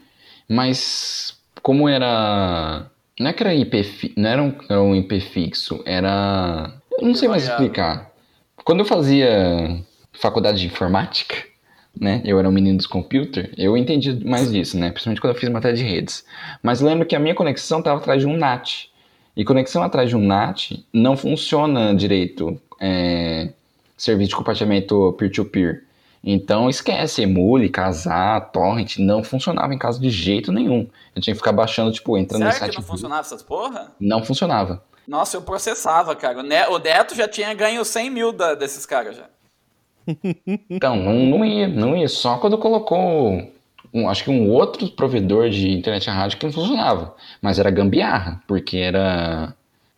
mas 0.47 1.37
como 1.61 1.87
era... 1.87 2.89
Não 3.19 3.29
é 3.29 3.33
que 3.33 3.41
era 3.43 3.53
IP, 3.53 3.83
fi- 3.83 4.13
não 4.15 4.29
era 4.29 4.43
um, 4.43 4.53
era 4.69 4.81
um 4.81 4.95
IP 4.95 5.19
fixo, 5.21 5.81
era... 5.85 6.71
Eu 6.99 7.07
não 7.07 7.15
sei 7.15 7.27
mais 7.27 7.43
explicar. 7.53 8.11
Quando 8.63 8.79
eu 8.79 8.85
fazia 8.85 9.79
faculdade 10.13 10.59
de 10.59 10.67
informática, 10.67 11.35
né, 11.99 12.21
eu 12.25 12.37
era 12.37 12.47
um 12.47 12.51
menino 12.51 12.77
dos 12.77 12.85
computer, 12.85 13.51
eu 13.57 13.75
entendi 13.75 14.23
mais 14.25 14.51
disso, 14.51 14.77
né, 14.77 14.91
principalmente 14.91 15.21
quando 15.21 15.33
eu 15.33 15.39
fiz 15.39 15.49
matéria 15.49 15.75
de 15.77 15.83
redes. 15.83 16.23
Mas 16.61 16.79
lembro 16.81 17.05
que 17.07 17.15
a 17.15 17.19
minha 17.19 17.33
conexão 17.33 17.79
estava 17.79 17.99
atrás 17.99 18.21
de 18.21 18.27
um 18.27 18.37
NAT. 18.37 18.89
E 19.35 19.43
conexão 19.45 19.83
atrás 19.83 20.09
de 20.09 20.15
um 20.15 20.21
NAT 20.21 20.71
não 20.91 21.15
funciona 21.15 21.95
direito, 21.95 22.59
é, 22.79 23.49
serviço 23.95 24.29
de 24.29 24.35
compartilhamento 24.35 25.13
peer-to-peer. 25.17 25.83
Então 26.23 26.69
esquece, 26.69 27.21
emule, 27.21 27.69
casar, 27.69 28.51
torrent, 28.51 28.97
não 28.97 29.23
funcionava 29.23 29.73
em 29.73 29.77
casa 29.77 29.99
de 29.99 30.09
jeito 30.09 30.51
nenhum. 30.51 30.87
Eu 31.15 31.21
tinha 31.21 31.33
que 31.33 31.39
ficar 31.39 31.51
baixando, 31.53 31.91
tipo, 31.91 32.17
entrando 32.17 32.43
no 32.43 32.47
Será 32.51 32.59
site. 32.59 32.71
que 32.71 32.77
não 32.77 32.83
funcionava 32.87 33.21
essas 33.21 33.41
porra? 33.41 33.91
Não 33.99 34.23
funcionava. 34.23 34.83
Nossa, 35.07 35.37
eu 35.37 35.41
processava, 35.41 36.15
cara. 36.15 36.39
O 36.39 36.43
Ne- 36.43 36.67
o 36.67 36.79
Neto 36.79 37.15
já 37.15 37.27
tinha 37.27 37.53
ganho 37.53 37.85
100 37.85 38.09
mil 38.09 38.33
da- 38.33 38.55
desses 38.55 38.85
caras 38.85 39.15
já. 39.15 39.23
Então, 40.69 40.95
não, 40.95 41.13
não 41.13 41.45
ia, 41.45 41.67
não 41.67 41.95
ia. 41.95 42.07
Só 42.07 42.37
quando 42.37 42.57
colocou 42.57 43.41
um, 43.93 44.09
acho 44.09 44.23
que 44.23 44.29
um 44.29 44.49
outro 44.51 44.87
provedor 44.89 45.49
de 45.49 45.69
internet 45.71 46.09
rádio 46.09 46.37
que 46.37 46.45
não 46.45 46.53
funcionava, 46.53 47.15
mas 47.41 47.59
era 47.59 47.69
gambiarra, 47.71 48.41
porque 48.47 48.77
era 48.77 49.53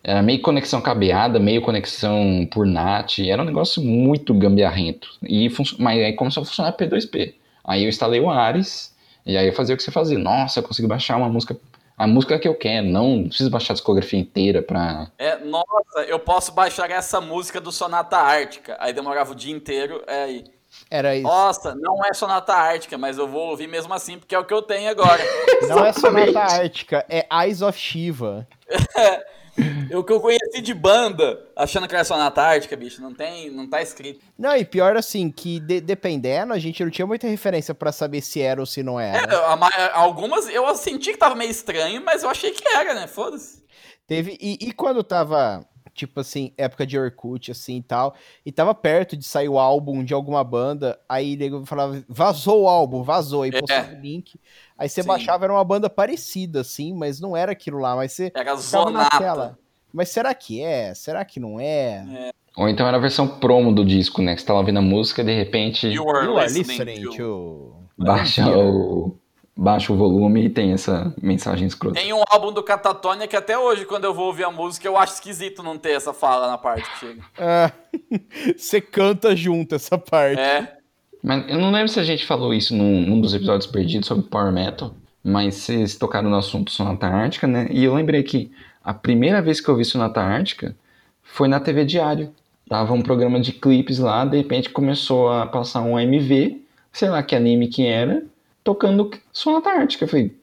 era 0.09 0.23
meio 0.23 0.41
conexão 0.41 0.81
cabeada, 0.81 1.37
meio 1.39 1.61
conexão 1.61 2.47
por 2.51 2.65
NAT, 2.65 3.19
era 3.19 3.43
um 3.43 3.45
negócio 3.45 3.79
muito 3.79 4.33
gambiarrento. 4.33 5.07
E 5.21 5.47
mas 5.77 5.99
aí 5.99 6.13
começou 6.13 6.41
a 6.41 6.45
funcionar 6.47 6.75
P2P. 6.75 7.35
Aí 7.63 7.83
eu 7.83 7.89
instalei 7.89 8.19
o 8.19 8.27
Ares, 8.27 8.95
e 9.23 9.37
aí 9.37 9.45
eu 9.45 9.53
fazia 9.53 9.75
o 9.75 9.77
que 9.77 9.83
você 9.83 9.91
fazia. 9.91 10.17
Nossa, 10.17 10.59
eu 10.59 10.63
consegui 10.63 10.87
baixar 10.87 11.15
uma 11.15 11.29
música 11.29 11.55
a 11.95 12.07
música 12.07 12.39
que 12.39 12.47
eu 12.47 12.55
quero, 12.55 12.87
não 12.87 13.27
preciso 13.27 13.51
baixar 13.51 13.73
a 13.73 13.75
discografia 13.75 14.19
inteira 14.19 14.63
pra. 14.63 15.11
É, 15.19 15.37
nossa, 15.43 15.99
eu 16.07 16.17
posso 16.17 16.53
baixar 16.53 16.89
essa 16.89 17.21
música 17.21 17.61
do 17.61 17.71
Sonata 17.71 18.17
Ártica. 18.17 18.77
Aí 18.79 18.91
demorava 18.91 19.33
o 19.33 19.35
dia 19.35 19.53
inteiro, 19.53 20.01
é 20.07 20.23
aí. 20.23 20.43
Era 20.89 21.15
isso. 21.15 21.27
Nossa, 21.27 21.75
não 21.75 22.03
é 22.03 22.13
Sonata 22.15 22.53
Ártica, 22.53 22.97
mas 22.97 23.19
eu 23.19 23.27
vou 23.27 23.49
ouvir 23.49 23.67
mesmo 23.67 23.93
assim, 23.93 24.17
porque 24.17 24.33
é 24.33 24.39
o 24.39 24.45
que 24.45 24.53
eu 24.53 24.61
tenho 24.63 24.89
agora. 24.89 25.21
não 25.67 25.85
é 25.85 25.93
Sonata 25.93 26.39
Ártica, 26.39 27.05
é 27.07 27.27
Eyes 27.31 27.61
of 27.61 27.77
Shiva. 27.77 28.47
O 29.95 30.03
que 30.03 30.13
eu 30.13 30.19
conheci 30.19 30.61
de 30.61 30.73
banda, 30.73 31.39
achando 31.55 31.87
que 31.87 31.95
era 31.95 32.03
Sonata 32.03 32.41
Ártica, 32.41 32.75
bicho, 32.75 33.01
não 33.01 33.13
tem, 33.13 33.49
não 33.49 33.67
tá 33.67 33.81
escrito. 33.81 34.23
Não, 34.37 34.55
e 34.55 34.63
pior 34.63 34.95
assim, 34.95 35.31
que 35.31 35.59
de, 35.59 35.81
dependendo, 35.81 36.53
a 36.53 36.59
gente 36.59 36.83
não 36.83 36.91
tinha 36.91 37.07
muita 37.07 37.27
referência 37.27 37.73
para 37.73 37.91
saber 37.91 38.21
se 38.21 38.39
era 38.39 38.59
ou 38.59 38.65
se 38.65 38.83
não 38.83 38.99
era. 38.99 39.33
É, 39.33 39.35
a, 39.35 39.99
algumas 39.99 40.47
eu 40.47 40.73
senti 40.75 41.11
que 41.11 41.17
tava 41.17 41.35
meio 41.35 41.51
estranho, 41.51 42.03
mas 42.03 42.23
eu 42.23 42.29
achei 42.29 42.51
que 42.51 42.67
era, 42.67 42.93
né? 42.93 43.07
Foda-se. 43.07 43.63
Teve, 44.07 44.37
e, 44.41 44.57
e 44.59 44.71
quando 44.71 45.03
tava 45.03 45.63
tipo 45.99 46.19
assim, 46.19 46.53
época 46.57 46.87
de 46.87 46.97
Orkut, 46.97 47.51
assim 47.51 47.77
e 47.77 47.83
tal, 47.83 48.15
e 48.45 48.51
tava 48.51 48.73
perto 48.73 49.17
de 49.17 49.25
sair 49.25 49.49
o 49.49 49.59
álbum 49.59 50.03
de 50.03 50.13
alguma 50.13 50.43
banda, 50.43 50.97
aí 51.07 51.35
nego 51.35 51.65
falava, 51.65 52.01
vazou 52.07 52.63
o 52.63 52.69
álbum, 52.69 53.03
vazou, 53.03 53.43
aí 53.43 53.51
postava 53.51 53.91
é. 53.91 53.97
o 53.97 54.01
link, 54.01 54.39
aí 54.77 54.87
você 54.87 55.01
Sim. 55.01 55.07
baixava, 55.07 55.45
era 55.45 55.53
uma 55.53 55.63
banda 55.63 55.89
parecida, 55.89 56.61
assim, 56.61 56.93
mas 56.93 57.19
não 57.19 57.35
era 57.35 57.51
aquilo 57.51 57.79
lá, 57.79 57.95
mas 57.95 58.13
você 58.13 58.31
era 58.33 58.55
zonata. 58.55 59.17
Tela, 59.17 59.59
mas 59.91 60.09
será 60.09 60.33
que 60.33 60.61
é? 60.61 60.93
Será 60.93 61.25
que 61.25 61.39
não 61.39 61.59
é? 61.59 62.05
é? 62.15 62.31
Ou 62.57 62.69
então 62.69 62.87
era 62.87 62.97
a 62.97 62.99
versão 63.01 63.27
promo 63.27 63.73
do 63.73 63.83
disco, 63.83 64.21
né, 64.21 64.35
que 64.35 64.41
você 64.41 64.47
tá 64.47 64.53
ouvindo 64.53 64.79
a 64.79 64.81
música 64.81 65.21
e 65.21 65.25
de 65.25 65.35
repente... 65.35 65.87
You 65.87 66.09
are, 66.09 66.25
you 66.25 66.37
are 66.37 66.51
listening, 66.51 66.83
listening 66.83 67.03
to... 67.03 67.15
to... 67.17 67.75
Baixa 67.97 68.47
o 68.47 69.17
baixa 69.59 69.91
o 69.91 69.97
volume 69.97 70.45
e 70.45 70.49
tem 70.49 70.71
essa 70.71 71.13
mensagem 71.21 71.67
escrota. 71.67 71.99
Tem 71.99 72.13
um 72.13 72.23
álbum 72.29 72.53
do 72.53 72.63
Catatonia 72.63 73.27
que 73.27 73.35
até 73.35 73.59
hoje, 73.59 73.85
quando 73.85 74.05
eu 74.05 74.13
vou 74.13 74.27
ouvir 74.27 74.45
a 74.45 74.51
música, 74.51 74.87
eu 74.87 74.95
acho 74.95 75.15
esquisito 75.15 75.61
não 75.61 75.77
ter 75.77 75.91
essa 75.91 76.13
fala 76.13 76.47
na 76.47 76.57
parte 76.57 76.89
que 76.89 76.99
chega. 76.99 77.21
É, 77.37 77.71
você 78.57 78.79
canta 78.79 79.35
junto 79.35 79.75
essa 79.75 79.97
parte. 79.97 80.39
É. 80.39 80.77
Mas 81.21 81.49
eu 81.49 81.59
não 81.59 81.71
lembro 81.71 81.89
se 81.89 81.99
a 81.99 82.05
gente 82.05 82.25
falou 82.25 82.53
isso 82.53 82.73
num, 82.73 83.01
num 83.01 83.19
dos 83.19 83.33
episódios 83.33 83.69
perdidos 83.69 84.07
sobre 84.07 84.29
Power 84.29 84.53
Metal, 84.53 84.93
mas 85.21 85.55
vocês 85.55 85.97
tocaram 85.97 86.29
no 86.29 86.37
assunto 86.37 86.71
Sonata 86.71 87.07
Ártica, 87.07 87.45
né? 87.45 87.67
E 87.69 87.83
eu 87.83 87.93
lembrei 87.93 88.23
que 88.23 88.49
a 88.81 88.93
primeira 88.93 89.41
vez 89.41 89.59
que 89.59 89.67
eu 89.67 89.75
vi 89.75 89.83
Sonata 89.83 90.21
Ártica 90.21 90.73
foi 91.21 91.49
na 91.49 91.59
TV 91.59 91.83
Diário. 91.83 92.31
Tava 92.69 92.93
um 92.93 93.01
programa 93.01 93.41
de 93.41 93.51
clipes 93.51 93.99
lá, 93.99 94.23
de 94.23 94.37
repente 94.37 94.69
começou 94.69 95.29
a 95.29 95.45
passar 95.45 95.81
um 95.81 95.99
MV, 95.99 96.61
sei 96.93 97.09
lá 97.09 97.21
que 97.21 97.35
anime 97.35 97.67
que 97.67 97.85
era, 97.85 98.23
tocando 98.63 99.11
Sonata 99.31 99.69
Ártica. 99.69 100.05
Eu 100.05 100.09
falei, 100.09 100.37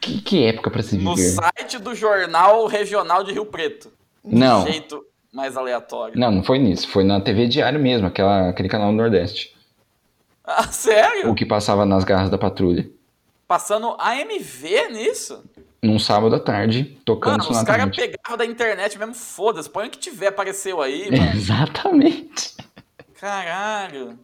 que, 0.00 0.20
que 0.20 0.44
época 0.44 0.70
pra 0.70 0.82
se 0.82 0.96
viver. 0.96 1.08
No 1.08 1.16
site 1.16 1.78
do 1.78 1.94
Jornal 1.94 2.66
Regional 2.66 3.22
de 3.22 3.32
Rio 3.32 3.46
Preto. 3.46 3.92
Não. 4.24 4.64
De 4.64 4.72
jeito 4.72 5.04
mais 5.32 5.56
aleatório. 5.56 6.18
Não, 6.18 6.30
não 6.30 6.42
foi 6.42 6.58
nisso. 6.58 6.88
Foi 6.88 7.04
na 7.04 7.20
TV 7.20 7.46
Diário 7.46 7.80
mesmo, 7.80 8.06
aquela, 8.06 8.50
aquele 8.50 8.68
canal 8.68 8.90
do 8.90 8.96
Nordeste. 8.96 9.56
Ah, 10.44 10.64
sério? 10.64 11.30
O 11.30 11.34
que 11.34 11.46
passava 11.46 11.86
nas 11.86 12.04
garras 12.04 12.28
da 12.28 12.36
patrulha. 12.36 12.90
Passando 13.46 13.96
AMV 13.98 14.90
nisso? 14.90 15.42
Num 15.82 15.98
sábado 15.98 16.36
à 16.36 16.40
tarde, 16.40 16.96
tocando 17.04 17.32
mano, 17.32 17.44
Sonata 17.44 17.62
Os 17.62 17.76
caras 17.76 17.96
pegavam 17.96 18.36
da 18.36 18.46
internet 18.46 18.98
mesmo, 18.98 19.14
foda-se. 19.14 19.68
Põe 19.68 19.88
o 19.88 19.90
que 19.90 19.98
tiver, 19.98 20.28
apareceu 20.28 20.80
aí, 20.80 21.10
mano. 21.16 21.32
Exatamente. 21.34 22.54
Caralho. 23.18 24.18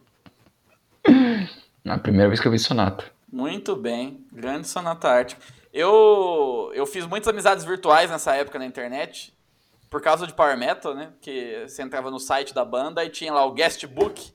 A 1.85 1.97
primeira 1.97 2.27
vez 2.27 2.39
que 2.39 2.47
eu 2.47 2.51
vi 2.51 2.59
Sonata. 2.59 3.05
Muito 3.31 3.75
bem, 3.75 4.25
grande 4.31 4.67
Sonata 4.67 5.07
Ártica. 5.07 5.41
Eu, 5.71 6.71
eu 6.73 6.85
fiz 6.85 7.05
muitas 7.05 7.27
amizades 7.27 7.63
virtuais 7.63 8.09
nessa 8.09 8.35
época 8.35 8.57
na 8.57 8.65
internet, 8.65 9.33
por 9.89 10.01
causa 10.01 10.25
de 10.25 10.33
Power 10.33 10.57
Metal, 10.57 10.95
né? 10.95 11.11
Que 11.21 11.65
você 11.67 11.81
entrava 11.81 12.09
no 12.09 12.19
site 12.19 12.53
da 12.53 12.65
banda 12.65 13.03
e 13.05 13.09
tinha 13.09 13.31
lá 13.31 13.45
o 13.45 13.53
guestbook. 13.53 14.31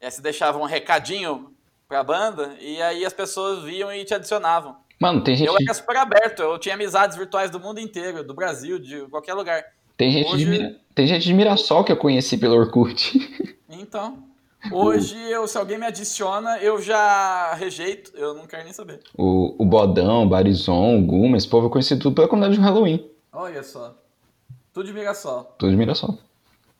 E 0.00 0.04
aí 0.04 0.10
você 0.10 0.20
deixava 0.20 0.58
um 0.58 0.64
recadinho 0.64 1.52
pra 1.88 2.02
banda, 2.02 2.56
e 2.60 2.82
aí 2.82 3.04
as 3.04 3.12
pessoas 3.12 3.62
viam 3.64 3.92
e 3.92 4.04
te 4.04 4.12
adicionavam. 4.12 4.76
Mano, 5.00 5.22
tem 5.22 5.36
gente. 5.36 5.48
Eu 5.48 5.56
era 5.60 5.74
super 5.74 5.96
aberto, 5.96 6.42
eu 6.42 6.58
tinha 6.58 6.74
amizades 6.74 7.16
virtuais 7.16 7.50
do 7.50 7.60
mundo 7.60 7.80
inteiro, 7.80 8.24
do 8.24 8.34
Brasil, 8.34 8.78
de 8.78 9.02
qualquer 9.06 9.34
lugar. 9.34 9.64
Tem 9.96 10.10
gente, 10.10 10.32
Hoje... 10.32 10.44
de, 10.44 10.50
Mira... 10.50 10.76
tem 10.94 11.06
gente 11.06 11.24
de 11.24 11.32
Mirassol 11.32 11.84
que 11.84 11.92
eu 11.92 11.96
conheci 11.96 12.36
pelo 12.36 12.56
Orkut. 12.56 13.56
Então. 13.68 14.25
Hoje, 14.72 15.16
eu, 15.30 15.46
se 15.46 15.56
alguém 15.58 15.78
me 15.78 15.86
adiciona, 15.86 16.58
eu 16.58 16.80
já 16.80 17.54
rejeito, 17.54 18.12
eu 18.14 18.34
não 18.34 18.46
quero 18.46 18.64
nem 18.64 18.72
saber. 18.72 19.00
O, 19.16 19.54
o 19.58 19.64
Bodão, 19.64 20.24
o 20.24 20.28
Barizon, 20.28 20.98
o 20.98 21.02
Guma, 21.02 21.36
esse 21.36 21.48
povo 21.48 21.66
eu 21.66 21.70
conheci 21.70 21.96
tudo 21.98 22.14
pela 22.14 22.28
comunidade 22.28 22.58
do 22.58 22.64
Halloween. 22.64 23.10
Olha 23.32 23.62
só. 23.62 23.94
Tudo 24.72 24.86
de 24.86 24.92
Mirassol. 24.92 25.44
Tudo 25.58 25.70
de 25.70 25.76
Mirassol. 25.76 26.18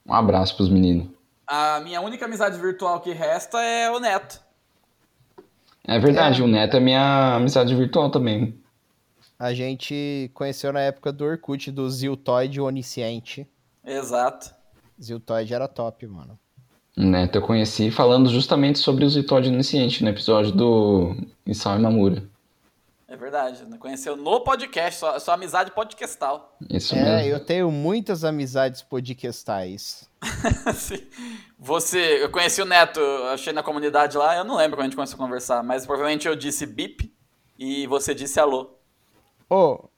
Um 0.07 0.14
abraço 0.14 0.57
pros 0.57 0.68
meninos. 0.68 1.09
A 1.47 1.80
minha 1.80 2.01
única 2.01 2.24
amizade 2.24 2.59
virtual 2.59 3.01
que 3.01 3.12
resta 3.12 3.62
é 3.62 3.91
o 3.91 4.01
Neto. 4.01 4.41
É 5.84 5.99
verdade, 5.99 6.41
é. 6.41 6.45
o 6.45 6.49
Neto 6.49 6.76
é 6.76 6.80
minha 6.80 7.37
amizade 7.37 7.74
virtual 7.74 8.11
também. 8.11 8.59
A 9.39 9.53
gente 9.53 10.30
conheceu 10.34 10.72
na 10.72 10.80
época 10.80 11.12
do 11.12 11.24
Orkut, 11.24 11.70
do 11.70 11.89
Ziltoid 11.89 12.61
Onisciente. 12.61 13.47
Exato. 13.84 14.55
Ziltoid 15.01 15.53
era 15.53 15.68
top, 15.68 16.07
mano. 16.07 16.39
Neto 16.97 17.36
eu 17.36 17.42
conheci 17.42 17.90
falando 17.90 18.30
justamente 18.30 18.78
sobre 18.78 19.05
o 19.05 19.11
Zitoide 19.11 19.49
Iniciante 19.49 20.03
no 20.03 20.09
episódio 20.09 20.51
do 20.51 21.14
Isao 21.47 21.78
Mamura. 21.78 22.22
É 23.07 23.14
verdade, 23.14 23.64
conheceu 23.78 24.16
no 24.16 24.40
podcast, 24.40 24.99
sua, 24.99 25.20
sua 25.20 25.34
amizade 25.34 25.70
podcastal. 25.70 26.57
Isso 26.68 26.94
é, 26.94 27.03
mesmo. 27.05 27.30
eu 27.30 27.40
tenho 27.44 27.70
muitas 27.70 28.24
amizades 28.24 28.82
podcastais. 28.82 30.09
Você, 31.59 32.22
eu 32.22 32.30
conheci 32.30 32.61
o 32.61 32.64
Neto, 32.64 33.01
achei 33.32 33.53
na 33.53 33.62
comunidade 33.62 34.16
lá, 34.16 34.36
eu 34.36 34.44
não 34.44 34.57
lembro 34.57 34.76
quando 34.76 34.80
a 34.80 34.84
gente 34.86 34.97
começou 34.97 35.14
a 35.14 35.18
conversar, 35.18 35.62
mas 35.62 35.86
provavelmente 35.86 36.26
eu 36.26 36.34
disse 36.34 36.66
bip 36.66 37.12
e 37.59 37.86
você 37.86 38.14
disse 38.14 38.40
alô. 38.40 38.70
Ô, 39.49 39.55
oh, 39.55 39.88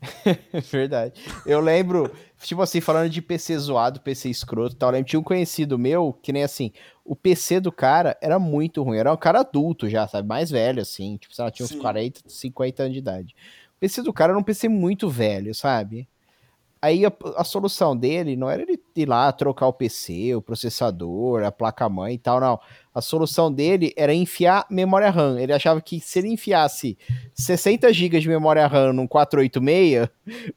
Verdade. 0.70 1.20
Eu 1.44 1.60
lembro, 1.60 2.10
tipo 2.40 2.62
assim, 2.62 2.80
falando 2.80 3.10
de 3.10 3.20
PC 3.20 3.58
zoado, 3.58 4.00
PC 4.00 4.30
escroto 4.30 4.74
e 4.74 4.78
tal, 4.78 4.90
eu 4.90 4.92
lembro, 4.94 5.08
tinha 5.08 5.20
um 5.20 5.24
conhecido 5.24 5.78
meu, 5.78 6.12
que 6.22 6.32
nem 6.32 6.44
assim, 6.44 6.72
o 7.04 7.16
PC 7.16 7.60
do 7.60 7.72
cara 7.72 8.16
era 8.20 8.38
muito 8.38 8.82
ruim, 8.82 8.98
era 8.98 9.12
um 9.12 9.16
cara 9.16 9.40
adulto 9.40 9.88
já, 9.88 10.06
sabe, 10.06 10.28
mais 10.28 10.50
velho 10.50 10.80
assim, 10.80 11.16
tipo, 11.16 11.34
sei 11.34 11.44
lá, 11.44 11.50
tinha 11.50 11.64
uns 11.64 11.70
Sim. 11.72 11.78
40, 11.78 12.20
50 12.26 12.82
anos 12.82 12.92
de 12.92 12.98
idade. 12.98 13.34
O 13.76 13.80
PC 13.80 14.02
do 14.02 14.12
cara 14.12 14.32
era 14.32 14.38
um 14.38 14.42
PC 14.42 14.68
muito 14.68 15.08
velho, 15.08 15.54
sabe? 15.54 16.08
Aí 16.80 17.04
a, 17.04 17.12
a, 17.36 17.42
solução 17.42 17.96
dele 17.96 18.36
não 18.36 18.48
era 18.48 18.62
ele 18.62 18.80
ir 18.94 19.08
lá 19.08 19.32
trocar 19.32 19.66
o 19.66 19.72
PC, 19.72 20.34
o 20.36 20.42
processador, 20.42 21.42
a 21.42 21.50
placa-mãe 21.50 22.14
e 22.14 22.18
tal, 22.18 22.40
não. 22.40 22.60
A 22.94 23.00
solução 23.00 23.52
dele 23.52 23.92
era 23.96 24.14
enfiar 24.14 24.64
memória 24.70 25.10
RAM. 25.10 25.40
Ele 25.40 25.52
achava 25.52 25.80
que 25.80 25.98
se 25.98 26.20
ele 26.20 26.28
enfiasse 26.28 26.96
60 27.34 27.92
GB 27.92 28.20
de 28.20 28.28
memória 28.28 28.66
RAM 28.66 28.92
num 28.92 29.08
486, 29.08 30.08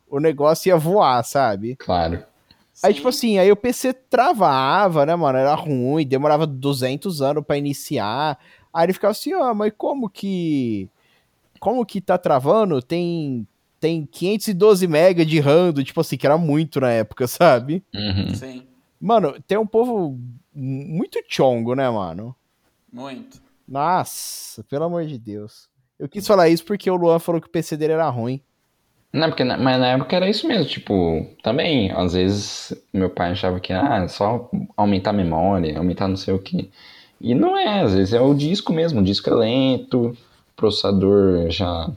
o 0.08 0.20
negócio 0.20 0.70
ia 0.70 0.78
voar, 0.78 1.24
sabe? 1.24 1.76
Claro. 1.76 2.24
Aí, 2.84 2.94
tipo 2.94 3.10
assim, 3.10 3.38
aí 3.38 3.52
o 3.52 3.56
PC 3.56 3.94
travava, 3.94 5.06
né, 5.06 5.16
mano? 5.16 5.38
Era 5.38 5.54
ruim, 5.56 6.06
demorava 6.06 6.48
200 6.48 7.22
anos 7.22 7.44
para 7.46 7.58
iniciar. 7.58 8.40
Aí 8.74 8.86
ele 8.86 8.94
ficava 8.94 9.12
assim, 9.12 9.34
ó, 9.34 9.52
oh, 9.52 9.56
mas 9.56 9.74
como 9.78 10.10
que... 10.10 10.90
Como 11.60 11.86
que 11.86 12.02
tá 12.02 12.18
travando? 12.18 12.82
Tem 12.82 13.48
tem 13.82 14.06
512 14.06 14.86
MB 14.86 15.26
de 15.26 15.40
RAM, 15.40 15.74
tipo 15.84 16.00
assim, 16.00 16.16
que 16.16 16.26
era 16.28 16.38
muito 16.38 16.80
na 16.80 16.92
época, 16.92 17.26
sabe? 17.28 17.84
Uhum. 17.94 18.36
Sim. 18.36 18.64
Mano, 19.02 19.36
tem 19.48 19.58
um 19.58 19.66
povo 19.66 20.18
muito 20.54 21.20
chongo, 21.28 21.74
né, 21.74 21.90
mano? 21.90 22.36
Muito. 22.94 23.42
Nossa, 23.68 24.64
pelo 24.66 24.86
amor 24.86 25.06
de 25.06 25.18
Deus. 25.18 25.68
Eu 25.98 26.08
quis 26.08 26.28
falar 26.28 26.48
isso 26.50 26.64
porque 26.64 26.90
o 26.92 26.96
Luan 26.96 27.18
falou 27.18 27.42
que 27.42 27.48
o 27.48 27.52
PC 27.52 27.76
dele 27.76 27.94
era 27.94 28.08
ruim. 28.10 28.40
Não, 29.12 29.28
porque 29.28 29.44
na, 29.44 29.58
mas 29.58 29.80
na 29.80 29.88
época 29.88 30.16
era 30.16 30.30
isso 30.30 30.48
mesmo, 30.48 30.66
tipo, 30.66 31.28
também, 31.44 31.92
às 31.92 32.14
vezes 32.14 32.74
meu 32.94 33.10
pai 33.10 33.32
achava 33.32 33.60
que, 33.60 33.74
ah, 33.74 34.04
é 34.04 34.08
só 34.08 34.50
aumentar 34.78 35.10
a 35.10 35.14
memória, 35.14 35.78
aumentar 35.78 36.08
não 36.08 36.16
sei 36.16 36.34
o 36.34 36.40
que. 36.40 36.72
E 37.20 37.34
não 37.34 37.58
é, 37.58 37.82
às 37.82 37.94
vezes 37.94 38.14
é 38.14 38.22
o 38.22 38.34
disco 38.34 38.72
mesmo, 38.72 39.02
o 39.02 39.04
disco 39.04 39.30
é 39.30 39.34
lento, 39.34 40.10
o 40.10 40.18
processador 40.56 41.50
já 41.50 41.90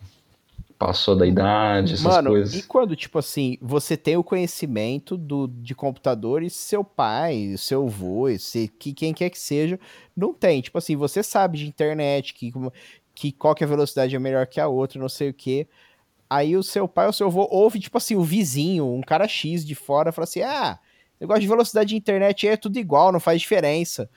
passou 0.85 1.17
da 1.17 1.27
idade, 1.27 1.95
essas 1.95 2.05
Mano, 2.05 2.31
coisas. 2.33 2.55
E 2.55 2.63
quando, 2.63 2.95
tipo 2.95 3.19
assim, 3.19 3.57
você 3.59 3.97
tem 3.97 4.19
o 4.19 4.23
conhecimento 4.23 5.17
do, 5.17 5.49
de 5.49 5.75
computadores, 5.75 6.53
seu 6.53 6.85
pai, 6.85 7.55
seu 7.57 7.87
avô, 7.87 8.29
se, 8.39 8.69
que, 8.69 8.93
quem 8.93 9.15
quer 9.15 9.31
que 9.31 9.39
seja, 9.39 9.81
não 10.15 10.35
tem. 10.35 10.61
Tipo 10.61 10.77
assim, 10.77 10.95
você 10.95 11.23
sabe 11.23 11.57
de 11.57 11.67
internet, 11.67 12.35
que, 12.35 12.53
que 13.15 13.33
qual 13.33 13.55
que 13.55 13.65
a 13.65 13.67
velocidade 13.67 14.15
é 14.15 14.19
melhor 14.19 14.47
que 14.47 14.61
a 14.61 14.69
outra, 14.69 15.01
não 15.01 15.09
sei 15.09 15.31
o 15.31 15.35
quê. 15.35 15.67
Aí 16.29 16.55
o 16.55 16.63
seu 16.63 16.87
pai 16.87 17.07
ou 17.07 17.15
seu 17.15 17.29
avô 17.29 17.49
ouve, 17.51 17.81
tipo 17.81 17.97
assim, 17.97 18.15
o 18.15 18.23
vizinho, 18.23 18.87
um 18.87 19.01
cara 19.01 19.27
X 19.27 19.65
de 19.65 19.75
fora, 19.75 20.13
fala 20.13 20.25
assim: 20.25 20.43
ah, 20.43 20.79
negócio 21.19 21.41
de 21.41 21.49
velocidade 21.49 21.89
de 21.89 21.97
internet 21.97 22.47
é 22.47 22.59
tudo 22.59 22.79
igual, 22.79 23.11
não 23.11 23.21
faz 23.21 23.41
diferença. 23.41 24.11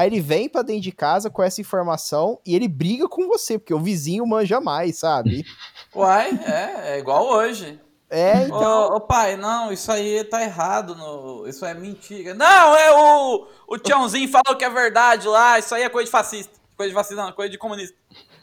Aí 0.00 0.08
ele 0.08 0.18
vem 0.18 0.48
pra 0.48 0.62
dentro 0.62 0.80
de 0.80 0.92
casa 0.92 1.28
com 1.28 1.42
essa 1.42 1.60
informação 1.60 2.40
e 2.46 2.56
ele 2.56 2.66
briga 2.66 3.06
com 3.06 3.28
você, 3.28 3.58
porque 3.58 3.74
o 3.74 3.78
vizinho 3.78 4.26
manja 4.26 4.58
mais, 4.58 4.96
sabe? 4.96 5.44
Uai, 5.94 6.30
é, 6.42 6.94
é 6.94 6.98
igual 6.98 7.28
hoje. 7.28 7.78
É, 8.08 8.44
então. 8.44 8.92
Ô, 8.92 8.96
ô, 8.96 9.00
pai, 9.02 9.36
não, 9.36 9.70
isso 9.70 9.92
aí 9.92 10.24
tá 10.24 10.42
errado, 10.42 10.94
no, 10.94 11.46
isso 11.46 11.66
é 11.66 11.74
mentira. 11.74 12.32
Não, 12.32 12.74
é 12.74 12.90
o, 12.94 13.46
o 13.68 13.76
Tiãozinho 13.76 14.26
falou 14.30 14.56
que 14.56 14.64
é 14.64 14.70
verdade 14.70 15.28
lá, 15.28 15.58
isso 15.58 15.74
aí 15.74 15.82
é 15.82 15.90
coisa 15.90 16.06
de 16.06 16.10
fascista. 16.10 16.58
Coisa 16.78 16.88
de 16.88 16.94
fascista, 16.94 17.22
não, 17.22 17.32
coisa 17.32 17.50
de 17.50 17.58
comunista. 17.58 17.94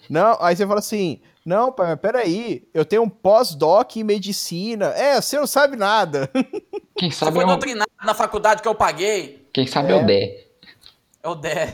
Não, 0.07 0.37
aí 0.39 0.55
você 0.55 0.67
fala 0.67 0.77
assim: 0.77 1.19
não, 1.43 1.71
pai, 1.71 1.87
mas 1.87 1.99
peraí, 1.99 2.67
eu 2.71 2.85
tenho 2.85 3.01
um 3.01 3.09
pós-doc 3.09 3.95
em 3.95 4.03
medicina. 4.03 4.89
É, 4.89 5.19
você 5.19 5.39
não 5.39 5.47
sabe 5.47 5.75
nada. 5.75 6.29
Quem 6.95 7.09
Você 7.09 7.17
sabe 7.17 7.31
foi 7.33 7.41
é 7.41 7.47
o, 7.47 7.49
doutrinado 7.49 7.89
na 8.05 8.13
faculdade 8.13 8.61
que 8.61 8.67
eu 8.67 8.75
paguei. 8.75 9.47
quem 9.51 9.65
sabe 9.65 9.91
é 9.91 9.95
o 9.95 10.05
Dé. 10.05 10.46
É 11.27 11.29
o 11.29 11.35
Dé. 11.35 11.73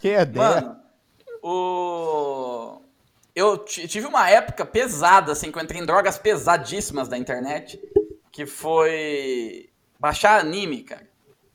Quem 0.00 0.12
é 0.12 0.24
dela? 0.24 0.60
Mano, 0.60 0.76
o... 1.40 2.82
Eu 3.32 3.58
ti- 3.58 3.86
tive 3.86 4.08
uma 4.08 4.28
época 4.28 4.66
pesada, 4.66 5.30
assim, 5.30 5.52
que 5.52 5.58
eu 5.58 5.62
entrei 5.62 5.80
em 5.80 5.86
drogas 5.86 6.18
pesadíssimas 6.18 7.06
da 7.06 7.16
internet, 7.16 7.80
que 8.32 8.44
foi 8.44 9.70
baixar 10.00 10.40
anime, 10.40 10.82
cara. 10.82 11.06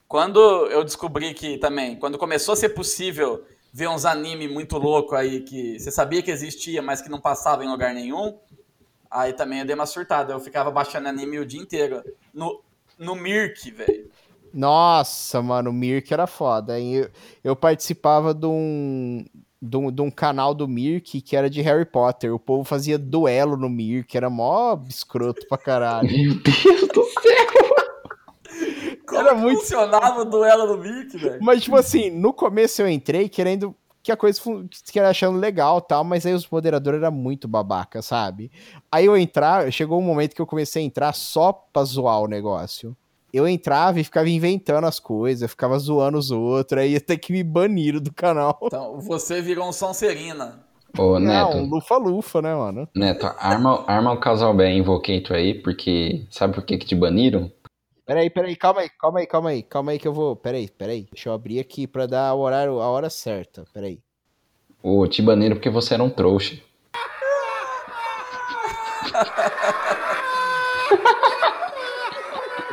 Quando 0.07 0.39
eu 0.67 0.86
descobri 0.86 1.34
que 1.34 1.57
também, 1.57 1.97
quando 1.97 2.17
começou 2.17 2.53
a 2.53 2.55
ser 2.55 2.69
possível 2.69 3.43
ver 3.73 3.89
uns 3.89 4.05
anime 4.05 4.47
muito 4.47 4.77
louco 4.77 5.15
aí, 5.15 5.41
que 5.41 5.79
você 5.79 5.91
sabia 5.91 6.21
que 6.21 6.32
existia, 6.32 6.82
mas 6.82 7.01
que 7.01 7.09
não 7.09 7.19
passava 7.19 7.65
em 7.65 7.69
lugar 7.69 7.93
nenhum, 7.93 8.39
aí 9.09 9.34
também 9.34 9.59
eu 9.59 9.65
dei 9.65 9.75
uma 9.75 9.86
surtada. 9.86 10.32
Eu 10.32 10.39
ficava 10.39 10.71
baixando 10.71 11.09
anime 11.09 11.39
o 11.39 11.45
dia 11.45 11.61
inteiro. 11.61 12.01
No, 12.34 12.63
no 12.97 13.15
Mirk, 13.15 13.69
velho. 13.71 14.09
Nossa, 14.54 15.41
mano, 15.41 15.70
o 15.70 15.74
Mirk 15.74 16.14
era 16.14 16.28
foda. 16.28 16.80
hein? 16.80 16.93
Eu, 16.95 17.10
eu 17.43 17.56
participava 17.56 18.34
de 18.34 18.45
um, 18.45 19.26
de, 19.62 19.78
um, 19.78 19.91
de 19.91 20.02
um 20.02 20.12
canal 20.12 20.54
do 20.54 20.68
Mirk 20.68 21.22
que 21.22 21.36
era 21.36 21.49
de 21.49 21.62
Harry 21.62 21.86
Potter. 21.86 22.34
O 22.34 22.39
povo 22.39 22.64
fazia 22.64 22.97
duelo 22.97 23.56
no 23.58 23.70
Mirk, 23.70 24.16
era 24.16 24.30
mó 24.30 24.78
escroto 24.89 25.45
pra 25.47 25.58
caralho. 25.58 26.10
Meu 26.10 26.36
Deus 26.36 26.88
do 26.89 27.04
céu! 27.06 27.52
Como 29.08 29.20
Era 29.22 29.36
muito- 29.36 29.60
funcionava 29.60 30.22
o 30.22 30.26
duelo 30.26 30.68
do 30.68 30.78
Mirk, 30.78 31.18
velho? 31.18 31.39
Mas, 31.41 31.64
tipo 31.64 31.76
assim, 31.76 32.10
no 32.10 32.32
começo 32.34 32.82
eu 32.82 32.89
entrei 32.89 33.28
querendo 33.28 33.76
que 34.04 34.12
a 34.12 34.18
coisa 34.18 34.41
que 34.91 34.97
era 34.97 35.10
achando 35.10 35.38
legal 35.38 35.78
e 35.78 35.88
tal, 35.88 36.04
mas 36.04 36.26
aí 36.26 36.34
os 36.34 36.49
moderadores 36.49 37.02
eram 37.04 37.12
muito 37.12 37.47
babaca, 37.47 38.02
sabe? 38.02 38.49
Aí 38.91 39.06
eu 39.06 39.16
entrar, 39.16 39.72
chegou 39.72 39.99
um 39.99 40.04
momento 40.04 40.34
que 40.34 40.41
eu 40.41 40.47
comecei 40.47 40.82
a 40.82 40.86
entrar 40.86 41.14
só 41.14 41.52
pra 41.54 41.84
zoar 41.84 42.20
o 42.22 42.28
negócio. 42.28 42.95
Eu 43.34 43.47
entrava 43.47 43.99
e 43.99 44.03
ficava 44.03 44.29
inventando 44.29 44.86
as 44.86 44.99
coisas, 44.99 45.49
ficava 45.49 45.77
zoando 45.79 46.17
os 46.17 46.32
outros, 46.32 46.82
aí 46.82 46.95
até 46.95 47.15
que 47.15 47.32
me 47.32 47.43
baniram 47.43 47.99
do 47.99 48.13
canal. 48.13 48.59
Então, 48.71 48.99
você 48.99 49.41
virou 49.41 49.67
um 49.67 49.73
Sonserina. 49.73 50.63
Ô, 50.97 51.19
Não, 51.19 51.53
Neto, 51.53 51.69
lufa-lufa, 51.69 52.41
né, 52.41 52.53
mano? 52.53 52.88
Neto, 52.95 53.25
arma, 53.38 53.84
arma 53.88 54.11
o 54.11 54.19
casal 54.19 54.53
bem 54.53 54.79
Invocator 54.79 55.38
aí, 55.38 55.53
porque 55.53 56.25
sabe 56.29 56.53
por 56.53 56.63
que 56.63 56.77
que 56.77 56.86
te 56.86 56.95
baniram? 56.95 57.51
Peraí, 58.05 58.29
peraí, 58.29 58.55
calma 58.55 58.82
aí, 58.82 58.89
calma 58.89 59.19
aí, 59.19 59.27
calma 59.27 59.49
aí, 59.51 59.63
calma 59.63 59.91
aí 59.91 59.99
que 59.99 60.07
eu 60.07 60.13
vou. 60.13 60.36
Peraí, 60.36 60.69
peraí. 60.69 61.07
Deixa 61.11 61.29
eu 61.29 61.34
abrir 61.34 61.59
aqui 61.59 61.88
pra 61.88 62.05
dar 62.05 62.34
o 62.34 62.39
horário, 62.39 62.82
a 62.82 62.89
hora 62.89 63.09
certa. 63.09 63.63
Peraí. 63.73 63.99
Ô, 64.84 65.07
te 65.07 65.21
baniram 65.21 65.55
porque 65.55 65.69
você 65.69 65.93
era 65.93 66.03
um 66.03 66.09
trouxa. 66.09 66.57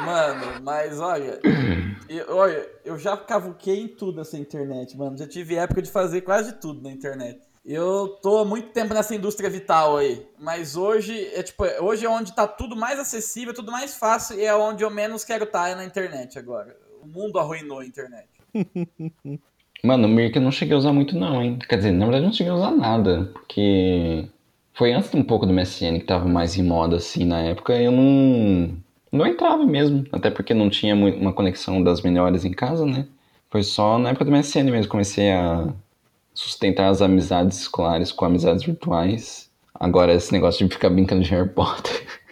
Mano, 0.05 0.61
mas 0.63 1.01
olha, 1.01 1.41
eu, 2.09 2.37
olha, 2.37 2.69
eu 2.85 2.99
já 2.99 3.17
cavuquei 3.17 3.81
em 3.81 3.89
tudo 3.89 4.19
nessa 4.19 4.39
internet, 4.39 4.97
mano. 4.97 5.17
Já 5.17 5.27
tive 5.27 5.57
época 5.57 5.83
de 5.83 5.91
fazer 5.91 6.23
quase 6.23 6.53
tudo 6.55 6.83
na 6.83 6.91
internet. 6.91 7.41
Eu 7.65 8.09
tô 8.23 8.39
há 8.39 8.45
muito 8.45 8.71
tempo 8.71 8.95
nessa 8.95 9.15
indústria 9.15 9.51
vital 9.51 9.99
aí, 9.99 10.27
mas 10.39 10.75
hoje 10.75 11.29
é 11.35 11.43
tipo, 11.43 11.65
hoje 11.83 12.07
é 12.07 12.09
onde 12.09 12.35
tá 12.35 12.47
tudo 12.47 12.75
mais 12.75 12.99
acessível, 12.99 13.53
tudo 13.53 13.71
mais 13.71 13.95
fácil 13.95 14.39
e 14.39 14.45
é 14.45 14.55
onde 14.55 14.83
eu 14.83 14.91
menos 14.91 15.23
quero 15.23 15.45
estar 15.45 15.69
é 15.69 15.75
na 15.75 15.85
internet 15.85 16.39
agora. 16.39 16.75
O 17.03 17.07
mundo 17.07 17.39
arruinou 17.39 17.81
a 17.81 17.85
internet. 17.85 18.27
Mano, 19.85 20.09
o 20.09 20.11
Mirk 20.11 20.35
eu 20.35 20.43
não 20.43 20.51
cheguei 20.51 20.75
a 20.75 20.79
usar 20.79 20.93
muito 20.93 21.17
não, 21.17 21.43
hein? 21.43 21.59
Quer 21.69 21.77
dizer, 21.77 21.93
na 21.93 22.07
verdade 22.07 22.25
eu 22.25 22.29
não 22.29 22.35
cheguei 22.35 22.53
a 22.53 22.57
usar 22.57 22.71
nada, 22.73 23.31
porque 23.33 24.29
foi 24.73 24.93
antes 24.93 25.13
um 25.15 25.23
pouco 25.23 25.47
do 25.47 25.53
MSN 25.53 26.01
que 26.01 26.07
tava 26.07 26.27
mais 26.27 26.57
em 26.57 26.63
moda 26.63 26.97
assim 26.97 27.25
na 27.25 27.43
época, 27.43 27.75
eu 27.75 27.93
não 27.93 28.77
não 29.11 29.27
entrava 29.27 29.65
mesmo, 29.65 30.05
até 30.13 30.31
porque 30.31 30.55
não 30.55 30.69
tinha 30.69 30.95
uma 30.95 31.33
conexão 31.33 31.83
das 31.83 32.03
melhores 32.03 32.45
em 32.45 32.53
casa, 32.53 32.85
né? 32.85 33.07
Foi 33.51 33.63
só 33.63 33.99
na 33.99 34.11
época 34.11 34.25
do 34.25 34.31
MSN 34.31 34.65
mesmo 34.65 34.83
que 34.83 34.89
comecei 34.89 35.33
a 35.33 35.69
sustentar 36.35 36.89
as 36.89 37.01
amizades 37.01 37.59
escolares 37.59 38.13
com 38.13 38.25
amizades 38.25 38.65
virtuais. 38.65 39.51
Agora 39.75 40.13
esse 40.13 40.33
negócio 40.33 40.67
de 40.67 40.73
ficar 40.73 40.91
brincando 40.91 41.23
de 41.23 41.31
Harry 41.31 41.49
Potter. 41.49 42.07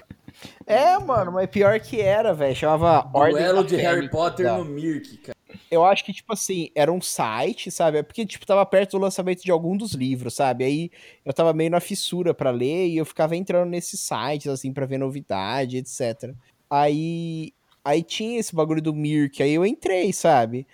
É, 0.68 0.98
mano, 0.98 1.30
mas 1.30 1.48
pior 1.48 1.78
que 1.78 2.00
era, 2.00 2.34
velho. 2.34 2.56
Chamava 2.56 3.08
Ordem 3.14 3.36
Duelo 3.36 3.62
da 3.62 3.68
de 3.68 3.76
Harry 3.76 4.10
Potter 4.10 4.46
tá? 4.46 4.58
no 4.58 4.64
Mirk, 4.64 5.16
cara. 5.18 5.36
Eu 5.70 5.84
acho 5.84 6.04
que, 6.04 6.12
tipo 6.12 6.32
assim, 6.32 6.70
era 6.74 6.92
um 6.92 7.00
site, 7.00 7.70
sabe? 7.70 7.98
É 7.98 8.02
porque, 8.02 8.26
tipo, 8.26 8.44
tava 8.44 8.66
perto 8.66 8.92
do 8.92 8.98
lançamento 8.98 9.44
de 9.44 9.50
algum 9.52 9.76
dos 9.76 9.92
livros, 9.92 10.34
sabe? 10.34 10.64
Aí 10.64 10.90
eu 11.24 11.32
tava 11.32 11.52
meio 11.52 11.70
na 11.70 11.78
fissura 11.78 12.34
pra 12.34 12.50
ler 12.50 12.88
e 12.88 12.96
eu 12.96 13.06
ficava 13.06 13.36
entrando 13.36 13.70
nesses 13.70 14.00
sites, 14.00 14.48
assim, 14.48 14.72
pra 14.72 14.86
ver 14.86 14.98
novidade, 14.98 15.76
etc. 15.76 16.34
Aí, 16.70 17.52
aí 17.84 18.02
tinha 18.02 18.38
esse 18.38 18.54
bagulho 18.54 18.82
do 18.82 18.94
Mirk, 18.94 19.42
aí 19.42 19.54
eu 19.54 19.64
entrei, 19.64 20.12
sabe? 20.12 20.66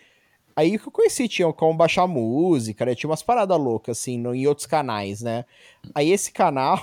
Aí 0.54 0.78
que 0.78 0.88
eu 0.88 0.92
conheci, 0.92 1.28
tinha 1.28 1.50
como 1.52 1.76
baixar 1.76 2.06
música, 2.06 2.84
né? 2.84 2.94
Tinha 2.94 3.08
umas 3.08 3.22
paradas 3.22 3.58
loucas, 3.58 3.98
assim, 3.98 4.18
no, 4.18 4.34
em 4.34 4.46
outros 4.46 4.66
canais, 4.66 5.22
né? 5.22 5.44
Aí 5.94 6.10
esse 6.10 6.30
canal 6.30 6.78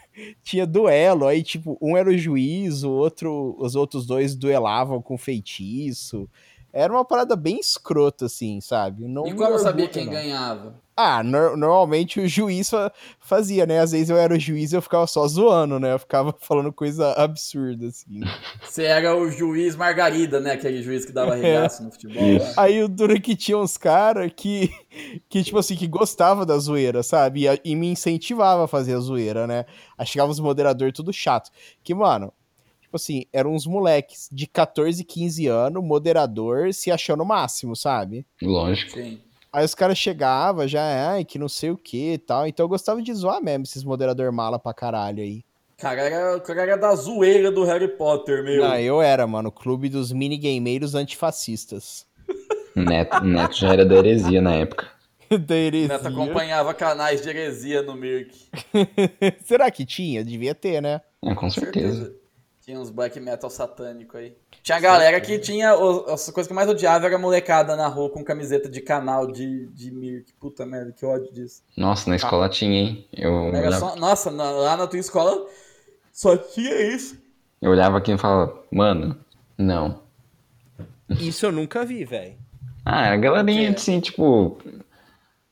tinha 0.42 0.66
duelo, 0.66 1.26
aí, 1.26 1.42
tipo, 1.42 1.78
um 1.80 1.96
era 1.96 2.08
o 2.08 2.16
juiz, 2.16 2.82
o 2.82 2.90
outro, 2.90 3.56
os 3.58 3.74
outros 3.74 4.06
dois 4.06 4.34
duelavam 4.34 5.00
com 5.00 5.16
feitiço. 5.16 6.28
Era 6.72 6.92
uma 6.92 7.04
parada 7.04 7.36
bem 7.36 7.58
escrota, 7.58 8.26
assim, 8.26 8.60
sabe? 8.60 9.06
Não 9.06 9.26
E 9.26 9.34
como 9.34 9.50
eu 9.50 9.58
sabia 9.58 9.88
quem 9.88 10.04
não. 10.04 10.12
ganhava? 10.12 10.83
Ah, 10.96 11.24
nor- 11.24 11.56
normalmente 11.56 12.20
o 12.20 12.28
juiz 12.28 12.70
fa- 12.70 12.92
fazia, 13.18 13.66
né? 13.66 13.80
Às 13.80 13.90
vezes 13.90 14.10
eu 14.10 14.16
era 14.16 14.32
o 14.34 14.38
juiz 14.38 14.72
e 14.72 14.76
eu 14.76 14.82
ficava 14.82 15.06
só 15.08 15.26
zoando, 15.26 15.80
né? 15.80 15.92
Eu 15.92 15.98
ficava 15.98 16.32
falando 16.40 16.72
coisa 16.72 17.12
absurda, 17.14 17.88
assim. 17.88 18.20
Você 18.62 18.84
era 18.84 19.16
o 19.16 19.28
juiz 19.28 19.74
Margarida, 19.74 20.38
né? 20.38 20.52
Aquele 20.52 20.82
juiz 20.82 21.04
que 21.04 21.10
dava 21.12 21.34
regaço 21.34 21.82
no 21.82 21.90
futebol. 21.90 22.22
Né? 22.22 22.52
Aí 22.56 22.80
o 22.82 22.88
duro 22.88 23.12
é 23.16 23.18
que 23.20 23.34
tinha 23.34 23.58
uns 23.58 23.76
caras 23.76 24.30
que, 24.36 24.70
que, 25.28 25.42
tipo 25.42 25.58
assim, 25.58 25.74
que 25.74 25.88
gostava 25.88 26.46
da 26.46 26.56
zoeira, 26.58 27.02
sabe? 27.02 27.46
E, 27.48 27.60
e 27.64 27.74
me 27.74 27.88
incentivava 27.88 28.64
a 28.64 28.68
fazer 28.68 28.94
a 28.94 29.00
zoeira, 29.00 29.46
né? 29.48 29.64
Aí 29.98 30.06
chegava 30.06 30.30
os 30.30 30.38
moderadores 30.38 30.94
tudo 30.94 31.12
chato. 31.12 31.50
Que, 31.82 31.92
mano, 31.92 32.32
tipo 32.80 32.94
assim, 32.96 33.24
eram 33.32 33.52
uns 33.52 33.66
moleques 33.66 34.28
de 34.30 34.46
14, 34.46 35.02
15 35.02 35.48
anos, 35.48 35.82
moderador, 35.82 36.72
se 36.72 36.92
achando 36.92 37.24
o 37.24 37.26
máximo, 37.26 37.74
sabe? 37.74 38.24
Lógico. 38.40 38.92
Sim. 38.92 39.20
Aí 39.54 39.64
os 39.64 39.72
caras 39.72 39.96
chegavam 39.96 40.66
já, 40.66 40.82
ai, 41.12 41.24
que 41.24 41.38
não 41.38 41.48
sei 41.48 41.70
o 41.70 41.76
que 41.76 42.14
e 42.14 42.18
tal. 42.18 42.44
Então 42.44 42.64
eu 42.64 42.68
gostava 42.68 43.00
de 43.00 43.14
zoar 43.14 43.40
mesmo 43.40 43.62
esses 43.62 43.84
moderador 43.84 44.32
mala 44.32 44.58
pra 44.58 44.74
caralho 44.74 45.22
aí. 45.22 45.44
Cara, 45.78 46.00
era, 46.00 46.36
o 46.36 46.40
cara 46.40 46.62
era 46.62 46.76
da 46.76 46.92
zoeira 46.96 47.52
do 47.52 47.62
Harry 47.62 47.86
Potter, 47.86 48.42
meu. 48.42 48.64
Não, 48.64 48.76
eu 48.76 49.00
era, 49.00 49.24
mano, 49.28 49.50
o 49.50 49.52
clube 49.52 49.88
dos 49.88 50.10
minigameiros 50.10 50.96
antifascistas. 50.96 52.04
Neto, 52.74 53.22
Neto 53.22 53.54
já 53.54 53.72
era 53.72 53.86
da 53.86 53.94
heresia 53.94 54.42
na 54.42 54.54
época. 54.56 54.90
da 55.46 55.54
heresia. 55.54 55.98
Neto 55.98 56.08
acompanhava 56.08 56.74
canais 56.74 57.22
de 57.22 57.28
heresia 57.28 57.80
no 57.80 57.94
Mirk. 57.94 58.36
Será 59.46 59.70
que 59.70 59.86
tinha? 59.86 60.24
Devia 60.24 60.56
ter, 60.56 60.82
né? 60.82 61.00
É, 61.22 61.32
com 61.32 61.48
certeza. 61.48 62.12
Tinha 62.64 62.80
uns 62.80 62.88
black 62.88 63.20
metal 63.20 63.50
satânico 63.50 64.16
aí. 64.16 64.34
Tinha 64.62 64.80
galera 64.80 65.20
que 65.20 65.38
tinha. 65.38 65.72
As 65.72 66.30
coisas 66.30 66.46
que 66.46 66.52
eu 66.52 66.54
mais 66.54 66.68
odiava 66.68 67.04
era 67.06 67.16
a 67.16 67.18
molecada 67.18 67.76
na 67.76 67.86
rua 67.88 68.08
com 68.08 68.24
camiseta 68.24 68.70
de 68.70 68.80
canal 68.80 69.26
de, 69.30 69.66
de 69.66 69.90
Mirk. 69.90 70.32
Puta 70.40 70.64
merda, 70.64 70.90
que 70.92 71.04
ódio 71.04 71.30
disso. 71.30 71.62
Nossa, 71.76 72.08
na 72.08 72.16
escola 72.16 72.48
tinha, 72.48 72.80
hein? 72.80 73.06
Eu 73.12 73.48
Era 73.54 73.66
olhava, 73.66 73.78
só- 73.80 73.96
nossa, 73.96 74.30
na- 74.30 74.50
lá 74.50 74.76
na 74.78 74.86
tua 74.86 74.98
escola 74.98 75.46
só 76.10 76.36
tinha 76.38 76.74
isso. 76.94 77.18
eu 77.60 77.70
olhava 77.70 77.98
aqui 77.98 78.12
e 78.12 78.18
falava, 78.18 78.58
mano, 78.72 79.18
não. 79.58 80.02
Isso 81.20 81.44
eu 81.44 81.52
nunca 81.52 81.84
vi, 81.84 82.02
velho. 82.06 82.34
Ah, 82.82 83.10
a 83.12 83.16
galerinha, 83.16 83.68
quê? 83.70 83.76
assim, 83.76 84.00
tipo. 84.00 84.56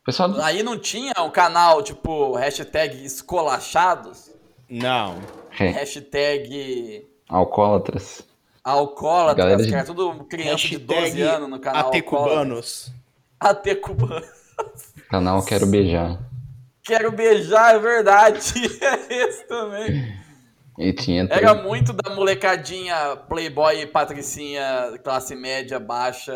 Pessoal. 0.05 0.35
Aí 0.41 0.63
não 0.63 0.79
tinha 0.79 1.13
um 1.21 1.31
canal 1.31 1.83
tipo 1.83 2.33
hashtag 2.37 3.05
escolachados, 3.05 4.31
Não. 4.69 5.19
É, 5.59 5.69
hashtag 5.71 7.07
alcoólatras. 7.29 8.23
alcoólatras, 8.65 9.37
Galera 9.37 9.63
de- 9.63 9.69
que 9.69 9.75
era 9.75 9.85
tudo 9.85 10.25
criança 10.25 10.69
de 10.69 10.79
12 10.79 11.21
anos 11.23 11.49
no 11.49 11.59
canal 11.61 11.89
AT 11.89 12.03
cubanos. 12.03 12.93
AT 13.41 13.75
cubano. 13.77 14.25
Canal 15.11 15.45
Quero 15.45 15.67
Beijar. 15.67 16.19
Quero 16.83 17.13
beijar, 17.13 17.75
é 17.75 17.79
verdade. 17.79 18.41
É 18.81 19.15
esse 19.29 19.47
também. 19.47 20.17
E 20.79 20.93
tinha 20.93 21.27
Era 21.31 21.55
muito 21.55 21.93
da 21.93 22.15
molecadinha 22.15 23.17
playboy, 23.29 23.87
patricinha, 23.87 24.99
classe 25.05 25.35
média, 25.37 25.79
baixa, 25.79 26.33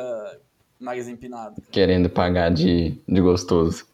nariz 0.79 1.09
empinado. 1.09 1.61
querendo 1.73 2.09
pagar 2.11 2.51
de, 2.51 3.01
de 3.09 3.21
gostoso. 3.21 3.87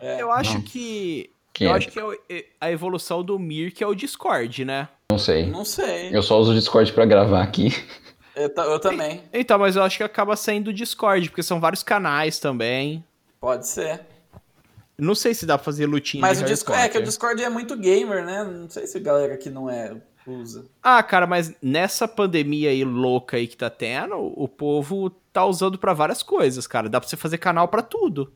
Eu 0.00 0.30
acho 0.32 0.54
Não. 0.54 0.62
que. 0.62 1.30
Que 1.56 1.64
eu 1.64 1.70
é? 1.70 1.72
acho 1.74 1.88
que 1.88 1.98
é 1.98 2.04
o- 2.04 2.14
a 2.60 2.70
evolução 2.70 3.22
do 3.22 3.38
Mir, 3.38 3.72
que 3.72 3.82
é 3.82 3.86
o 3.86 3.94
Discord, 3.94 4.64
né? 4.64 4.88
Não 5.10 5.18
sei. 5.18 5.46
Não 5.46 5.64
sei. 5.64 6.10
Eu 6.14 6.22
só 6.22 6.38
uso 6.38 6.52
o 6.52 6.54
Discord 6.54 6.92
pra 6.92 7.06
gravar 7.06 7.42
aqui. 7.42 7.68
Eu, 8.36 8.50
eu 8.54 8.78
também. 8.78 9.22
Então, 9.32 9.58
mas 9.58 9.76
eu 9.76 9.82
acho 9.82 9.96
que 9.96 10.02
acaba 10.02 10.36
sendo 10.36 10.68
o 10.68 10.72
Discord, 10.72 11.30
porque 11.30 11.42
são 11.42 11.58
vários 11.58 11.82
canais 11.82 12.38
também. 12.38 13.02
Pode 13.40 13.66
ser. 13.66 14.02
Não 14.98 15.14
sei 15.14 15.32
se 15.32 15.46
dá 15.46 15.56
pra 15.56 15.64
fazer 15.64 15.86
lutinha 15.86 16.20
Mas 16.20 16.36
de 16.36 16.44
o 16.44 16.46
Discord, 16.46 16.82
é 16.82 16.86
que 16.90 16.98
o. 16.98 17.02
Discord 17.02 17.42
é 17.42 17.48
muito 17.48 17.74
gamer, 17.78 18.22
né? 18.26 18.44
Não 18.44 18.68
sei 18.68 18.86
se 18.86 18.98
a 18.98 19.00
galera 19.00 19.38
que 19.38 19.48
não 19.48 19.70
é 19.70 19.96
usa. 20.26 20.66
Ah, 20.82 21.02
cara, 21.02 21.26
mas 21.26 21.54
nessa 21.62 22.06
pandemia 22.06 22.68
aí 22.68 22.84
louca 22.84 23.38
aí 23.38 23.46
que 23.46 23.56
tá 23.56 23.70
tendo, 23.70 24.16
o 24.18 24.46
povo 24.46 25.08
tá 25.32 25.46
usando 25.46 25.78
pra 25.78 25.94
várias 25.94 26.22
coisas, 26.22 26.66
cara. 26.66 26.90
Dá 26.90 27.00
pra 27.00 27.08
você 27.08 27.16
fazer 27.16 27.38
canal 27.38 27.68
pra 27.68 27.80
tudo. 27.80 28.30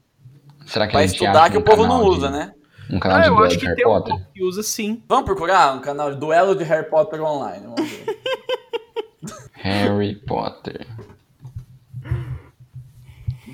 Será 0.65 0.87
que 0.87 0.93
Pra 0.93 1.05
estudar 1.05 1.51
que 1.51 1.59
o 1.59 1.63
povo 1.63 1.83
não 1.83 1.99
canal 1.99 2.05
de- 2.11 2.17
usa, 2.17 2.31
né? 2.31 2.55
Um 2.93 2.99
canal 2.99 3.19
Ah, 3.19 3.21
de 3.23 3.29
eu 3.29 3.35
duelo 3.35 3.47
acho 3.47 3.55
de 3.57 3.61
que 3.61 3.67
Harry 3.67 3.77
tem 3.77 3.87
um 3.87 3.91
Potter? 3.91 4.15
povo 4.15 4.27
que 4.35 4.43
usa 4.43 4.63
sim. 4.63 5.03
Vamos 5.09 5.25
procurar 5.25 5.75
um 5.77 5.81
canal 5.81 6.13
de 6.13 6.19
duelo 6.19 6.55
de 6.57 6.65
Harry 6.65 6.89
Potter 6.91 7.23
online. 7.23 7.67
Vamos 7.67 7.91
ver. 7.91 8.21
Harry 9.55 10.15
Potter. 10.17 10.87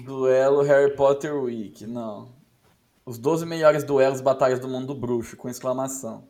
Duelo 0.04 0.62
Harry 0.62 0.94
Potter 0.94 1.34
Week. 1.34 1.86
Não. 1.86 2.28
Os 3.04 3.18
12 3.18 3.44
melhores 3.46 3.84
duelos 3.84 4.20
batalhas 4.20 4.58
do 4.58 4.68
mundo 4.68 4.94
bruxo, 4.94 5.36
com 5.36 5.48
exclamação. 5.48 6.24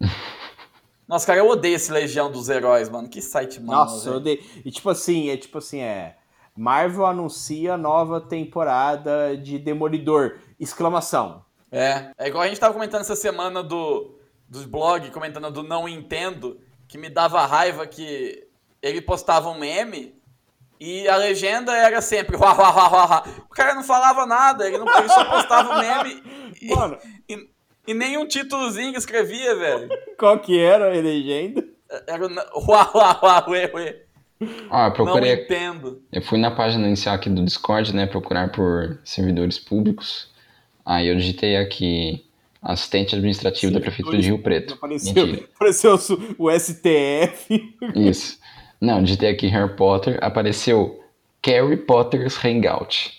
Nossa, 1.08 1.26
cara, 1.26 1.38
eu 1.38 1.48
odeio 1.48 1.76
esse 1.76 1.92
Legião 1.92 2.30
dos 2.30 2.48
Heróis, 2.48 2.88
mano. 2.88 3.08
Que 3.08 3.22
site 3.22 3.60
mal. 3.60 3.86
Nossa, 3.86 4.08
eu 4.08 4.14
odeio. 4.16 4.42
E 4.64 4.70
tipo 4.70 4.90
assim, 4.90 5.28
é 5.30 5.36
tipo 5.36 5.58
assim, 5.58 5.80
é. 5.80 6.16
Marvel 6.56 7.06
anuncia 7.06 7.76
nova 7.76 8.20
temporada 8.20 9.36
de 9.36 9.58
Demolidor. 9.58 10.38
Exclamação. 10.58 11.44
É, 11.76 12.10
é 12.18 12.28
igual 12.28 12.42
a 12.42 12.48
gente 12.48 12.58
tava 12.58 12.72
comentando 12.72 13.02
essa 13.02 13.14
semana 13.16 13.62
do, 13.62 14.18
dos 14.48 14.64
blogs, 14.64 15.10
comentando 15.10 15.50
do 15.50 15.62
Não 15.62 15.86
Entendo, 15.86 16.58
que 16.88 16.96
me 16.96 17.10
dava 17.10 17.44
raiva 17.44 17.86
que 17.86 18.46
ele 18.82 19.02
postava 19.02 19.50
um 19.50 19.58
meme 19.58 20.14
e 20.80 21.06
a 21.08 21.16
legenda 21.16 21.76
era 21.76 22.00
sempre 22.00 22.36
"Uá, 22.36 22.54
uá, 22.54 22.70
uá, 22.74 22.88
uá, 22.92 23.06
uá". 23.06 23.24
O 23.50 23.54
cara 23.54 23.74
não 23.74 23.82
falava 23.82 24.24
nada, 24.24 24.66
ele, 24.66 24.78
não, 24.78 24.86
ele 24.98 25.08
só 25.08 25.24
postava 25.26 25.74
o 25.74 25.78
meme 25.78 26.22
e, 26.62 26.74
Mano, 26.74 26.96
e, 27.28 27.48
e 27.88 27.92
nem 27.94 28.16
um 28.16 28.26
títulozinho 28.26 28.92
que 28.92 28.98
escrevia, 28.98 29.54
velho. 29.54 29.88
qual 30.18 30.38
que 30.38 30.58
era 30.58 30.86
a 30.86 31.00
legenda? 31.00 31.62
Era 32.06 32.26
o 32.26 32.30
uá, 32.70 32.90
uá, 32.94 33.20
uá, 33.22 33.46
ué, 33.50 33.70
ué. 33.74 34.02
Ó, 34.70 34.78
eu 34.78 34.88
Não 34.88 34.92
procurei. 34.92 35.32
entendo. 35.44 36.02
Eu 36.12 36.22
fui 36.22 36.38
na 36.38 36.50
página 36.50 36.86
inicial 36.86 37.14
aqui 37.14 37.28
do 37.30 37.44
Discord, 37.44 37.94
né? 37.94 38.06
Procurar 38.06 38.50
por 38.50 38.98
servidores 39.04 39.58
públicos. 39.58 40.30
Aí 40.86 41.08
eu 41.08 41.16
digitei 41.16 41.56
aqui 41.56 42.24
assistente 42.62 43.16
administrativo 43.16 43.72
da 43.72 43.80
Prefeitura 43.80 44.16
de 44.18 44.28
Rio 44.28 44.40
Preto. 44.40 44.74
Apareceu, 44.74 45.26
Mentira. 45.26 45.48
apareceu 45.54 45.94
o 46.38 46.50
STF. 46.50 47.76
Isso. 47.96 48.38
Não, 48.80 49.02
digitei 49.02 49.30
aqui 49.30 49.48
Harry 49.48 49.74
Potter, 49.74 50.18
apareceu 50.22 51.02
Harry 51.44 51.76
Potter's 51.76 52.38
Hangout. 52.44 53.12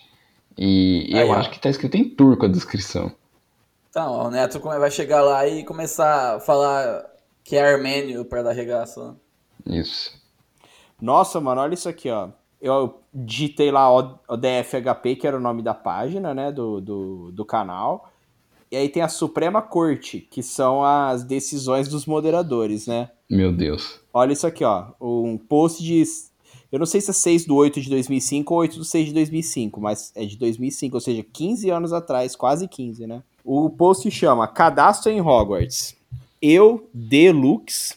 E 0.58 1.10
Aí, 1.14 1.22
eu 1.22 1.30
ó. 1.30 1.36
acho 1.36 1.50
que 1.52 1.60
tá 1.60 1.70
escrito 1.70 1.96
em 1.96 2.08
turco 2.08 2.46
a 2.46 2.50
descrição. 2.50 3.12
Então, 3.90 4.28
o 4.28 4.32
Neto 4.32 4.60
vai 4.60 4.92
chegar 4.92 5.22
lá 5.22 5.46
e 5.48 5.64
começar 5.64 6.36
a 6.36 6.40
falar 6.40 7.04
que 7.44 7.56
é 7.56 7.62
armênio 7.74 8.24
pra 8.26 8.44
dar 8.44 8.54
regaço. 8.54 9.16
Isso. 9.66 10.14
Nossa, 11.02 11.40
mano, 11.42 11.62
olha 11.62 11.74
isso 11.74 11.90
aqui, 11.90 12.10
ó. 12.10 12.30
Eu 12.62 13.00
digitei 13.14 13.72
lá 13.72 13.92
O- 13.96 14.18
ODFHP, 14.28 15.16
que 15.16 15.28
era 15.28 15.38
o 15.38 15.40
nome 15.42 15.62
da 15.62 15.74
página, 15.74 16.34
né, 16.34 16.52
do, 16.52 16.82
do, 16.82 17.32
do 17.32 17.46
canal. 17.46 18.12
E 18.72 18.76
aí 18.76 18.90
tem 18.90 19.02
a 19.02 19.08
Suprema 19.08 19.62
Corte, 19.62 20.20
que 20.30 20.44
são 20.44 20.84
as 20.84 21.24
decisões 21.24 21.88
dos 21.88 22.06
moderadores, 22.06 22.86
né? 22.88 23.10
Meu 23.30 23.52
Deus. 23.52 24.00
Olha 24.14 24.34
isso 24.34 24.46
aqui, 24.48 24.64
ó. 24.64 24.88
Um 25.00 25.38
post 25.38 25.82
de. 25.84 26.04
Eu 26.70 26.80
não 26.80 26.86
sei 26.86 27.00
se 27.00 27.12
é 27.12 27.14
6 27.14 27.46
do 27.46 27.56
8 27.56 27.80
de 27.80 27.90
2005 27.90 28.54
ou 28.54 28.60
8 28.60 28.78
do 28.80 28.84
6 28.84 29.08
de 29.08 29.14
2005, 29.14 29.80
mas 29.80 30.12
é 30.16 30.26
de 30.26 30.36
2005, 30.38 30.96
ou 30.98 31.00
seja, 31.02 31.24
15 31.32 31.70
anos 31.70 31.94
atrás, 31.94 32.36
quase 32.36 32.68
15, 32.68 33.08
né? 33.08 33.24
O 33.44 33.70
post 33.70 34.10
chama 34.12 34.46
Cadastro 34.48 35.10
em 35.12 35.22
Hogwarts. 35.22 35.96
Eu, 36.42 36.90
Deluxe, 36.94 37.96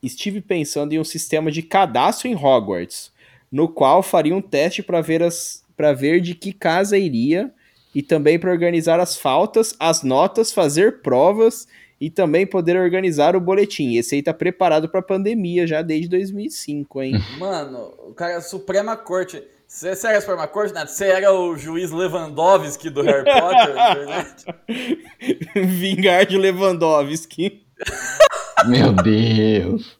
estive 0.00 0.40
pensando 0.40 0.92
em 0.92 1.00
um 1.00 1.04
sistema 1.04 1.50
de 1.50 1.62
cadastro 1.62 2.28
em 2.28 2.36
Hogwarts, 2.36 3.11
no 3.52 3.68
qual 3.68 4.02
faria 4.02 4.34
um 4.34 4.40
teste 4.40 4.82
para 4.82 5.02
ver, 5.02 5.22
as, 5.22 5.62
pra 5.76 5.92
ver 5.92 6.22
de 6.22 6.34
que 6.34 6.52
casa 6.52 6.96
iria 6.96 7.52
e 7.94 8.02
também 8.02 8.38
para 8.38 8.50
organizar 8.50 8.98
as 8.98 9.16
faltas, 9.16 9.76
as 9.78 10.02
notas, 10.02 10.50
fazer 10.50 11.02
provas 11.02 11.68
e 12.00 12.10
também 12.10 12.46
poder 12.46 12.76
organizar 12.76 13.36
o 13.36 13.40
boletim. 13.40 13.96
Esse 13.96 14.14
aí 14.14 14.22
tá 14.22 14.32
preparado 14.32 14.88
pra 14.88 15.02
pandemia 15.02 15.66
já 15.66 15.82
desde 15.82 16.08
2005, 16.08 17.02
hein? 17.02 17.14
Mano, 17.38 17.92
o 18.08 18.14
cara 18.14 18.32
é 18.32 18.40
Suprema 18.40 18.96
Corte. 18.96 19.42
Você 19.68 19.94
você 19.94 20.06
era 20.08 20.18
a 20.18 20.20
Suprema 20.20 20.48
Corte, 20.48 20.74
Neto? 20.74 20.90
Você 20.90 21.06
era 21.06 21.32
o 21.32 21.56
juiz 21.56 21.90
Lewandowski 21.90 22.90
do 22.90 23.02
Harry 23.02 23.24
Potter? 23.24 23.74
na 23.74 23.92
internet? 23.92 24.44
Vingar 25.54 26.26
de 26.26 26.36
Lewandowski. 26.36 27.62
Meu 28.66 28.92
Deus. 28.92 29.98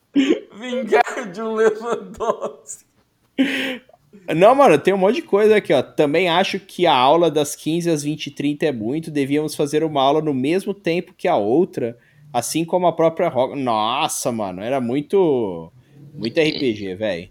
Vingar 0.58 1.30
de 1.30 1.40
um 1.40 1.54
Lewandowski. 1.54 2.91
Não, 4.36 4.54
mano, 4.54 4.78
tem 4.78 4.94
um 4.94 4.98
monte 4.98 5.16
de 5.16 5.22
coisa 5.22 5.56
aqui, 5.56 5.72
ó. 5.72 5.82
Também 5.82 6.28
acho 6.28 6.60
que 6.60 6.86
a 6.86 6.94
aula 6.94 7.30
das 7.30 7.56
15 7.56 7.90
às 7.90 8.02
20 8.02 8.26
e 8.26 8.30
30 8.30 8.66
é 8.66 8.72
muito. 8.72 9.10
Devíamos 9.10 9.54
fazer 9.54 9.82
uma 9.82 10.00
aula 10.00 10.20
no 10.22 10.32
mesmo 10.32 10.72
tempo 10.72 11.14
que 11.16 11.26
a 11.26 11.36
outra, 11.36 11.96
assim 12.32 12.64
como 12.64 12.86
a 12.86 12.92
própria 12.92 13.28
rock. 13.28 13.58
Nossa, 13.58 14.30
mano, 14.30 14.62
era 14.62 14.80
muito. 14.80 15.72
Muito 16.14 16.38
RPG, 16.38 16.94
velho. 16.94 17.28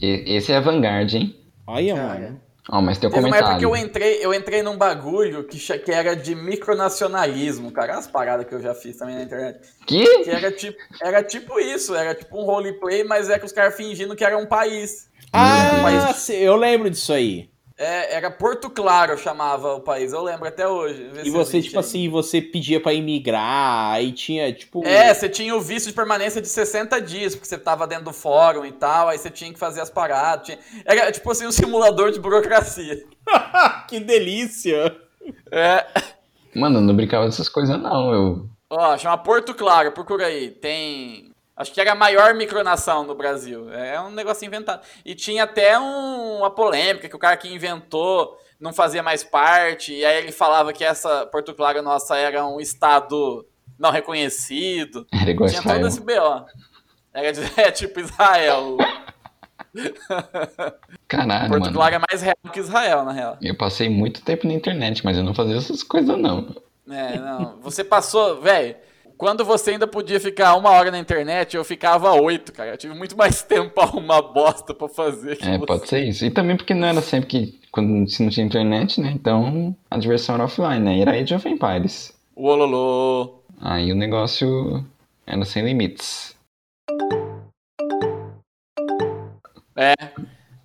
Esse 0.00 0.52
é 0.52 0.56
a 0.56 0.60
Vanguard, 0.60 1.12
hein? 1.14 1.34
Olha, 1.66 1.94
Cara. 1.94 2.20
mano. 2.20 2.40
Ó, 2.70 2.82
mas 2.82 2.98
tem 2.98 3.08
um 3.08 3.12
Teve 3.12 3.26
uma 3.26 3.36
época 3.36 3.56
que 3.58 3.64
eu 3.64 3.70
comentário. 3.70 3.88
entrei, 3.90 4.24
eu 4.24 4.34
entrei 4.34 4.62
num 4.62 4.76
bagulho 4.76 5.44
que, 5.44 5.58
que 5.78 5.90
era 5.90 6.14
de 6.14 6.34
micronacionalismo, 6.34 7.70
cara. 7.72 7.96
As 7.96 8.06
paradas 8.06 8.46
que 8.46 8.54
eu 8.54 8.60
já 8.60 8.74
fiz 8.74 8.96
também 8.96 9.14
na 9.16 9.22
internet. 9.22 9.60
Que? 9.86 10.24
Que 10.24 10.30
era 10.30 10.50
tipo, 10.52 10.76
era 11.02 11.22
tipo 11.22 11.58
isso, 11.58 11.94
era 11.94 12.14
tipo 12.14 12.38
um 12.38 12.44
roleplay, 12.44 13.04
mas 13.04 13.30
é 13.30 13.38
que 13.38 13.46
os 13.46 13.52
caras 13.52 13.74
fingindo 13.76 14.14
que 14.14 14.24
era 14.24 14.36
um 14.36 14.46
país. 14.46 15.08
Ah, 15.32 15.80
Mas- 15.82 16.16
se- 16.16 16.36
eu 16.36 16.56
lembro 16.56 16.90
disso 16.90 17.12
aí. 17.12 17.50
É, 17.78 18.16
era 18.16 18.28
Porto 18.28 18.68
Claro, 18.68 19.16
chamava 19.16 19.74
o 19.76 19.80
país, 19.80 20.12
eu 20.12 20.20
lembro 20.20 20.48
até 20.48 20.66
hoje. 20.66 21.10
E 21.14 21.24
se 21.26 21.30
você, 21.30 21.62
tipo 21.62 21.76
aí. 21.76 21.80
assim, 21.80 22.08
você 22.08 22.42
pedia 22.42 22.80
pra 22.82 22.92
imigrar, 22.92 23.92
aí 23.92 24.10
tinha, 24.10 24.52
tipo. 24.52 24.84
É, 24.84 25.14
você 25.14 25.28
tinha 25.28 25.54
o 25.54 25.60
visto 25.60 25.86
de 25.86 25.92
permanência 25.92 26.40
de 26.42 26.48
60 26.48 27.00
dias, 27.00 27.36
porque 27.36 27.46
você 27.46 27.56
tava 27.56 27.86
dentro 27.86 28.06
do 28.06 28.12
fórum 28.12 28.64
e 28.66 28.72
tal, 28.72 29.08
aí 29.08 29.16
você 29.16 29.30
tinha 29.30 29.52
que 29.52 29.58
fazer 29.60 29.80
as 29.80 29.90
paradas. 29.90 30.46
tinha- 30.46 30.58
Era 30.84 31.12
tipo 31.12 31.30
assim 31.30 31.46
um 31.46 31.52
simulador 31.52 32.10
de 32.10 32.18
burocracia. 32.18 33.00
que 33.88 34.00
delícia! 34.00 34.96
É. 35.52 35.86
Mano, 36.56 36.78
eu 36.78 36.82
não 36.82 36.96
brincava 36.96 37.26
dessas 37.26 37.48
coisas, 37.48 37.80
não. 37.80 38.12
Eu. 38.12 38.48
Ó, 38.70 38.98
chama 38.98 39.18
Porto 39.18 39.54
Claro, 39.54 39.92
procura 39.92 40.26
aí. 40.26 40.50
Tem. 40.50 41.27
Acho 41.58 41.72
que 41.72 41.80
era 41.80 41.90
a 41.90 41.94
maior 41.96 42.34
micronação 42.34 43.02
no 43.04 43.16
Brasil. 43.16 43.68
É 43.72 44.00
um 44.00 44.12
negócio 44.12 44.46
inventado. 44.46 44.80
E 45.04 45.12
tinha 45.14 45.42
até 45.42 45.76
um- 45.78 46.38
uma 46.38 46.50
polêmica 46.50 47.08
que 47.08 47.16
o 47.16 47.18
cara 47.18 47.36
que 47.36 47.52
inventou 47.52 48.38
não 48.60 48.72
fazia 48.72 49.02
mais 49.02 49.24
parte. 49.24 49.92
E 49.92 50.04
aí 50.04 50.18
ele 50.18 50.30
falava 50.32 50.72
que 50.72 50.84
essa 50.84 51.26
Porto 51.26 51.52
Claro 51.54 51.82
nossa 51.82 52.16
era 52.16 52.46
um 52.46 52.60
estado 52.60 53.44
não 53.76 53.90
reconhecido. 53.90 55.04
Era 55.12 55.30
igual 55.32 55.48
Tinha 55.48 55.58
Israel. 55.60 55.78
todo 55.80 55.88
esse 55.88 56.00
BO. 56.00 56.46
Era 57.12 57.32
de- 57.32 57.40
é 57.60 57.70
tipo 57.72 57.98
Israel. 57.98 58.76
Caralho, 61.06 61.48
Porto 61.48 61.60
mano. 61.62 61.74
Claro 61.74 61.94
é 61.94 61.98
mais 62.10 62.22
real 62.22 62.36
que 62.52 62.60
Israel, 62.60 63.04
na 63.04 63.12
real. 63.12 63.36
Eu 63.42 63.56
passei 63.56 63.88
muito 63.88 64.22
tempo 64.22 64.46
na 64.46 64.52
internet, 64.54 65.04
mas 65.04 65.16
eu 65.16 65.24
não 65.24 65.34
fazia 65.34 65.56
essas 65.56 65.82
coisas, 65.82 66.16
não. 66.18 66.54
É, 66.90 67.18
não. 67.18 67.58
Você 67.62 67.82
passou, 67.84 68.40
velho. 68.40 68.76
Quando 69.18 69.44
você 69.44 69.72
ainda 69.72 69.86
podia 69.88 70.20
ficar 70.20 70.54
uma 70.54 70.70
hora 70.70 70.92
na 70.92 70.98
internet, 70.98 71.56
eu 71.56 71.64
ficava 71.64 72.12
oito, 72.12 72.52
cara. 72.52 72.70
Eu 72.70 72.76
tive 72.78 72.94
muito 72.94 73.16
mais 73.16 73.42
tempo 73.42 73.70
pra 73.74 73.82
arrumar 73.82 74.22
bosta 74.22 74.72
pra 74.72 74.88
fazer. 74.88 75.36
que 75.36 75.44
É, 75.44 75.58
você. 75.58 75.66
pode 75.66 75.88
ser 75.88 76.04
isso. 76.04 76.24
E 76.24 76.30
também 76.30 76.56
porque 76.56 76.72
não 76.72 76.86
era 76.86 77.02
sempre 77.02 77.28
que. 77.28 77.58
Quando 77.72 78.08
se 78.08 78.22
não 78.22 78.30
tinha 78.30 78.46
internet, 78.46 79.00
né? 79.00 79.10
Então 79.10 79.76
a 79.90 79.98
diversão 79.98 80.36
era 80.36 80.44
offline, 80.44 80.78
né? 80.78 80.98
Era 81.00 81.12
Age 81.20 81.34
of 81.34 81.46
Empires. 81.48 82.16
O 82.34 82.46
Ololô. 82.46 83.40
Aí 83.60 83.90
o 83.92 83.96
negócio 83.96 84.84
era 85.26 85.44
sem 85.44 85.64
limites. 85.64 86.34
É. 89.76 89.94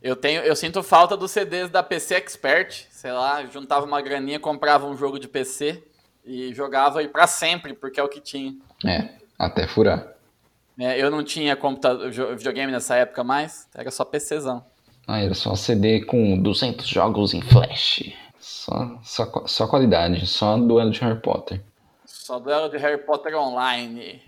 Eu 0.01 0.15
tenho, 0.15 0.41
eu 0.41 0.55
sinto 0.55 0.83
falta 0.83 1.15
dos 1.17 1.31
CDs 1.31 1.69
da 1.69 1.81
PC 1.81 2.15
Expert. 2.15 2.85
Sei 2.91 3.11
lá, 3.11 3.43
juntava 3.45 3.85
uma 3.85 4.01
graninha, 4.01 4.39
comprava 4.39 4.85
um 4.85 4.95
jogo 4.97 5.17
de 5.19 5.27
PC. 5.27 5.81
E 6.26 6.53
jogava 6.53 6.99
aí 6.99 7.07
pra 7.07 7.28
sempre, 7.28 7.74
porque 7.74 7.99
é 7.99 8.03
o 8.03 8.07
que 8.09 8.21
tinha. 8.21 8.55
É, 8.86 9.09
até 9.38 9.67
furar. 9.67 10.07
É, 10.80 10.99
eu 10.99 11.11
não 11.11 11.24
tinha 11.24 11.55
computador, 11.55 12.09
videogame 12.36 12.71
nessa 12.71 12.95
época 12.95 13.24
mais, 13.24 13.67
era 13.76 13.91
só 13.91 14.03
PCzão. 14.05 14.63
Ah, 15.07 15.19
era 15.21 15.34
só 15.34 15.53
CD 15.55 16.05
com 16.05 16.38
200 16.41 16.88
jogos 16.88 17.34
em 17.34 17.41
flash. 17.41 18.11
Só, 18.39 18.97
só, 19.03 19.43
só 19.45 19.67
qualidade, 19.67 20.26
só 20.26 20.57
duelo 20.57 20.89
de 20.91 20.99
Harry 21.01 21.19
Potter. 21.21 21.61
Só 22.05 22.39
duelo 22.39 22.69
de 22.69 22.78
Harry 22.78 22.97
Potter 23.05 23.36
online. 23.38 24.21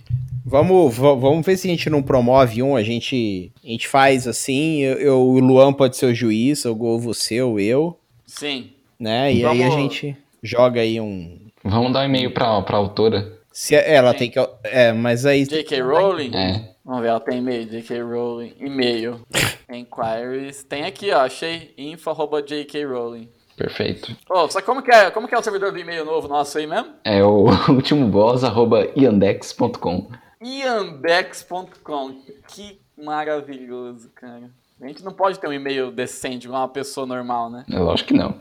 Vamos, 0.46 0.96
va- 0.96 1.16
vamos 1.16 1.46
ver 1.46 1.58
se 1.58 1.68
a 1.68 1.72
gente 1.72 1.90
não 1.90 2.04
promove 2.04 2.62
um, 2.62 2.76
a 2.76 2.84
gente, 2.84 3.52
a 3.64 3.68
gente 3.68 3.88
faz 3.88 4.28
assim, 4.28 4.80
eu, 4.82 4.98
eu- 5.00 5.22
o 5.22 5.40
Luan 5.40 5.74
pode 5.74 5.96
ser 5.98 6.06
o 6.08 6.14
juiz, 6.14 6.66
ou 6.66 7.00
você 7.00 7.42
ou 7.42 7.60
eu, 7.60 7.98
Sim. 8.28 8.72
né? 9.00 9.34
E 9.34 9.44
aí 9.46 9.64
a 9.64 9.70
Vamos- 9.70 9.76
gente 9.94 10.16
joga 10.44 10.82
aí 10.82 11.00
um... 11.02 11.40
Vamos 11.66 11.92
dar 11.92 12.02
um 12.02 12.06
e-mail 12.06 12.32
pra, 12.32 12.62
pra 12.62 12.78
autora. 12.78 13.40
Se 13.52 13.74
ela 13.76 14.14
tem 14.14 14.30
que... 14.30 14.40
É, 14.64 14.94
mas 14.94 15.26
aí... 15.26 15.46
J.K. 15.46 15.82
Rowling? 15.82 16.36
É, 16.36 16.76
Vamos 16.86 17.02
ver, 17.02 17.08
ela 17.08 17.20
tem 17.20 17.40
e-mail, 17.40 17.66
J.K. 17.66 18.02
Rowling, 18.04 18.54
e-mail, 18.60 19.22
inquiries, 19.68 20.64
tem 20.64 20.84
aqui, 20.84 21.10
ó, 21.12 21.22
achei, 21.22 21.74
info 21.76 22.12
arroba 22.12 22.44
J.K. 22.44 22.86
Rowling. 22.86 23.28
perfeito. 23.58 24.16
Ô, 24.30 24.48
só 24.48 24.62
como 24.62 24.84
que 24.84 24.92
é, 24.92 25.10
como 25.10 25.28
que 25.28 25.34
é 25.34 25.38
o 25.40 25.42
servidor 25.42 25.72
do 25.72 25.80
e-mail 25.80 26.06
novo 26.06 26.28
nosso 26.28 26.60
aí 26.60 26.68
mesmo? 26.68 26.94
É 27.04 27.24
o 27.24 27.48
último 27.74 28.08
boss, 28.08 28.44
arroba 28.44 28.88
iandex.com. 28.96 30.12
Iandex.com, 30.44 32.22
que 32.50 32.80
maravilhoso, 33.04 34.12
cara. 34.14 34.52
A 34.80 34.88
gente 34.88 35.04
não 35.04 35.14
pode 35.14 35.40
ter 35.40 35.48
um 35.48 35.54
e-mail 35.54 35.90
decente 35.92 36.46
igual 36.46 36.62
uma 36.62 36.70
pessoa 36.70 37.08
normal, 37.08 37.50
né? 37.50 37.66
É 37.72 37.80
lógico 37.80 38.10
que 38.10 38.14
não. 38.14 38.36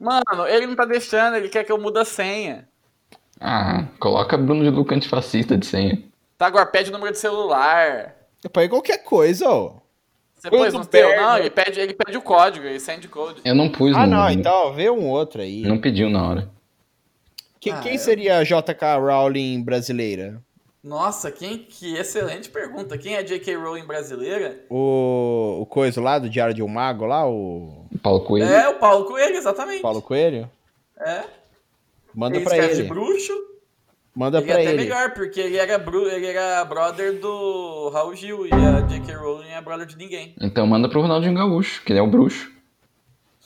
Mano, 0.00 0.46
ele 0.48 0.66
não 0.66 0.76
tá 0.76 0.84
deixando, 0.84 1.36
ele 1.36 1.48
quer 1.48 1.64
que 1.64 1.72
eu 1.72 1.78
mude 1.78 1.98
a 1.98 2.04
senha. 2.04 2.68
Ah, 3.40 3.84
coloca 3.98 4.36
Bruno 4.36 4.62
de 4.62 4.70
Luca 4.70 4.94
antifascista 4.94 5.56
de 5.56 5.66
senha. 5.66 6.02
Tá, 6.36 6.46
agora 6.46 6.66
pede 6.66 6.90
o 6.90 6.92
número 6.92 7.12
de 7.12 7.18
celular. 7.18 8.14
Põe 8.52 8.68
qualquer 8.68 8.98
coisa, 8.98 9.48
ó. 9.48 9.74
Você 10.36 10.50
pôs 10.50 10.72
no 10.72 10.86
teu? 10.86 11.16
Não, 11.16 11.36
ele 11.38 11.50
pede, 11.50 11.80
ele 11.80 11.94
pede 11.94 12.16
o 12.16 12.22
código, 12.22 12.64
ele 12.64 12.78
send 12.78 13.06
code. 13.08 13.40
Eu 13.44 13.56
não 13.56 13.68
pus 13.68 13.94
Ah, 13.96 14.06
no. 14.06 14.16
não, 14.16 14.30
então 14.30 14.72
vê 14.72 14.88
um 14.88 15.08
outro 15.08 15.42
aí. 15.42 15.62
Não 15.62 15.80
pediu 15.80 16.08
na 16.08 16.28
hora. 16.28 16.50
Que- 17.58 17.70
Ah, 17.72 17.80
quem 17.80 17.94
eu- 17.94 17.98
seria 17.98 18.38
a 18.38 18.44
JK 18.44 18.98
Rowling 19.00 19.64
brasileira? 19.64 20.40
Nossa, 20.82 21.30
quem, 21.32 21.58
que 21.58 21.96
excelente 21.96 22.48
pergunta. 22.48 22.96
Quem 22.96 23.16
é 23.16 23.22
J.K. 23.22 23.56
Rowling 23.56 23.86
brasileira? 23.86 24.64
O, 24.70 25.58
o 25.60 25.66
coisa 25.66 26.00
lá 26.00 26.18
do 26.18 26.30
Diário 26.30 26.54
de 26.54 26.62
um 26.62 26.68
Mago, 26.68 27.04
lá, 27.04 27.28
o 27.28 27.84
Paulo 28.02 28.20
Coelho. 28.20 28.46
É 28.46 28.68
o 28.68 28.78
Paulo 28.78 29.04
Coelho, 29.04 29.36
exatamente. 29.36 29.82
Paulo 29.82 30.00
Coelho? 30.00 30.48
É. 31.00 31.24
Manda 32.14 32.38
escreve 32.38 32.72
ele. 32.72 32.82
de 32.82 32.88
bruxo. 32.88 33.32
Manda 34.14 34.38
ele 34.38 34.50
é 34.50 34.54
até 34.54 34.72
melhor, 34.74 35.14
porque 35.14 35.40
ele 35.40 35.56
era, 35.56 35.78
bru, 35.78 36.08
ele 36.08 36.26
era 36.26 36.64
brother 36.64 37.20
do 37.20 37.90
Raul 37.90 38.14
Gil 38.14 38.46
e 38.46 38.52
a 38.52 38.80
J.K. 38.80 39.14
Rowling 39.14 39.50
é 39.50 39.60
brother 39.60 39.86
de 39.86 39.96
ninguém. 39.96 40.34
Então 40.40 40.66
manda 40.66 40.88
pro 40.88 41.00
Ronaldinho 41.00 41.34
Gaúcho, 41.34 41.82
que 41.84 41.92
ele 41.92 42.00
é 42.00 42.02
o 42.02 42.10
bruxo. 42.10 42.50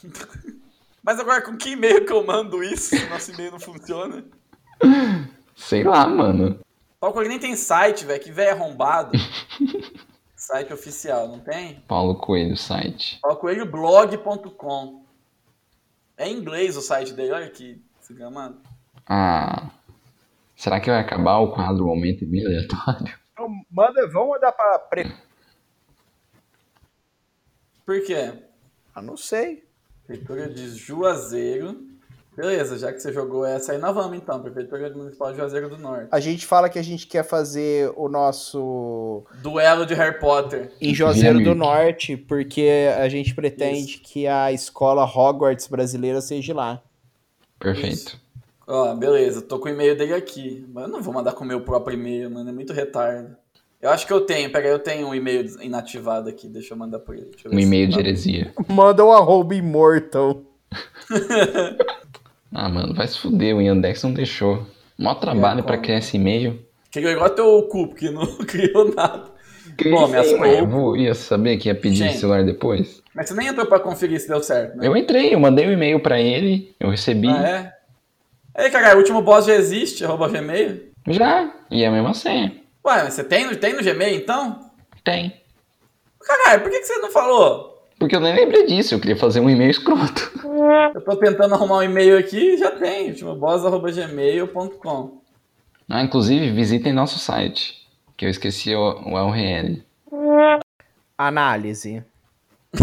Mas 1.03 1.19
agora, 1.19 1.43
com 1.43 1.57
que 1.57 1.71
e-mail 1.71 2.07
que 2.07 2.13
eu 2.13 2.25
mando 2.25 2.63
isso? 2.63 2.97
se 2.97 3.09
Nosso 3.09 3.33
e-mail 3.33 3.53
não 3.53 3.61
funciona. 3.61 4.25
Sei 5.57 5.83
lá, 5.83 6.07
mano. 6.07 6.61
Paulo 7.03 7.15
Coelho 7.15 7.31
nem 7.31 7.39
tem 7.41 7.57
site, 7.57 8.05
velho. 8.05 8.23
Que 8.23 8.31
velho 8.31 8.53
arrombado. 8.53 9.11
site 10.37 10.73
oficial, 10.73 11.27
não 11.27 11.41
tem? 11.41 11.81
Paulo 11.89 12.15
Coelho, 12.15 12.57
site. 12.57 13.19
paulocoelhoblog.com 13.21 15.05
É 16.17 16.29
em 16.29 16.37
inglês 16.39 16.77
o 16.77 16.81
site 16.81 17.13
dele, 17.13 17.33
olha 17.33 17.51
que 17.51 17.83
desgramado. 17.99 18.63
Ah. 19.05 19.73
Será 20.55 20.79
que 20.79 20.91
vai 20.91 21.01
acabar 21.01 21.39
o 21.39 21.51
quadro 21.53 21.85
Momento 21.85 22.25
meio 22.25 22.47
aleatório? 22.47 23.21
Então, 23.33 23.49
manda, 23.69 24.07
vamos 24.09 24.29
mandar 24.35 24.53
pra. 24.53 24.79
Pre... 24.79 25.13
Por 27.85 28.05
quê? 28.05 28.33
Ah, 28.95 29.03
não 29.03 29.17
sei. 29.17 29.65
Prefeitura 30.07 30.49
de 30.49 30.69
Juazeiro. 30.77 31.92
Beleza, 32.35 32.79
já 32.79 32.91
que 32.91 32.99
você 32.99 33.13
jogou 33.13 33.45
essa 33.45 33.73
aí, 33.73 33.79
nós 33.79 33.95
vamos 33.95 34.17
então. 34.17 34.41
Prefeitura 34.41 34.89
Municipal 34.91 35.33
de 35.33 35.39
Juazeiro 35.39 35.69
do 35.69 35.77
Norte. 35.77 36.09
A 36.11 36.19
gente 36.19 36.47
fala 36.47 36.71
que 36.71 36.79
a 36.79 36.83
gente 36.83 37.07
quer 37.07 37.25
fazer 37.25 37.93
o 37.95 38.09
nosso 38.09 39.25
Duelo 39.43 39.85
de 39.85 39.93
Harry 39.93 40.19
Potter. 40.19 40.73
em 40.81 40.95
Juazeiro 40.95 41.45
do 41.45 41.55
Norte, 41.55 42.17
porque 42.17 42.89
a 42.99 43.09
gente 43.11 43.35
pretende 43.35 43.99
que 43.99 44.27
a 44.27 44.51
escola 44.51 45.05
Hogwarts 45.05 45.67
brasileira 45.67 46.23
seja 46.23 46.55
lá. 46.55 46.83
Perfeito. 47.59 48.19
Ó, 48.67 48.95
beleza, 48.95 49.43
tô 49.43 49.59
com 49.59 49.69
o 49.69 49.73
e-mail 49.73 49.97
dele 49.97 50.15
aqui. 50.15 50.67
Mas 50.73 50.85
eu 50.85 50.91
não 50.91 51.03
vou 51.03 51.13
mandar 51.13 51.33
com 51.33 51.45
o 51.45 51.47
meu 51.47 51.61
próprio 51.61 51.99
e-mail, 51.99 52.31
mano. 52.31 52.49
É 52.49 52.53
muito 52.53 52.73
retardo. 52.73 53.37
Eu 53.81 53.91
acho 53.91 54.07
que 54.07 54.13
eu 54.13 54.23
tenho, 54.23 54.51
peraí, 54.51 54.71
eu 54.71 54.79
tenho 54.79 55.09
um 55.09 55.15
e-mail 55.15 55.45
inativado 55.61 56.31
aqui. 56.31 56.49
Deixa 56.49 56.73
eu 56.73 56.79
mandar 56.79 57.01
por 57.01 57.15
ele. 57.15 57.27
Deixa 57.31 57.47
eu 57.49 57.51
ver 57.51 57.57
Um 57.57 57.61
e-mail 57.61 57.89
de 57.89 57.99
heresia. 57.99 58.55
Manda 58.69 59.05
um 59.05 59.13
arroba 59.13 59.55
immortal. 59.55 60.41
Ah, 62.55 62.69
mano, 62.69 62.95
vai 62.95 63.07
se 63.09 63.19
fuder, 63.19 63.57
o 63.57 63.61
Yandex 63.63 64.03
não 64.03 64.13
deixou. 64.13 64.67
Mó 64.99 65.15
trabalho 65.15 65.61
É, 65.61 65.63
pra 65.63 65.79
criar 65.79 65.99
esse 65.99 66.17
e-mail. 66.17 66.65
Criou 66.93 67.11
igual 67.13 67.31
teu 67.31 67.63
cu, 67.71 67.89
porque 67.89 68.11
não 68.11 68.27
criou 68.47 68.95
nada. 68.95 69.31
Bom, 69.91 70.07
minhas 70.07 70.31
eu 70.31 70.39
coisas. 70.39 70.69
vou, 70.69 70.97
ia 70.97 71.15
saber 71.15 71.57
que 71.57 71.69
ia 71.69 71.75
pedir 71.75 71.97
Gente. 71.97 72.19
celular 72.19 72.45
depois? 72.45 73.03
Mas 73.15 73.29
você 73.29 73.35
nem 73.35 73.47
entrou 73.49 73.65
pra 73.67 73.81
conferir 73.81 74.21
se 74.21 74.29
deu 74.29 74.43
certo, 74.43 74.77
né? 74.77 74.87
Eu 74.87 74.95
entrei, 74.97 75.35
eu 75.35 75.41
mandei 75.41 75.67
um 75.67 75.73
e-mail 75.73 75.99
pra 76.01 76.21
ele, 76.21 76.75
eu 76.79 76.91
recebi. 76.91 77.29
Ah, 77.29 77.73
é? 78.57 78.65
Ei, 78.65 78.71
caralho, 78.71 78.97
o 78.97 78.99
último 78.99 79.23
boss 79.23 79.47
já 79.47 79.55
existe, 79.55 80.05
arroba 80.05 80.29
Gmail? 80.29 80.91
Já, 81.09 81.51
e 81.71 81.83
é 81.83 81.87
a 81.87 81.91
mesma 81.91 82.13
senha. 82.13 82.55
Ué, 82.85 83.03
mas 83.05 83.15
você 83.15 83.25
tem, 83.25 83.47
no- 83.47 83.57
tem 83.57 83.73
no 83.73 83.83
Gmail 83.83 84.15
então? 84.15 84.71
Tem. 85.03 85.33
Caralho, 86.21 86.61
por 86.63 86.71
que, 86.71 86.81
que 86.81 86.85
você 86.87 86.99
não 86.99 87.11
falou? 87.11 87.72
Porque 88.03 88.17
eu 88.17 88.21
nem 88.21 88.35
lembrei 88.35 88.67
disso, 88.67 88.97
eu 88.97 88.99
queria 88.99 89.15
fazer 89.15 89.39
um 89.39 89.49
e-mail 89.49 89.71
escroto. 89.71 90.33
Eu 90.93 91.01
tô 91.03 91.15
tentando 91.15 91.55
arrumar 91.55 91.77
um 91.77 91.85
e-mail 91.85 92.19
aqui 92.19 92.55
e 92.55 92.59
já 92.59 92.73
tem, 92.73 93.11
ultimoboss.gmail.com. 93.11 95.21
Ah, 95.89 96.03
inclusive, 96.03 96.51
visitem 96.51 96.93
nosso 96.93 97.21
site, 97.21 97.87
que 98.17 98.25
eu 98.25 98.29
esqueci 98.29 98.75
o, 98.75 98.81
o 98.81 99.13
URL. 99.13 99.85
Análise. 101.17 102.03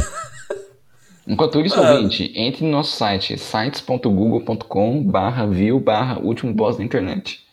Enquanto 1.28 1.59
isso, 1.59 1.76
Mano. 1.76 1.95
ouvinte, 1.95 2.32
entre 2.34 2.63
no 2.63 2.72
nosso 2.72 2.95
site, 2.95 3.38
sites.google.com 3.38 5.03
barra 5.03 5.45
view 5.45 5.82
barra 5.82 6.17
último 6.22 6.53
boss 6.53 6.78
da 6.78 6.84
internet. 6.86 7.45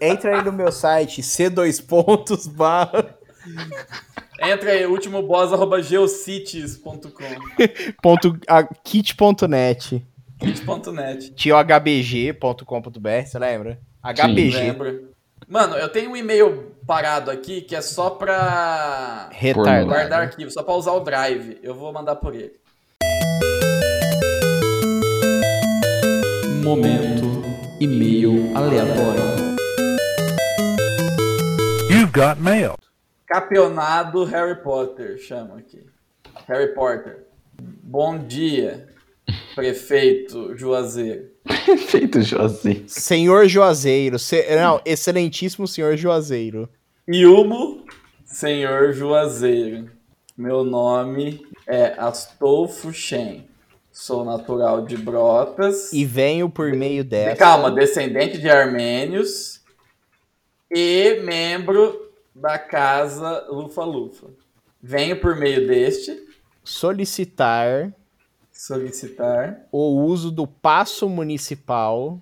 Entra 0.00 0.36
aí 0.36 0.44
no 0.44 0.52
meu 0.52 0.70
site, 0.70 1.22
c2 1.22 1.84
pontos 1.84 2.46
barra 2.46 3.18
Entra 4.40 4.70
aí, 4.72 4.86
ultimoboss.geocities.com. 4.86 7.10
ponto, 8.02 8.36
a, 8.48 8.64
kit.net. 8.64 10.04
kit.net. 10.38 11.34
Tinha 11.34 11.56
o 11.56 11.60
hbg.com.br, 11.62 13.24
você 13.24 13.38
lembra? 13.38 13.78
HBG. 14.02 14.56
Lembra? 14.58 15.00
Mano, 15.48 15.76
eu 15.76 15.88
tenho 15.88 16.10
um 16.10 16.16
e-mail 16.16 16.72
parado 16.86 17.30
aqui 17.30 17.60
que 17.60 17.76
é 17.76 17.80
só 17.80 18.10
pra 18.10 19.28
Retardado. 19.32 19.86
guardar 19.86 20.22
arquivo, 20.22 20.50
só 20.50 20.62
pra 20.62 20.74
usar 20.74 20.92
o 20.92 21.00
Drive. 21.00 21.58
Eu 21.62 21.74
vou 21.74 21.92
mandar 21.92 22.16
por 22.16 22.34
ele. 22.34 22.52
Momento 26.64 27.42
e-mail 27.80 28.56
aleatório. 28.56 29.22
You've 31.90 32.12
got 32.12 32.40
mail. 32.40 32.74
Campeonato 33.32 34.24
Harry 34.24 34.62
Potter, 34.62 35.16
chama 35.16 35.56
aqui. 35.56 35.80
Harry 36.46 36.74
Potter. 36.74 37.24
Bom 37.58 38.18
dia, 38.18 38.88
prefeito 39.54 40.54
Juazeiro. 40.54 41.30
Feito, 41.88 42.20
Josi. 42.20 42.84
Senhor 42.86 43.48
Juazeiro. 43.48 44.18
se- 44.18 44.54
não, 44.54 44.82
excelentíssimo 44.84 45.66
senhor 45.66 45.96
Juazeiro. 45.96 46.68
Ilmo, 47.08 47.86
senhor 48.22 48.92
Juazeiro. 48.92 49.90
Meu 50.36 50.62
nome 50.62 51.42
é 51.66 51.94
Astolfo 51.96 52.92
Shen. 52.92 53.46
Sou 53.90 54.26
natural 54.26 54.84
de 54.84 54.98
Brotas. 54.98 55.90
E 55.90 56.04
venho 56.04 56.50
por 56.50 56.70
meio 56.74 57.02
dessa. 57.02 57.36
Calma, 57.36 57.70
descendente 57.70 58.36
de 58.36 58.50
armênios 58.50 59.62
e 60.70 61.20
membro 61.24 62.01
da 62.42 62.58
casa 62.58 63.46
Lufa 63.48 63.84
Lufa. 63.84 64.26
Venho 64.82 65.20
por 65.20 65.36
meio 65.36 65.66
deste 65.66 66.20
solicitar 66.64 67.92
solicitar 68.52 69.60
o 69.72 70.02
uso 70.04 70.30
do 70.30 70.46
passo 70.46 71.08
municipal 71.08 72.20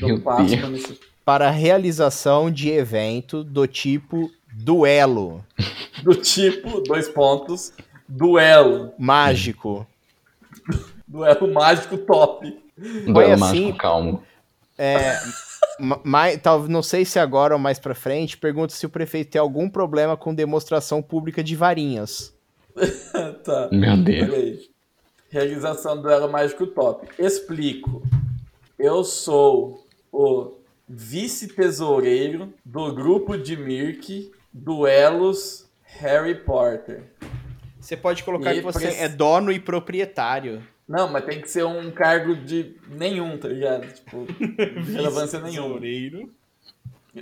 do 0.00 0.20
passo 0.20 0.56
municipal. 0.58 1.08
para 1.24 1.50
realização 1.50 2.50
de 2.50 2.68
evento 2.70 3.42
do 3.44 3.66
tipo 3.66 4.30
duelo 4.52 5.44
do 6.02 6.14
tipo, 6.14 6.80
dois 6.80 7.08
pontos, 7.08 7.72
duelo. 8.08 8.92
mágico. 8.98 9.86
Duelo 11.06 11.52
mágico 11.52 11.98
top. 11.98 12.58
Foi 12.76 13.02
duelo 13.12 13.32
assim- 13.44 13.60
mágico 13.64 13.78
calmo. 13.78 14.22
É, 14.78 15.18
ma- 15.80 16.00
mas, 16.04 16.40
tal, 16.40 16.68
não 16.68 16.82
sei 16.82 17.04
se 17.04 17.18
agora 17.18 17.54
ou 17.54 17.60
mais 17.60 17.78
pra 17.78 17.94
frente, 17.94 18.36
pergunta 18.38 18.72
se 18.74 18.84
o 18.86 18.90
prefeito 18.90 19.30
tem 19.32 19.40
algum 19.40 19.68
problema 19.68 20.16
com 20.16 20.34
demonstração 20.34 21.00
pública 21.02 21.42
de 21.42 21.56
varinhas. 21.56 22.32
tá. 23.44 23.68
Meu 23.72 23.96
Deus. 23.96 24.68
Realização 25.28 25.96
do 25.96 26.02
duelo 26.02 26.30
mágico 26.30 26.66
top. 26.66 27.06
Explico. 27.18 28.02
Eu 28.78 29.04
sou 29.04 29.86
o 30.12 30.52
vice-tesoureiro 30.88 32.52
do 32.64 32.92
grupo 32.94 33.36
de 33.38 33.56
Mirk 33.56 34.30
Duelos 34.52 35.66
Harry 35.84 36.34
Potter. 36.34 37.02
Você 37.80 37.96
pode 37.96 38.22
colocar 38.24 38.52
E 38.52 38.56
que 38.58 38.62
você 38.62 38.78
prec- 38.88 39.00
é 39.00 39.08
dono 39.08 39.50
e 39.52 39.58
proprietário. 39.60 40.62
Não, 40.90 41.08
mas 41.08 41.24
tem 41.24 41.40
que 41.40 41.48
ser 41.48 41.64
um 41.64 41.88
cargo 41.92 42.34
de 42.34 42.74
nenhum, 42.88 43.38
tá 43.38 43.46
ligado? 43.46 43.86
Tipo, 43.86 44.26
de 44.26 44.92
relevância 44.92 45.38
nenhuma. 45.38 45.78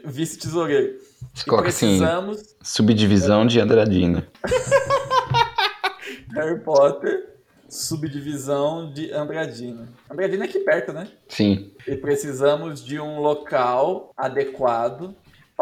Vice-tesoureiro. 0.07 0.99
Você 1.35 1.43
E 1.43 1.45
coloca 1.45 1.69
assim, 1.69 1.99
precisamos 1.99 2.57
subdivisão 2.62 3.47
de 3.47 3.61
Andradina. 3.61 4.27
Harry 6.33 6.61
Potter, 6.61 7.29
subdivisão 7.69 8.91
de 8.91 9.12
Andradina. 9.12 9.87
Andradina 10.11 10.47
é 10.47 10.49
aqui 10.49 10.61
perto, 10.61 10.95
né? 10.95 11.07
Sim. 11.29 11.71
E 11.87 11.95
precisamos 11.95 12.83
de 12.83 12.99
um 12.99 13.21
local 13.21 14.14
adequado 14.16 15.14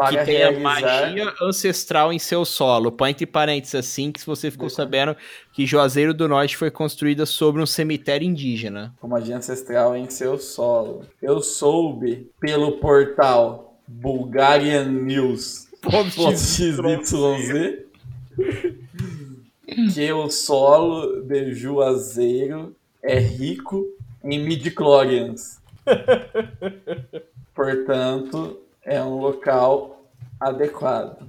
que 0.05 0.25
tenha 0.25 0.51
realizar. 0.51 0.61
magia 0.61 1.33
ancestral 1.41 2.13
em 2.13 2.19
seu 2.19 2.45
solo. 2.45 2.91
Põe 2.91 3.11
entre 3.11 3.25
parênteses 3.25 3.75
assim, 3.75 4.11
que 4.11 4.19
se 4.19 4.25
você 4.27 4.51
ficou 4.51 4.69
sabendo 4.69 5.15
que 5.53 5.65
Juazeiro 5.65 6.13
do 6.13 6.27
Norte 6.27 6.55
foi 6.55 6.69
construída 6.69 7.25
sobre 7.25 7.61
um 7.61 7.65
cemitério 7.65 8.27
indígena. 8.27 8.93
com 8.99 9.07
magia 9.07 9.37
ancestral 9.37 9.95
em 9.95 10.09
seu 10.09 10.37
solo. 10.37 11.05
Eu 11.21 11.41
soube 11.41 12.29
pelo 12.39 12.73
portal 12.73 13.79
Bulgarian 13.87 14.85
News 14.85 15.67
XYZ 16.35 16.77
que 19.93 20.11
o 20.11 20.29
solo 20.29 21.21
de 21.23 21.53
Juazeiro 21.53 22.75
é 23.01 23.19
rico 23.19 23.85
em 24.23 24.45
midichlorians. 24.45 25.59
Portanto, 27.55 28.59
é 28.87 29.03
um 29.03 29.17
local 29.17 30.01
adequado. 30.39 31.27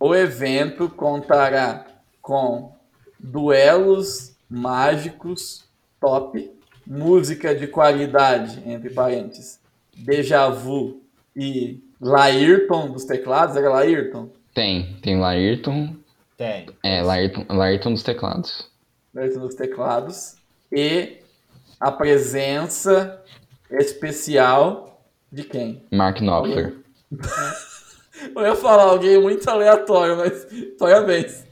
O 0.00 0.14
evento 0.14 0.88
contará 0.90 1.86
com 2.20 2.76
duelos 3.18 4.36
mágicos 4.50 5.64
top, 6.00 6.50
música 6.84 7.54
de 7.54 7.68
qualidade, 7.68 8.62
entre 8.66 8.90
parênteses, 8.90 9.60
Deja 9.96 10.48
Vu 10.48 11.02
e 11.34 11.80
Laírton 12.00 12.90
dos 12.90 13.04
teclados, 13.04 13.56
era 13.56 13.70
Laírton? 13.70 14.30
Tem. 14.54 14.96
Tem 15.00 15.18
Laírton. 15.18 15.96
Tem. 16.36 16.66
É, 16.82 17.02
Laírton, 17.02 17.44
Laírton 17.48 17.92
dos 17.92 18.02
teclados. 18.02 18.70
Laírton 19.14 19.40
dos 19.40 19.54
teclados, 19.54 20.36
e 20.70 21.18
a 21.80 21.90
presença 21.90 23.22
especial 23.70 25.00
de 25.30 25.44
quem? 25.44 25.82
Mark 25.92 26.20
Knopfler. 26.20 26.87
Eu 28.34 28.42
ia 28.42 28.56
falar 28.56 28.82
alguém 28.84 29.20
muito 29.20 29.48
aleatório, 29.48 30.16
mas 30.16 30.46
parabéns. 30.78 31.44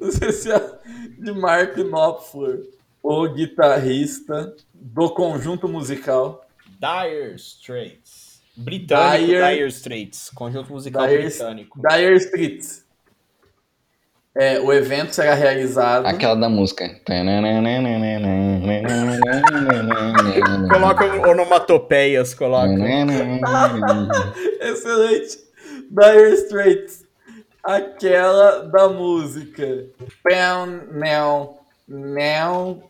Especial 0.00 0.78
de 1.18 1.32
Mark 1.32 1.74
Knopfler, 1.76 2.60
o 3.02 3.28
guitarrista 3.28 4.54
do 4.72 5.10
conjunto 5.10 5.68
musical 5.68 6.46
Dire 6.78 7.34
Straits. 7.36 8.40
Britânico 8.56 9.26
Dire- 9.26 9.54
Dire, 9.56 9.68
Straits. 9.68 10.30
Conjunto 10.34 10.72
musical 10.72 11.06
Dire- 11.08 11.22
britânico. 11.22 11.80
Dire 11.88 12.16
Straits. 12.16 12.81
É, 14.34 14.58
o 14.58 14.72
evento 14.72 15.14
será 15.14 15.34
realizado. 15.34 16.06
Aquela 16.06 16.34
da 16.34 16.48
música. 16.48 16.88
Coloca 20.70 21.04
onomatopeias, 21.28 22.32
coloca. 22.32 22.72
Excelente. 24.60 25.38
Dire 25.90 26.34
Straits. 26.34 27.04
Aquela 27.62 28.62
da 28.70 28.88
música. 28.88 29.84
Pam, 30.24 30.80
não, 30.92 31.58
não, 31.86 32.82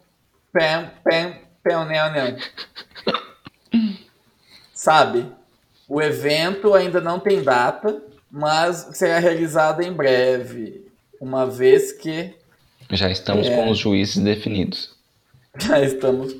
pam, 0.52 0.90
pam, 1.04 1.34
pam, 1.64 1.84
não, 1.84 2.12
não. 2.14 2.36
Sabe? 4.72 5.26
O 5.88 6.00
evento 6.00 6.72
ainda 6.72 7.00
não 7.00 7.18
tem 7.18 7.42
data, 7.42 8.00
mas 8.30 8.90
será 8.92 9.18
realizado 9.18 9.82
em 9.82 9.92
breve. 9.92 10.91
Uma 11.22 11.46
vez 11.46 11.92
que 11.92 12.34
Já 12.90 13.08
estamos 13.08 13.46
É. 13.46 13.54
com 13.54 13.70
os 13.70 13.78
juízes 13.78 14.16
definidos. 14.22 14.96
já 15.56 15.80
estamos 15.80 16.34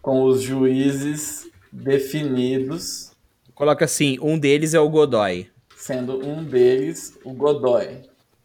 com 0.00 0.22
os 0.22 0.40
juízes 0.40 1.50
definidos 1.72 3.10
Coloca 3.54 3.84
assim, 3.84 4.16
um 4.22 4.38
deles 4.38 4.72
é 4.72 4.78
o 4.80 4.88
Godoy. 4.88 5.50
sendo 5.76 6.24
um 6.24 6.42
deles 6.44 7.18
o 7.24 7.32
Godoy. 7.34 8.02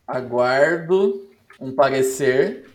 Aguardo 0.08 1.30
um 1.62 1.72
parecer 1.72 2.66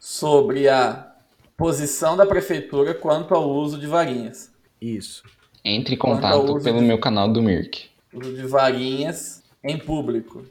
sobre 0.00 0.68
a 0.68 1.12
posição 1.56 2.16
da 2.16 2.24
prefeitura 2.26 2.94
quanto 2.94 3.34
ao 3.34 3.48
uso 3.48 3.78
de 3.78 3.86
varinhas. 3.86 4.50
Isso. 4.80 5.22
Entre 5.64 5.94
em 5.94 5.98
contato 5.98 6.58
pelo 6.60 6.80
de- 6.80 6.86
meu 6.86 6.98
canal 6.98 7.30
do 7.32 7.40
Mirk. 7.42 7.88
Uso 8.12 8.34
de 8.34 8.42
varinhas 8.46 9.42
em 9.62 9.78
público. 9.78 10.44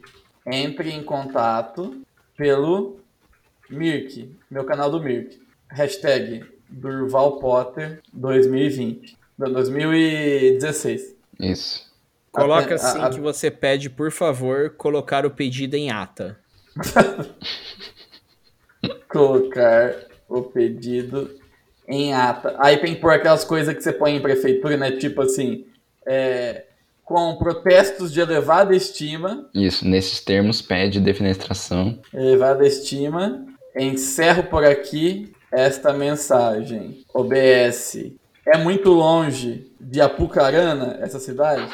Entre 0.46 0.90
em 0.90 1.02
contato 1.04 2.02
pelo 2.36 2.98
Mirk, 3.70 4.34
meu 4.50 4.64
canal 4.64 4.90
do 4.90 5.00
Mirk. 5.00 5.40
Hashtag 5.70 6.44
Durval 6.68 7.38
Potter 7.38 8.00
2020. 8.12 9.16
Não, 9.38 9.52
2016. 9.52 11.14
Isso. 11.40 11.90
Coloca 12.30 12.72
A- 12.72 12.76
assim 12.76 13.00
a- 13.00 13.10
que 13.10 13.20
você 13.20 13.50
pede, 13.50 13.90
por 13.90 14.10
favor, 14.10 14.70
colocar 14.70 15.24
o 15.26 15.30
pedido 15.30 15.74
em 15.74 15.90
ata. 15.90 16.38
colocar 19.08 19.94
o 20.28 20.42
pedido 20.42 21.38
em 21.86 22.14
ata. 22.14 22.56
Aí 22.58 22.78
tem 22.78 22.94
que 22.94 23.00
pôr 23.00 23.12
aquelas 23.12 23.44
coisas 23.44 23.74
que 23.74 23.82
você 23.82 23.92
põe 23.92 24.16
em 24.16 24.22
prefeitura, 24.22 24.76
né? 24.76 24.92
Tipo 24.92 25.22
assim, 25.22 25.66
é, 26.06 26.64
com 27.04 27.36
protestos 27.36 28.12
de 28.12 28.20
elevada 28.20 28.74
estima, 28.74 29.48
Isso. 29.54 29.86
Nesses 29.86 30.20
termos, 30.20 30.62
pede 30.62 31.00
defenestração. 31.00 31.98
elevada 32.12 32.66
estima, 32.66 33.44
encerro 33.76 34.44
por 34.44 34.64
aqui 34.64 35.32
esta 35.50 35.92
mensagem. 35.92 37.04
OBS. 37.12 38.12
É 38.46 38.58
muito 38.58 38.90
longe 38.90 39.70
de 39.80 40.00
Apucarana, 40.00 40.98
essa 41.00 41.18
cidade? 41.20 41.66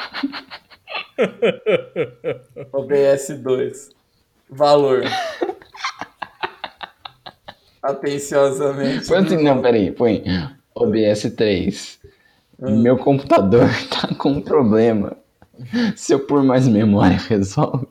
OBS 2.73 3.29
2. 3.41 3.89
Valor. 4.49 5.03
Atenciosamente. 7.81 9.07
Põe 9.07 9.17
assim, 9.19 9.43
não, 9.43 9.61
peraí, 9.61 9.91
põe 9.91 10.23
OBS 10.75 11.31
3. 11.35 11.98
Meu 12.61 12.97
computador 12.97 13.67
tá 13.89 14.13
com 14.15 14.31
um 14.31 14.41
problema. 14.41 15.15
Se 15.95 16.13
eu 16.13 16.19
pôr 16.25 16.43
mais 16.43 16.67
memória, 16.67 17.17
resolve. 17.27 17.87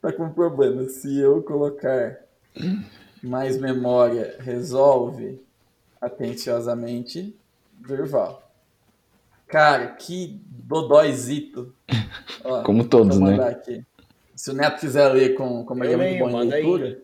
tá 0.00 0.12
com 0.12 0.30
problema. 0.30 0.88
Se 0.88 1.18
eu 1.18 1.42
colocar 1.42 2.16
mais 3.22 3.58
memória, 3.58 4.36
resolve 4.40 5.40
atenciosamente 6.00 7.36
Durval. 7.78 8.42
Cara, 9.46 9.88
que 9.88 10.40
dodóizito. 10.46 11.74
Ó, 12.44 12.62
Como 12.62 12.84
todos, 12.84 13.18
né? 13.18 13.36
aqui. 13.48 13.84
Se 14.34 14.50
o 14.50 14.54
Neto 14.54 14.80
quiser 14.80 15.08
ler 15.12 15.34
com, 15.34 15.64
como 15.64 15.84
ele 15.84 15.92
é 15.92 15.96
muito 15.96 16.18
bom 16.32 16.42
em 16.42 16.48
leitura, 16.48 17.02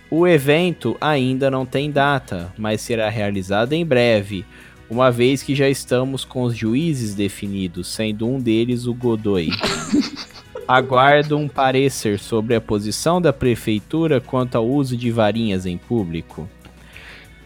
O 0.09 0.25
evento 0.25 0.97
ainda 0.99 1.51
não 1.51 1.67
tem 1.67 1.91
data, 1.91 2.51
mas 2.57 2.81
será 2.81 3.09
realizado 3.09 3.73
em 3.73 3.85
breve, 3.85 4.43
uma 4.89 5.11
vez 5.11 5.43
que 5.43 5.53
já 5.53 5.69
estamos 5.69 6.25
com 6.25 6.43
os 6.43 6.55
juízes 6.55 7.13
definidos, 7.13 7.87
sendo 7.87 8.27
um 8.27 8.39
deles 8.39 8.87
o 8.87 8.93
Godoy. 8.93 9.49
Aguardo 10.67 11.37
um 11.37 11.47
parecer 11.47 12.19
sobre 12.19 12.55
a 12.55 12.61
posição 12.61 13.21
da 13.21 13.33
prefeitura 13.33 14.19
quanto 14.19 14.55
ao 14.55 14.67
uso 14.67 14.97
de 14.97 15.11
varinhas 15.11 15.65
em 15.65 15.77
público. 15.77 16.49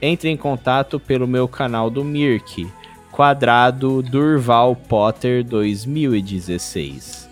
Entre 0.01 0.29
em 0.29 0.35
contato 0.35 0.99
pelo 0.99 1.27
meu 1.27 1.47
canal 1.47 1.89
do 1.89 2.03
Mirk, 2.03 2.67
quadrado 3.11 4.01
Durval 4.01 4.75
Potter 4.75 5.43
2016. 5.43 7.29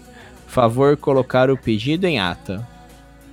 Favor 0.48 0.96
colocar 0.96 1.50
o 1.50 1.58
pedido 1.58 2.06
em 2.06 2.20
ata. 2.20 2.66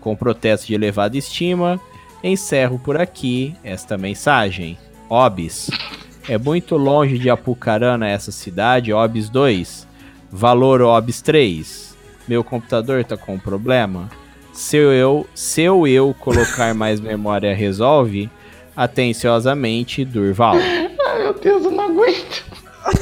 Com 0.01 0.16
protesto 0.16 0.66
de 0.66 0.74
elevada 0.74 1.16
estima, 1.16 1.81
encerro 2.22 2.79
por 2.79 2.97
aqui 2.97 3.55
esta 3.62 3.99
mensagem. 3.99 4.79
Obis. 5.09 5.70
É 6.29 6.37
muito 6.37 6.76
longe 6.76 7.18
de 7.18 7.31
Apucarana 7.31 8.07
essa 8.07 8.31
cidade, 8.31 8.93
OBS 8.93 9.31
2. 9.31 9.89
Valor 10.31 10.83
OBS 10.83 11.22
3. 11.22 11.97
Meu 12.29 12.45
computador 12.45 13.03
tá 13.03 13.16
com 13.16 13.39
problema. 13.39 14.11
Se 14.53 14.76
eu, 14.76 15.26
se 15.35 15.62
eu 15.62 16.14
colocar 16.20 16.74
mais 16.74 17.01
memória 17.01 17.55
resolve, 17.55 18.31
atenciosamente, 18.76 20.05
Durval. 20.05 20.57
Ai 21.09 21.18
meu 21.22 21.33
Deus, 21.33 21.64
eu 21.64 21.70
não 21.70 21.85
aguento. 21.85 22.45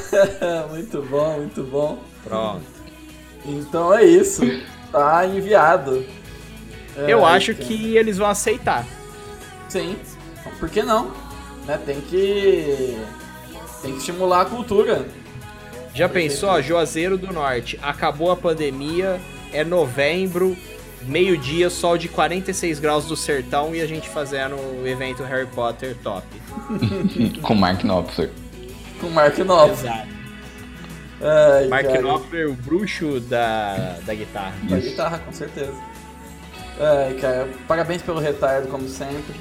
muito 0.70 1.02
bom, 1.02 1.36
muito 1.38 1.62
bom. 1.64 1.98
Pronto. 2.22 2.62
Então 3.44 3.92
é 3.92 4.04
isso. 4.04 4.42
Tá 4.92 5.26
enviado. 5.26 6.04
É, 6.96 7.12
Eu 7.12 7.24
acho 7.26 7.54
que 7.54 7.96
eles 7.96 8.18
vão 8.18 8.28
aceitar. 8.28 8.86
Sim. 9.68 9.96
Por 10.60 10.70
que 10.70 10.82
não? 10.82 11.10
Né? 11.66 11.78
Tem 11.84 12.00
que. 12.00 12.96
Tem 13.86 13.94
que 13.94 14.00
estimular 14.00 14.40
a 14.40 14.44
cultura. 14.44 15.06
Já 15.94 16.08
pensou, 16.08 16.60
Juazeiro 16.60 17.16
do 17.16 17.32
Norte, 17.32 17.78
acabou 17.80 18.32
a 18.32 18.36
pandemia, 18.36 19.20
é 19.52 19.64
novembro, 19.64 20.56
meio-dia, 21.02 21.70
sol 21.70 21.96
de 21.96 22.08
46 22.08 22.80
graus 22.80 23.06
do 23.06 23.16
sertão 23.16 23.74
e 23.74 23.80
a 23.80 23.86
gente 23.86 24.08
fazendo 24.08 24.56
o 24.56 24.86
evento 24.86 25.22
Harry 25.22 25.46
Potter 25.46 25.96
top. 26.02 26.26
Com 27.40 27.54
Mark 27.54 27.82
Knopfler. 27.82 28.30
Com 29.00 29.08
Mark 29.08 29.36
Knopfler. 29.36 29.92
Exato. 29.92 30.08
Ai, 31.20 31.68
Mark 31.68 31.86
cara. 31.86 32.00
Knopfler, 32.00 32.50
o 32.50 32.54
bruxo 32.54 33.20
da, 33.20 33.98
da 34.04 34.14
guitarra. 34.14 34.54
Com 34.68 34.74
a 34.74 34.78
guitarra, 34.78 35.18
com 35.20 35.32
certeza. 35.32 35.74
Ai, 36.78 37.14
cara, 37.14 37.48
parabéns 37.68 38.02
pelo 38.02 38.18
retardo, 38.18 38.68
como 38.68 38.88
sempre. 38.88 39.34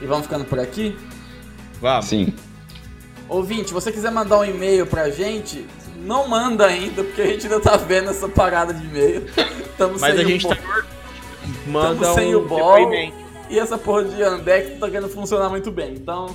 E 0.00 0.06
vamos 0.06 0.26
ficando 0.26 0.44
por 0.44 0.60
aqui. 0.60 0.96
Vamos. 1.80 2.04
Sim. 2.04 2.34
Ouvinte, 3.28 3.72
você 3.72 3.90
quiser 3.90 4.10
mandar 4.10 4.38
um 4.38 4.44
e-mail 4.44 4.86
pra 4.86 5.10
gente, 5.10 5.66
não 5.96 6.28
manda 6.28 6.66
ainda, 6.66 7.02
porque 7.02 7.22
a 7.22 7.26
gente 7.26 7.46
ainda 7.46 7.60
tá 7.60 7.76
vendo 7.76 8.10
essa 8.10 8.28
parada 8.28 8.72
de 8.72 8.84
e-mail. 8.84 9.26
Tamo 9.76 9.96
Mas 9.98 10.14
sem 10.14 10.22
a 10.22 10.26
o 10.26 10.28
gente 10.28 10.46
bo- 10.46 10.54
tá 10.54 10.82
Manda 11.66 12.00
Tamo 12.06 12.14
sem 12.14 12.34
um 12.34 12.38
o 12.38 12.48
bol. 12.48 12.90
E 13.48 13.58
essa 13.58 13.78
porra 13.78 14.04
de 14.04 14.16
não 14.18 14.40
tá 14.40 14.90
querendo 14.90 15.08
funcionar 15.08 15.48
muito 15.48 15.70
bem. 15.70 15.94
Então, 15.94 16.34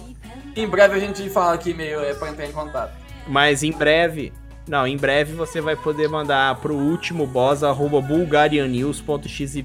em 0.56 0.68
breve 0.68 0.96
a 0.96 1.00
gente 1.00 1.30
fala 1.30 1.58
que 1.58 1.72
e-mail 1.72 2.00
é 2.02 2.14
pra 2.14 2.30
entrar 2.30 2.46
em 2.46 2.52
contato. 2.52 2.94
Mas 3.28 3.64
em 3.64 3.72
breve. 3.72 4.32
Não, 4.68 4.86
em 4.86 4.96
breve 4.96 5.34
você 5.34 5.60
vai 5.60 5.76
poder 5.76 6.08
mandar 6.08 6.56
pro 6.62 6.76
último 6.76 7.26
boss 7.26 7.64
arroba 7.64 8.00
bulgarianews.xyz. 8.00 9.56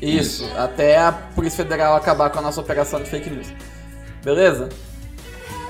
Isso, 0.00 0.48
até 0.56 0.96
a 0.96 1.12
Polícia 1.12 1.64
Federal 1.64 1.96
acabar 1.96 2.30
com 2.30 2.38
a 2.38 2.42
nossa 2.42 2.60
operação 2.60 3.02
de 3.02 3.10
fake 3.10 3.28
news. 3.30 3.52
Beleza? 4.24 4.68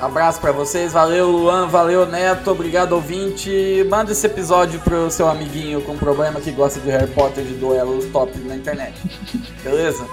Abraço 0.00 0.40
pra 0.40 0.52
vocês, 0.52 0.92
valeu 0.92 1.28
Luan, 1.28 1.66
valeu 1.66 2.06
Neto, 2.06 2.52
obrigado 2.52 2.92
ouvinte. 2.92 3.84
Manda 3.90 4.12
esse 4.12 4.24
episódio 4.24 4.78
pro 4.80 5.10
seu 5.10 5.28
amiguinho 5.28 5.82
com 5.82 5.96
problema 5.96 6.40
que 6.40 6.52
gosta 6.52 6.78
de 6.78 6.88
Harry 6.88 7.08
Potter 7.08 7.44
de 7.44 7.54
duelos 7.54 8.06
top 8.06 8.38
na 8.38 8.54
internet. 8.54 8.94
Beleza? 9.64 10.06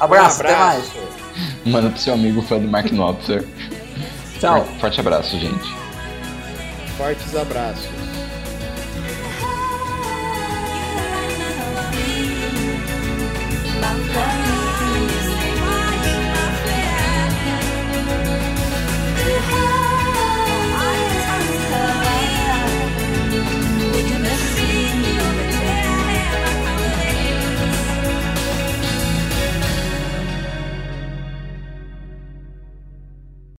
Abraço, 0.00 0.40
até 0.40 0.56
mais. 0.56 0.90
Manda 1.66 1.90
pro 1.90 1.98
seu 1.98 2.14
amigo 2.14 2.40
fã 2.42 2.58
do 2.58 2.66
Mark 2.66 2.90
Knopfler. 2.90 3.44
Tchau. 4.40 4.66
Forte 4.80 5.00
abraço, 5.00 5.38
gente. 5.38 5.76
Fortes 6.96 7.36
abraços. 7.36 8.05